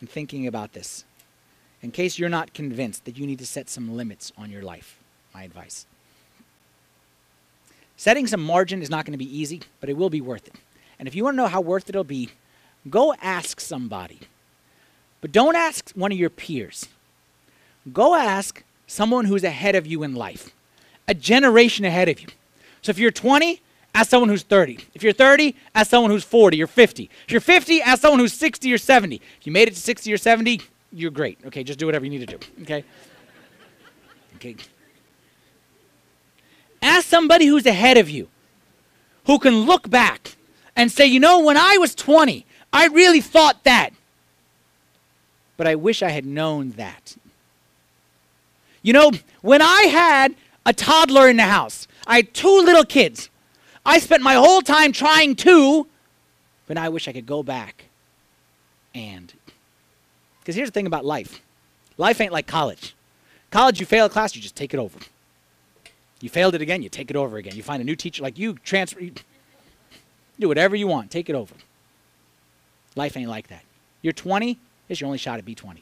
in 0.00 0.06
thinking 0.06 0.46
about 0.46 0.72
this 0.72 1.04
in 1.82 1.90
case 1.90 2.18
you're 2.18 2.28
not 2.28 2.52
convinced 2.52 3.04
that 3.04 3.16
you 3.16 3.26
need 3.26 3.38
to 3.38 3.46
set 3.46 3.68
some 3.68 3.96
limits 3.96 4.32
on 4.36 4.50
your 4.50 4.62
life. 4.62 4.98
My 5.32 5.44
advice. 5.44 5.86
Setting 8.00 8.26
some 8.26 8.42
margin 8.42 8.80
is 8.80 8.88
not 8.88 9.04
going 9.04 9.12
to 9.12 9.18
be 9.18 9.38
easy, 9.38 9.60
but 9.78 9.90
it 9.90 9.94
will 9.94 10.08
be 10.08 10.22
worth 10.22 10.48
it. 10.48 10.54
And 10.98 11.06
if 11.06 11.14
you 11.14 11.22
want 11.22 11.34
to 11.34 11.36
know 11.36 11.48
how 11.48 11.60
worth 11.60 11.86
it 11.86 11.94
will 11.94 12.02
be, 12.02 12.30
go 12.88 13.12
ask 13.20 13.60
somebody. 13.60 14.20
But 15.20 15.32
don't 15.32 15.54
ask 15.54 15.90
one 15.90 16.10
of 16.10 16.16
your 16.16 16.30
peers. 16.30 16.88
Go 17.92 18.14
ask 18.14 18.64
someone 18.86 19.26
who's 19.26 19.44
ahead 19.44 19.74
of 19.74 19.86
you 19.86 20.02
in 20.02 20.14
life, 20.14 20.48
a 21.06 21.12
generation 21.12 21.84
ahead 21.84 22.08
of 22.08 22.22
you. 22.22 22.28
So 22.80 22.88
if 22.88 22.98
you're 22.98 23.10
20, 23.10 23.60
ask 23.94 24.08
someone 24.08 24.30
who's 24.30 24.44
30. 24.44 24.78
If 24.94 25.02
you're 25.02 25.12
30, 25.12 25.54
ask 25.74 25.90
someone 25.90 26.10
who's 26.10 26.24
40 26.24 26.62
or 26.62 26.68
50. 26.68 27.10
If 27.26 27.32
you're 27.32 27.42
50, 27.42 27.82
ask 27.82 28.00
someone 28.00 28.20
who's 28.20 28.32
60 28.32 28.72
or 28.72 28.78
70. 28.78 29.16
If 29.16 29.46
you 29.46 29.52
made 29.52 29.68
it 29.68 29.74
to 29.74 29.80
60 29.80 30.10
or 30.10 30.16
70, 30.16 30.62
you're 30.90 31.10
great. 31.10 31.36
Okay, 31.44 31.62
just 31.62 31.78
do 31.78 31.84
whatever 31.84 32.06
you 32.06 32.10
need 32.10 32.26
to 32.26 32.38
do. 32.38 32.62
Okay? 32.62 32.82
Okay. 34.36 34.56
Ask 36.82 37.06
somebody 37.06 37.46
who's 37.46 37.66
ahead 37.66 37.96
of 37.96 38.08
you, 38.08 38.28
who 39.26 39.38
can 39.38 39.62
look 39.66 39.90
back 39.90 40.36
and 40.76 40.90
say, 40.90 41.06
you 41.06 41.20
know, 41.20 41.40
when 41.40 41.56
I 41.56 41.76
was 41.78 41.94
20, 41.94 42.46
I 42.72 42.86
really 42.86 43.20
thought 43.20 43.64
that. 43.64 43.90
But 45.56 45.66
I 45.66 45.74
wish 45.74 46.02
I 46.02 46.10
had 46.10 46.24
known 46.24 46.70
that. 46.72 47.16
You 48.82 48.94
know, 48.94 49.12
when 49.42 49.60
I 49.60 49.82
had 49.82 50.34
a 50.64 50.72
toddler 50.72 51.28
in 51.28 51.36
the 51.36 51.42
house, 51.44 51.86
I 52.06 52.16
had 52.16 52.32
two 52.32 52.62
little 52.62 52.84
kids. 52.84 53.28
I 53.84 53.98
spent 53.98 54.22
my 54.22 54.34
whole 54.34 54.62
time 54.62 54.92
trying 54.92 55.36
to, 55.36 55.86
but 56.66 56.78
I 56.78 56.88
wish 56.88 57.08
I 57.08 57.12
could 57.12 57.26
go 57.26 57.42
back 57.42 57.84
and 58.94 59.32
because 60.40 60.54
here's 60.56 60.68
the 60.68 60.72
thing 60.72 60.86
about 60.86 61.04
life 61.04 61.40
life 61.96 62.20
ain't 62.20 62.32
like 62.32 62.46
college. 62.46 62.94
College, 63.50 63.80
you 63.80 63.86
fail 63.86 64.06
a 64.06 64.08
class, 64.08 64.34
you 64.34 64.42
just 64.42 64.56
take 64.56 64.72
it 64.72 64.78
over. 64.78 64.98
You 66.20 66.28
failed 66.28 66.54
it 66.54 66.60
again, 66.60 66.82
you 66.82 66.88
take 66.88 67.10
it 67.10 67.16
over 67.16 67.38
again. 67.38 67.56
You 67.56 67.62
find 67.62 67.80
a 67.80 67.84
new 67.84 67.96
teacher, 67.96 68.22
like 68.22 68.38
you 68.38 68.54
transfer, 68.54 69.00
you 69.00 69.12
do 70.38 70.48
whatever 70.48 70.76
you 70.76 70.86
want, 70.86 71.10
take 71.10 71.28
it 71.30 71.34
over. 71.34 71.54
Life 72.94 73.16
ain't 73.16 73.30
like 73.30 73.48
that. 73.48 73.62
You're 74.02 74.12
20, 74.12 74.58
it's 74.88 75.00
your 75.00 75.06
only 75.06 75.18
shot 75.18 75.38
at 75.38 75.44
B20. 75.44 75.78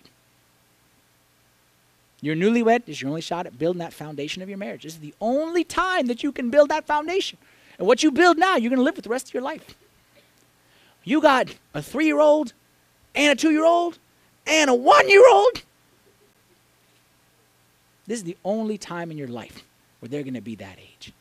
You're 2.20 2.36
newlywed, 2.36 2.82
it's 2.86 3.00
your 3.00 3.08
only 3.08 3.20
shot 3.20 3.46
at 3.46 3.58
building 3.58 3.78
that 3.78 3.92
foundation 3.92 4.42
of 4.42 4.48
your 4.48 4.58
marriage. 4.58 4.82
This 4.82 4.94
is 4.94 5.00
the 5.00 5.14
only 5.20 5.64
time 5.64 6.06
that 6.06 6.22
you 6.22 6.32
can 6.32 6.50
build 6.50 6.68
that 6.68 6.86
foundation. 6.86 7.38
And 7.78 7.86
what 7.86 8.02
you 8.02 8.10
build 8.10 8.38
now, 8.38 8.56
you're 8.56 8.70
going 8.70 8.78
to 8.78 8.82
live 8.82 8.96
with 8.96 9.04
the 9.04 9.10
rest 9.10 9.28
of 9.28 9.34
your 9.34 9.42
life. 9.42 9.76
You 11.04 11.20
got 11.20 11.54
a 11.74 11.82
three 11.82 12.06
year 12.06 12.20
old 12.20 12.52
and 13.14 13.32
a 13.32 13.40
two 13.40 13.50
year 13.50 13.64
old 13.64 13.98
and 14.46 14.68
a 14.68 14.74
one 14.74 15.08
year 15.08 15.24
old. 15.30 15.62
This 18.06 18.18
is 18.18 18.24
the 18.24 18.36
only 18.44 18.78
time 18.78 19.10
in 19.10 19.18
your 19.18 19.28
life 19.28 19.62
where 20.00 20.08
they're 20.08 20.22
going 20.22 20.34
to 20.34 20.40
be 20.40 20.54
that 20.56 20.78
age. 20.78 21.12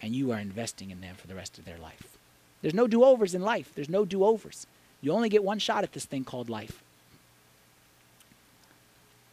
And 0.00 0.14
you 0.14 0.32
are 0.32 0.38
investing 0.38 0.90
in 0.90 1.00
them 1.00 1.16
for 1.16 1.26
the 1.26 1.34
rest 1.34 1.58
of 1.58 1.64
their 1.64 1.78
life. 1.78 2.16
There's 2.62 2.74
no 2.74 2.86
do 2.86 3.04
overs 3.04 3.34
in 3.34 3.42
life, 3.42 3.72
there's 3.74 3.88
no 3.88 4.04
do 4.04 4.24
overs. 4.24 4.66
You 5.00 5.12
only 5.12 5.28
get 5.28 5.44
one 5.44 5.58
shot 5.58 5.84
at 5.84 5.92
this 5.92 6.04
thing 6.04 6.24
called 6.24 6.50
life. 6.50 6.82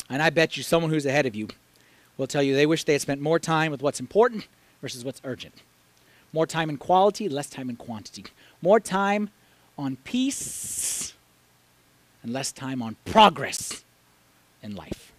And 0.09 0.22
I 0.22 0.30
bet 0.30 0.55
you 0.55 0.63
someone 0.63 0.91
who's 0.91 1.05
ahead 1.05 1.26
of 1.26 1.36
you 1.36 1.47
will 2.18 2.28
tell 2.28 2.43
you 2.43 2.55
they 2.55 2.68
wish 2.68 2.84
they 2.84 2.93
had 2.93 3.01
spent 3.01 3.22
more 3.22 3.39
time 3.39 3.72
with 3.72 3.82
what's 3.82 3.99
important 3.99 4.47
versus 4.82 5.03
what's 5.03 5.22
urgent. 5.24 5.55
More 6.32 6.45
time 6.45 6.70
in 6.70 6.78
quality, 6.78 7.28
less 7.28 7.49
time 7.49 7.70
in 7.70 7.76
quantity. 7.76 8.26
More 8.61 8.80
time 8.80 9.30
on 9.78 9.95
peace 10.03 11.13
and 12.22 12.32
less 12.32 12.51
time 12.51 12.82
on 12.82 12.95
progress 13.05 13.84
in 14.61 14.76
life. 14.76 15.13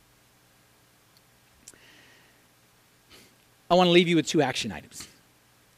I 3.71 3.75
want 3.75 3.89
to 3.89 3.93
leave 3.93 4.09
you 4.09 4.17
with 4.17 4.27
two 4.27 4.43
action 4.43 4.73
items. 4.73 5.09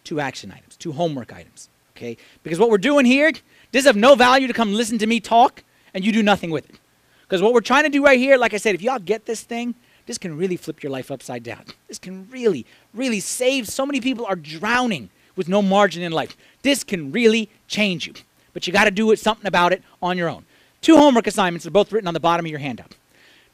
Two 0.05 0.20
action 0.20 0.53
items, 0.53 0.76
two 0.76 0.93
homework 0.93 1.32
items. 1.32 1.68
Okay? 1.97 2.16
Because 2.43 2.59
what 2.59 2.70
we're 2.70 2.78
doing 2.78 3.05
here, 3.05 3.32
this 3.72 3.84
is 3.84 3.86
of 3.86 3.97
no 3.97 4.14
value 4.14 4.47
to 4.47 4.53
come 4.53 4.72
listen 4.72 4.99
to 4.99 5.07
me 5.07 5.20
talk 5.20 5.62
and 5.95 6.05
you 6.05 6.12
do 6.12 6.22
nothing 6.22 6.51
with 6.51 6.68
it. 6.68 6.76
Because 7.22 7.43
what 7.43 7.53
we're 7.53 7.61
trying 7.61 7.84
to 7.84 7.91
do 7.91 8.05
right 8.05 8.18
here, 8.18 8.39
like 8.39 8.55
I 8.55 8.57
said, 8.57 8.74
if 8.74 8.82
y'all 8.82 8.99
get 8.99 9.26
this 9.26 9.43
thing, 9.43 9.74
this 10.07 10.16
can 10.16 10.36
really 10.36 10.57
flip 10.57 10.82
your 10.82 10.91
life 10.91 11.11
upside 11.11 11.43
down. 11.43 11.64
This 11.86 11.99
can 11.99 12.26
really, 12.30 12.64
really 12.95 13.20
save. 13.20 13.68
So 13.68 13.84
many 13.84 14.01
people 14.01 14.24
are 14.24 14.36
drowning 14.36 15.11
with 15.36 15.49
no 15.49 15.61
margin 15.61 16.03
in 16.03 16.12
life. 16.12 16.36
This 16.62 16.82
can 16.82 17.12
really 17.12 17.51
change 17.66 18.07
you. 18.07 18.14
But 18.55 18.66
you 18.66 18.72
got 18.72 18.84
to 18.84 18.91
do 18.91 19.11
it, 19.11 19.18
something 19.18 19.47
about 19.47 19.72
it 19.72 19.82
on 20.03 20.16
your 20.16 20.30
own. 20.30 20.47
Two 20.80 20.97
homework 20.97 21.26
assignments 21.26 21.66
are 21.66 21.70
both 21.70 21.93
written 21.93 22.09
on 22.09 22.14
the 22.14 22.20
bottom 22.20 22.47
of 22.47 22.51
your 22.51 22.61
handout. 22.61 22.95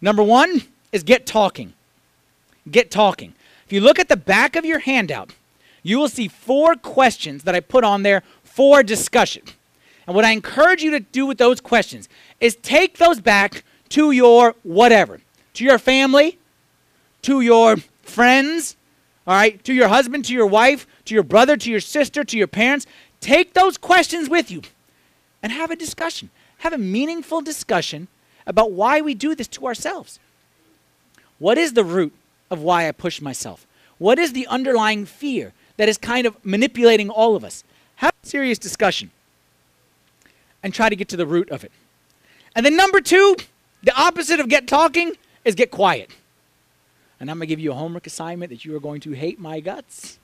Number 0.01 0.23
one 0.23 0.63
is 0.93 1.03
get 1.03 1.27
talking. 1.27 1.73
Get 2.71 2.91
talking. 2.91 3.35
If 3.67 3.73
you 3.73 3.81
look 3.81 3.99
at 3.99 4.09
the 4.09 4.17
back 4.17 4.57
of 4.57 4.65
your 4.65 4.81
handout, 4.81 5.33
you 5.83 5.99
will 5.99 6.09
see 6.09 6.29
four 6.29 6.75
questions 6.75 7.45
that 7.45 7.55
I 7.55 7.61
put 7.61 7.85
on 7.85 8.03
there 8.03 8.23
for 8.43 8.83
discussion. 8.83 9.43
And 10.07 10.15
what 10.15 10.25
I 10.25 10.33
encourage 10.33 10.83
you 10.83 10.91
to 10.91 11.01
do 11.01 11.27
with 11.27 11.39
those 11.39 11.61
questions 11.61 12.09
is 12.41 12.57
take 12.57 12.99
those 12.99 13.21
back 13.21 13.65
to 13.91 14.11
your 14.11 14.55
whatever, 14.63 15.21
to 15.55 15.65
your 15.65 15.79
family, 15.79 16.39
to 17.23 17.41
your 17.41 17.77
friends, 18.03 18.77
all 19.27 19.35
right, 19.35 19.63
to 19.65 19.73
your 19.73 19.89
husband, 19.89 20.25
to 20.27 20.35
your 20.35 20.47
wife, 20.47 20.87
to 21.07 21.15
your 21.15 21.23
brother, 21.23 21.57
to 21.57 21.71
your 21.71 21.81
sister, 21.81 22.25
to 22.25 22.37
your 22.37 22.47
parents. 22.47 22.87
Take 23.21 23.55
those 23.55 23.79
questions 23.79 24.29
with 24.29 24.51
you 24.51 24.63
and 25.43 25.53
have 25.53 25.71
a 25.71 25.77
discussion. 25.77 26.31
Have 26.59 26.73
a 26.73 26.79
meaningful 26.79 27.41
discussion 27.41 28.09
about 28.47 28.73
why 28.73 29.01
we 29.01 29.15
do 29.15 29.35
this 29.35 29.49
to 29.49 29.67
ourselves. 29.67 30.19
What 31.39 31.57
is 31.57 31.73
the 31.73 31.85
root 31.85 32.13
of 32.55 32.63
why 32.63 32.89
I 32.89 32.93
push 32.93 33.21
myself? 33.21 33.67
What 33.99 34.19
is 34.19 34.33
the 34.33 34.47
underlying 34.47 35.05
fear 35.05 35.53
that 35.77 35.89
is 35.89 35.99
kind 35.99 36.27
of 36.27 36.43
manipulating 36.43 37.11
all 37.11 37.37
of 37.37 37.45
us? 37.45 37.65
Have 37.97 38.15
a 38.23 38.27
serious 38.27 38.59
discussion 38.59 39.11
and 40.63 40.73
try 40.73 40.89
to 40.89 40.97
get 40.97 41.09
to 41.09 41.17
the 41.17 41.27
root 41.27 41.51
of 41.51 41.63
it. 41.63 41.73
And 42.57 42.65
then, 42.65 42.77
number 42.77 43.01
two, 43.01 43.37
the 43.83 43.95
opposite 43.95 44.41
of 44.41 44.49
get 44.49 44.67
talking 44.67 45.13
is 45.45 45.55
get 45.55 45.71
quiet. 45.71 46.11
And 47.21 47.31
I'm 47.31 47.37
going 47.37 47.47
to 47.47 47.53
give 47.53 47.61
you 47.61 47.73
a 47.73 47.75
homework 47.75 48.07
assignment 48.07 48.51
that 48.51 48.65
you 48.65 48.75
are 48.75 48.81
going 48.81 49.01
to 49.03 49.13
hate 49.13 49.39
my 49.39 49.61
guts. 49.61 50.19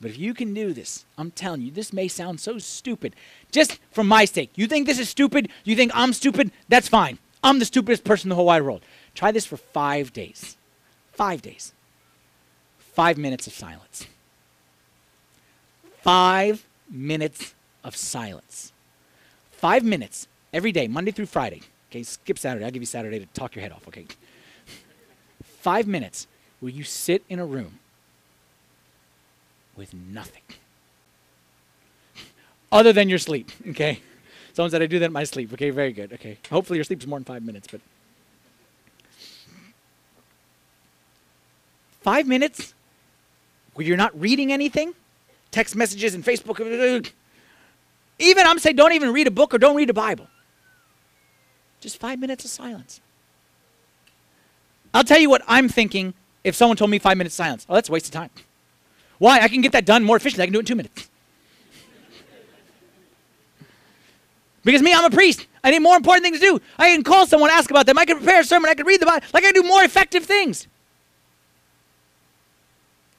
But 0.00 0.10
if 0.10 0.18
you 0.18 0.34
can 0.34 0.52
do 0.52 0.72
this, 0.72 1.06
I'm 1.16 1.30
telling 1.30 1.62
you, 1.62 1.70
this 1.70 1.92
may 1.92 2.06
sound 2.06 2.38
so 2.38 2.58
stupid. 2.58 3.16
Just 3.50 3.78
for 3.90 4.04
my 4.04 4.26
sake. 4.26 4.50
You 4.54 4.66
think 4.66 4.86
this 4.86 4.98
is 4.98 5.08
stupid? 5.08 5.48
You 5.64 5.74
think 5.74 5.90
I'm 5.94 6.12
stupid? 6.12 6.52
That's 6.68 6.88
fine. 6.88 7.18
I'm 7.42 7.58
the 7.58 7.64
stupidest 7.64 8.04
person 8.04 8.26
in 8.26 8.30
the 8.30 8.34
whole 8.34 8.46
wide 8.46 8.62
world. 8.62 8.82
Try 9.16 9.32
this 9.32 9.44
for 9.44 9.56
five 9.56 10.12
days. 10.12 10.56
Five 11.12 11.42
days. 11.42 11.72
Five 12.78 13.18
minutes 13.18 13.48
of 13.48 13.52
silence. 13.52 14.06
Five 16.02 16.64
minutes 16.88 17.54
of 17.82 17.96
silence. 17.96 18.72
Five 19.50 19.82
minutes 19.82 20.28
every 20.52 20.70
day, 20.70 20.86
Monday 20.86 21.10
through 21.10 21.26
Friday. 21.26 21.62
Okay, 21.90 22.04
skip 22.04 22.38
Saturday. 22.38 22.64
I'll 22.64 22.70
give 22.70 22.82
you 22.82 22.86
Saturday 22.86 23.18
to 23.18 23.26
talk 23.26 23.56
your 23.56 23.62
head 23.62 23.72
off, 23.72 23.88
okay? 23.88 24.06
five 25.66 25.88
minutes 25.88 26.28
where 26.60 26.70
you 26.70 26.84
sit 26.84 27.24
in 27.28 27.40
a 27.40 27.44
room 27.44 27.80
with 29.76 29.92
nothing 29.92 30.42
other 32.70 32.92
than 32.92 33.08
your 33.08 33.18
sleep, 33.18 33.50
okay? 33.70 33.98
Someone 34.52 34.70
said 34.70 34.80
I 34.80 34.86
do 34.86 35.00
that 35.00 35.06
in 35.06 35.12
my 35.12 35.24
sleep. 35.24 35.52
Okay, 35.52 35.70
very 35.70 35.92
good. 35.92 36.12
Okay. 36.12 36.38
Hopefully 36.50 36.78
your 36.78 36.84
sleep 36.84 37.00
is 37.00 37.06
more 37.06 37.18
than 37.18 37.24
five 37.24 37.44
minutes, 37.44 37.68
but 37.70 37.80
five 42.06 42.28
minutes 42.28 42.72
where 43.74 43.84
you're 43.84 43.96
not 43.96 44.18
reading 44.18 44.52
anything, 44.52 44.94
text 45.50 45.74
messages 45.74 46.14
and 46.14 46.24
Facebook. 46.24 47.10
Even 48.20 48.46
I'm 48.46 48.60
saying 48.60 48.76
don't 48.76 48.92
even 48.92 49.12
read 49.12 49.26
a 49.26 49.30
book 49.32 49.52
or 49.52 49.58
don't 49.58 49.74
read 49.74 49.90
a 49.90 49.92
Bible. 49.92 50.28
Just 51.80 51.98
five 51.98 52.20
minutes 52.20 52.44
of 52.44 52.50
silence. 52.52 53.00
I'll 54.94 55.02
tell 55.02 55.18
you 55.18 55.28
what 55.28 55.42
I'm 55.48 55.68
thinking 55.68 56.14
if 56.44 56.54
someone 56.54 56.76
told 56.76 56.92
me 56.92 57.00
five 57.00 57.16
minutes 57.16 57.34
silence. 57.34 57.66
Oh, 57.68 57.74
that's 57.74 57.88
a 57.88 57.92
waste 57.92 58.06
of 58.06 58.12
time. 58.12 58.30
Why? 59.18 59.40
I 59.40 59.48
can 59.48 59.60
get 59.60 59.72
that 59.72 59.84
done 59.84 60.04
more 60.04 60.16
efficiently. 60.16 60.44
I 60.44 60.46
can 60.46 60.52
do 60.52 60.60
it 60.60 60.62
in 60.62 60.66
two 60.66 60.76
minutes. 60.76 61.10
because 64.62 64.80
me, 64.80 64.94
I'm 64.94 65.06
a 65.06 65.10
priest. 65.10 65.48
I 65.64 65.72
need 65.72 65.80
more 65.80 65.96
important 65.96 66.22
things 66.22 66.38
to 66.38 66.46
do. 66.46 66.60
I 66.78 66.94
can 66.94 67.02
call 67.02 67.26
someone, 67.26 67.50
ask 67.50 67.68
about 67.68 67.86
them. 67.86 67.98
I 67.98 68.04
can 68.04 68.18
prepare 68.18 68.42
a 68.42 68.44
sermon. 68.44 68.70
I 68.70 68.74
can 68.74 68.86
read 68.86 69.00
the 69.00 69.06
Bible. 69.06 69.26
Like 69.34 69.42
I 69.42 69.50
can 69.50 69.60
do 69.60 69.68
more 69.68 69.82
effective 69.82 70.24
things. 70.24 70.68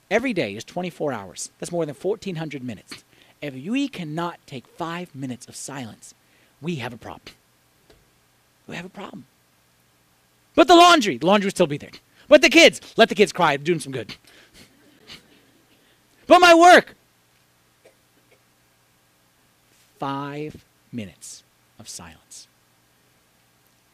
Every 0.10 0.34
day 0.34 0.55
is 0.55 0.64
24 0.64 1.12
hours. 1.12 1.51
That's 1.60 1.72
more 1.72 1.86
than 1.86 1.95
1,400 1.95 2.64
minutes. 2.64 3.03
If 3.41 3.53
we 3.53 3.88
cannot 3.88 4.39
take 4.47 4.68
five 4.68 5.14
minutes 5.14 5.47
of 5.47 5.55
silence, 5.55 6.14
we 6.62 6.76
have 6.76 6.93
a 6.93 6.97
problem. 6.97 7.36
We 8.68 8.76
have 8.76 8.86
a 8.86 8.89
problem. 8.89 9.26
But 10.55 10.68
the 10.68 10.76
laundry, 10.76 11.18
the 11.18 11.28
laundry 11.28 11.47
will 11.47 11.51
still 11.51 11.68
be 11.68 11.78
there. 11.78 11.91
But 12.28 12.41
the 12.41 12.49
kids, 12.49 12.82
let 12.97 13.10
the 13.10 13.16
kids 13.16 13.32
cry. 13.32 13.53
I'm 13.53 13.64
doing 13.64 13.80
some 13.80 13.93
good. 13.93 14.16
but 16.28 16.39
my 16.39 16.53
work, 16.55 16.95
five 19.99 20.66
minutes 20.91 21.43
of 21.80 21.88
silence. 21.88 22.47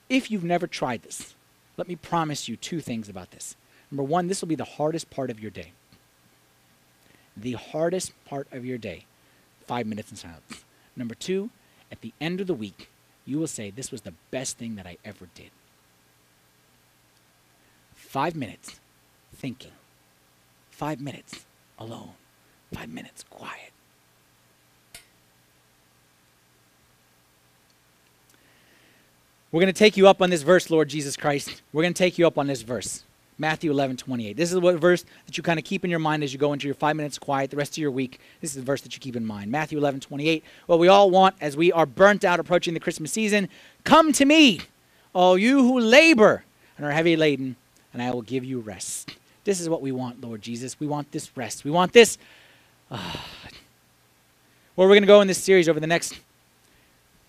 If 0.09 0.31
you've 0.31 0.43
never 0.43 0.67
tried 0.67 1.03
this, 1.03 1.35
let 1.75 1.87
me 1.87 1.95
promise 1.95 2.47
you 2.47 2.55
two 2.55 2.81
things 2.81 3.09
about 3.09 3.31
this. 3.31 3.55
Number 3.91 4.03
one, 4.03 4.27
this 4.27 4.41
will 4.41 4.47
be 4.47 4.55
the 4.55 4.63
hardest 4.63 5.09
part 5.09 5.29
of 5.29 5.39
your 5.39 5.51
day. 5.51 5.73
The 7.35 7.53
hardest 7.53 8.11
part 8.25 8.47
of 8.51 8.65
your 8.65 8.77
day, 8.77 9.05
five 9.65 9.85
minutes 9.85 10.11
in 10.11 10.17
silence. 10.17 10.63
Number 10.95 11.15
two, 11.15 11.49
at 11.91 12.01
the 12.01 12.13
end 12.21 12.41
of 12.41 12.47
the 12.47 12.53
week, 12.53 12.89
you 13.25 13.39
will 13.39 13.47
say, 13.47 13.69
This 13.69 13.91
was 13.91 14.01
the 14.01 14.13
best 14.31 14.57
thing 14.57 14.75
that 14.75 14.85
I 14.85 14.97
ever 15.03 15.27
did. 15.33 15.51
Five 17.93 18.35
minutes 18.35 18.79
thinking. 19.35 19.71
Five 20.69 21.01
minutes 21.01 21.45
alone. 21.79 22.11
Five 22.73 22.89
minutes 22.89 23.23
quiet. 23.29 23.71
We're 29.51 29.61
going 29.61 29.73
to 29.73 29.77
take 29.77 29.97
you 29.97 30.07
up 30.07 30.19
on 30.19 30.31
this 30.31 30.41
verse, 30.41 30.71
Lord 30.71 30.89
Jesus 30.89 31.15
Christ. 31.15 31.61
We're 31.71 31.83
going 31.83 31.93
to 31.93 31.97
take 31.97 32.17
you 32.17 32.25
up 32.25 32.39
on 32.39 32.47
this 32.47 32.63
verse. 32.63 33.03
Matthew 33.37 33.71
11, 33.71 33.97
28. 33.97 34.37
This 34.37 34.51
is 34.51 34.59
what 34.59 34.75
verse 34.75 35.05
that 35.25 35.37
you 35.37 35.43
kind 35.43 35.59
of 35.59 35.65
keep 35.65 35.83
in 35.83 35.89
your 35.89 35.99
mind 35.99 36.23
as 36.23 36.33
you 36.33 36.39
go 36.39 36.53
into 36.53 36.67
your 36.67 36.75
five 36.75 36.95
minutes 36.95 37.17
quiet 37.17 37.49
the 37.49 37.57
rest 37.57 37.73
of 37.73 37.77
your 37.79 37.91
week. 37.91 38.19
This 38.41 38.51
is 38.51 38.57
the 38.57 38.61
verse 38.61 38.81
that 38.81 38.93
you 38.93 38.99
keep 38.99 39.15
in 39.15 39.25
mind. 39.25 39.51
Matthew 39.51 39.77
11, 39.77 40.01
28. 40.01 40.43
What 40.67 40.79
we 40.79 40.87
all 40.87 41.09
want 41.09 41.35
as 41.41 41.57
we 41.57 41.71
are 41.71 41.85
burnt 41.85 42.23
out 42.23 42.39
approaching 42.39 42.73
the 42.73 42.79
Christmas 42.79 43.11
season 43.11 43.49
come 43.83 44.13
to 44.13 44.25
me, 44.25 44.61
all 45.13 45.37
you 45.37 45.59
who 45.59 45.79
labor 45.79 46.43
and 46.77 46.85
are 46.85 46.91
heavy 46.91 47.15
laden, 47.15 47.55
and 47.91 48.01
I 48.01 48.11
will 48.11 48.21
give 48.21 48.43
you 48.43 48.59
rest. 48.59 49.15
This 49.43 49.59
is 49.59 49.67
what 49.69 49.81
we 49.81 49.91
want, 49.91 50.21
Lord 50.21 50.41
Jesus. 50.41 50.79
We 50.79 50.87
want 50.87 51.11
this 51.11 51.35
rest. 51.35 51.65
We 51.65 51.71
want 51.71 51.93
this. 51.93 52.17
Uh, 52.89 53.17
where 54.75 54.87
we're 54.87 54.95
going 54.95 55.03
to 55.03 55.07
go 55.07 55.21
in 55.21 55.27
this 55.27 55.43
series 55.43 55.69
over 55.69 55.79
the 55.79 55.87
next 55.87 56.19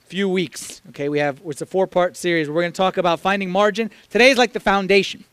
few 0.06 0.28
weeks. 0.28 0.80
Okay, 0.90 1.08
we 1.08 1.18
have 1.18 1.40
it's 1.46 1.60
a 1.60 1.66
four-part 1.66 2.16
series. 2.16 2.48
We're 2.48 2.62
going 2.62 2.72
to 2.72 2.76
talk 2.76 2.96
about 2.96 3.20
finding 3.20 3.50
margin. 3.50 3.90
Today 4.10 4.30
is 4.30 4.38
like 4.38 4.52
the 4.52 4.60
foundation. 4.60 5.24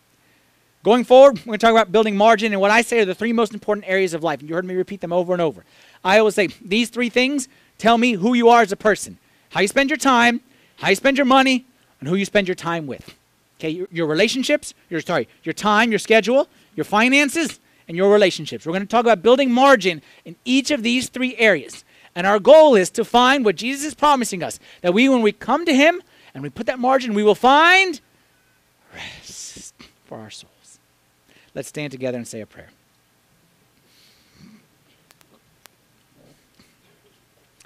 Going 0.84 1.04
forward, 1.04 1.38
we're 1.40 1.46
going 1.46 1.60
to 1.60 1.66
talk 1.66 1.72
about 1.72 1.92
building 1.92 2.18
margin, 2.18 2.54
and 2.54 2.60
what 2.60 2.72
I 2.72 2.82
say 2.82 3.00
are 3.02 3.06
the 3.06 3.14
three 3.14 3.34
most 3.34 3.54
important 3.54 3.88
areas 3.88 4.16
of 4.16 4.24
life. 4.24 4.40
And 4.40 4.50
you 4.50 4.56
heard 4.56 4.66
me 4.66 4.74
repeat 4.74 5.02
them 5.02 5.14
over 5.14 5.32
and 5.34 5.42
over. 5.42 5.64
I 6.04 6.18
always 6.18 6.34
say 6.34 6.48
these 6.64 6.90
three 6.90 7.10
things 7.10 7.48
tell 7.78 8.00
me 8.00 8.14
who 8.14 8.34
you 8.34 8.50
are 8.50 8.62
as 8.62 8.72
a 8.72 8.76
person: 8.78 9.20
how 9.50 9.62
you 9.62 9.68
spend 9.68 9.92
your 9.92 9.98
time, 9.98 10.42
how 10.78 10.90
you 10.90 10.96
spend 10.96 11.18
your 11.18 11.26
money, 11.26 11.66
and 12.00 12.10
who 12.10 12.16
you 12.16 12.26
spend 12.26 12.48
your 12.48 12.56
time 12.56 12.88
with. 12.88 13.16
Okay, 13.60 13.70
your, 13.70 13.88
your 13.92 14.08
relationships, 14.08 14.74
your 14.90 15.02
sorry, 15.02 15.28
your 15.44 15.54
time, 15.54 15.92
your 15.92 16.00
schedule, 16.00 16.48
your 16.76 16.84
finances, 16.84 17.60
and 17.88 17.96
your 17.96 18.12
relationships. 18.12 18.66
We're 18.66 18.74
going 18.74 18.82
to 18.82 18.88
talk 18.88 19.02
about 19.02 19.22
building 19.22 19.52
margin 19.52 20.02
in 20.26 20.36
each 20.46 20.72
of 20.72 20.82
these 20.82 21.10
three 21.10 21.36
areas. 21.38 21.84
And 22.16 22.26
our 22.26 22.40
goal 22.40 22.76
is 22.76 22.90
to 22.92 23.06
find 23.06 23.46
what 23.46 23.56
Jesus 23.56 23.86
is 23.86 23.94
promising 23.94 24.42
us 24.42 24.60
that 24.82 24.94
we, 24.94 25.08
when 25.08 25.22
we 25.22 25.32
come 25.32 25.64
to 25.66 25.76
Him 25.76 26.02
and 26.34 26.42
we 26.42 26.50
put 26.50 26.66
that 26.66 26.80
margin, 26.80 27.14
we 27.14 27.24
will 27.24 27.36
find 27.36 28.02
rest 28.96 29.76
for 30.06 30.18
our 30.18 30.32
souls. 30.32 30.61
Let's 31.54 31.68
stand 31.68 31.91
together 31.91 32.18
and 32.18 32.28
say 32.28 32.41
a 32.41 32.45
prayer. 32.45 32.70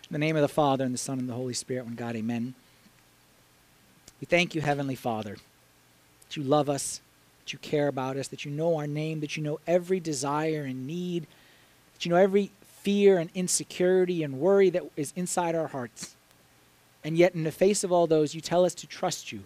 In 0.07 0.13
the 0.13 0.19
name 0.19 0.35
of 0.35 0.41
the 0.41 0.47
Father, 0.47 0.83
and 0.83 0.93
the 0.93 0.99
Son, 0.99 1.19
and 1.19 1.27
the 1.27 1.33
Holy 1.33 1.53
Spirit, 1.53 1.85
one 1.85 1.95
God, 1.95 2.15
amen. 2.15 2.53
We 4.21 4.25
thank 4.25 4.55
you, 4.55 4.61
Heavenly 4.61 4.95
Father 4.95 5.37
that 6.25 6.37
you 6.37 6.43
love 6.43 6.69
us, 6.69 7.01
that 7.43 7.53
you 7.53 7.59
care 7.59 7.87
about 7.87 8.17
us, 8.17 8.27
that 8.29 8.45
you 8.45 8.51
know 8.51 8.77
our 8.77 8.87
name, 8.87 9.19
that 9.19 9.37
you 9.37 9.43
know 9.43 9.59
every 9.67 9.99
desire 9.99 10.63
and 10.63 10.87
need, 10.87 11.27
that 11.93 12.05
you 12.05 12.09
know 12.09 12.17
every 12.17 12.51
fear 12.81 13.17
and 13.17 13.29
insecurity 13.33 14.23
and 14.23 14.39
worry 14.39 14.69
that 14.69 14.83
is 14.95 15.13
inside 15.15 15.55
our 15.55 15.67
hearts. 15.67 16.15
And 17.03 17.17
yet, 17.17 17.35
in 17.35 17.43
the 17.43 17.51
face 17.51 17.83
of 17.83 17.91
all 17.91 18.07
those, 18.07 18.33
you 18.33 18.41
tell 18.41 18.65
us 18.65 18.73
to 18.75 18.87
trust 18.87 19.31
you 19.31 19.43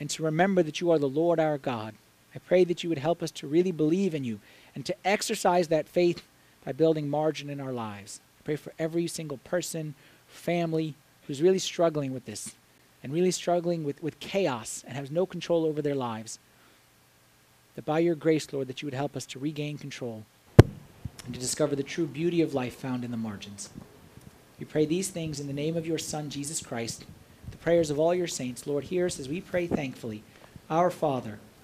and 0.00 0.08
to 0.10 0.22
remember 0.22 0.62
that 0.62 0.80
you 0.80 0.90
are 0.90 0.98
the 0.98 1.08
Lord 1.08 1.38
our 1.38 1.58
God 1.58 1.94
I 2.36 2.38
pray 2.38 2.64
that 2.64 2.82
you 2.84 2.90
would 2.90 2.98
help 2.98 3.22
us 3.22 3.30
to 3.32 3.46
really 3.46 3.72
believe 3.72 4.14
in 4.14 4.22
you 4.22 4.40
and 4.74 4.84
to 4.84 4.94
exercise 5.06 5.68
that 5.68 5.88
faith 5.88 6.22
by 6.66 6.72
building 6.72 7.08
margin 7.08 7.48
in 7.48 7.60
our 7.60 7.72
lives. 7.72 8.20
I 8.38 8.42
pray 8.44 8.56
for 8.56 8.74
every 8.78 9.06
single 9.06 9.38
person, 9.38 9.94
family 10.26 10.94
who's 11.26 11.40
really 11.40 11.58
struggling 11.58 12.12
with 12.12 12.26
this 12.26 12.54
and 13.02 13.10
really 13.10 13.30
struggling 13.30 13.84
with, 13.84 14.02
with 14.02 14.20
chaos 14.20 14.84
and 14.86 14.96
has 14.98 15.10
no 15.10 15.24
control 15.24 15.64
over 15.64 15.80
their 15.80 15.94
lives. 15.94 16.38
That 17.74 17.86
by 17.86 18.00
your 18.00 18.14
grace, 18.14 18.52
Lord, 18.52 18.68
that 18.68 18.82
you 18.82 18.86
would 18.86 18.94
help 18.94 19.16
us 19.16 19.24
to 19.26 19.38
regain 19.38 19.78
control 19.78 20.26
and 20.58 21.32
to 21.32 21.40
discover 21.40 21.74
the 21.74 21.82
true 21.82 22.06
beauty 22.06 22.42
of 22.42 22.52
life 22.52 22.76
found 22.76 23.02
in 23.02 23.12
the 23.12 23.16
margins. 23.16 23.70
We 24.58 24.66
pray 24.66 24.84
these 24.84 25.08
things 25.08 25.40
in 25.40 25.46
the 25.46 25.52
name 25.54 25.76
of 25.76 25.86
your 25.86 25.98
Son, 25.98 26.28
Jesus 26.28 26.60
Christ, 26.60 27.06
the 27.50 27.56
prayers 27.56 27.88
of 27.88 27.98
all 27.98 28.14
your 28.14 28.26
saints. 28.26 28.66
Lord, 28.66 28.84
hear 28.84 29.06
us 29.06 29.18
as 29.18 29.28
we 29.28 29.40
pray 29.40 29.66
thankfully. 29.66 30.22
Our 30.68 30.90
Father, 30.90 31.38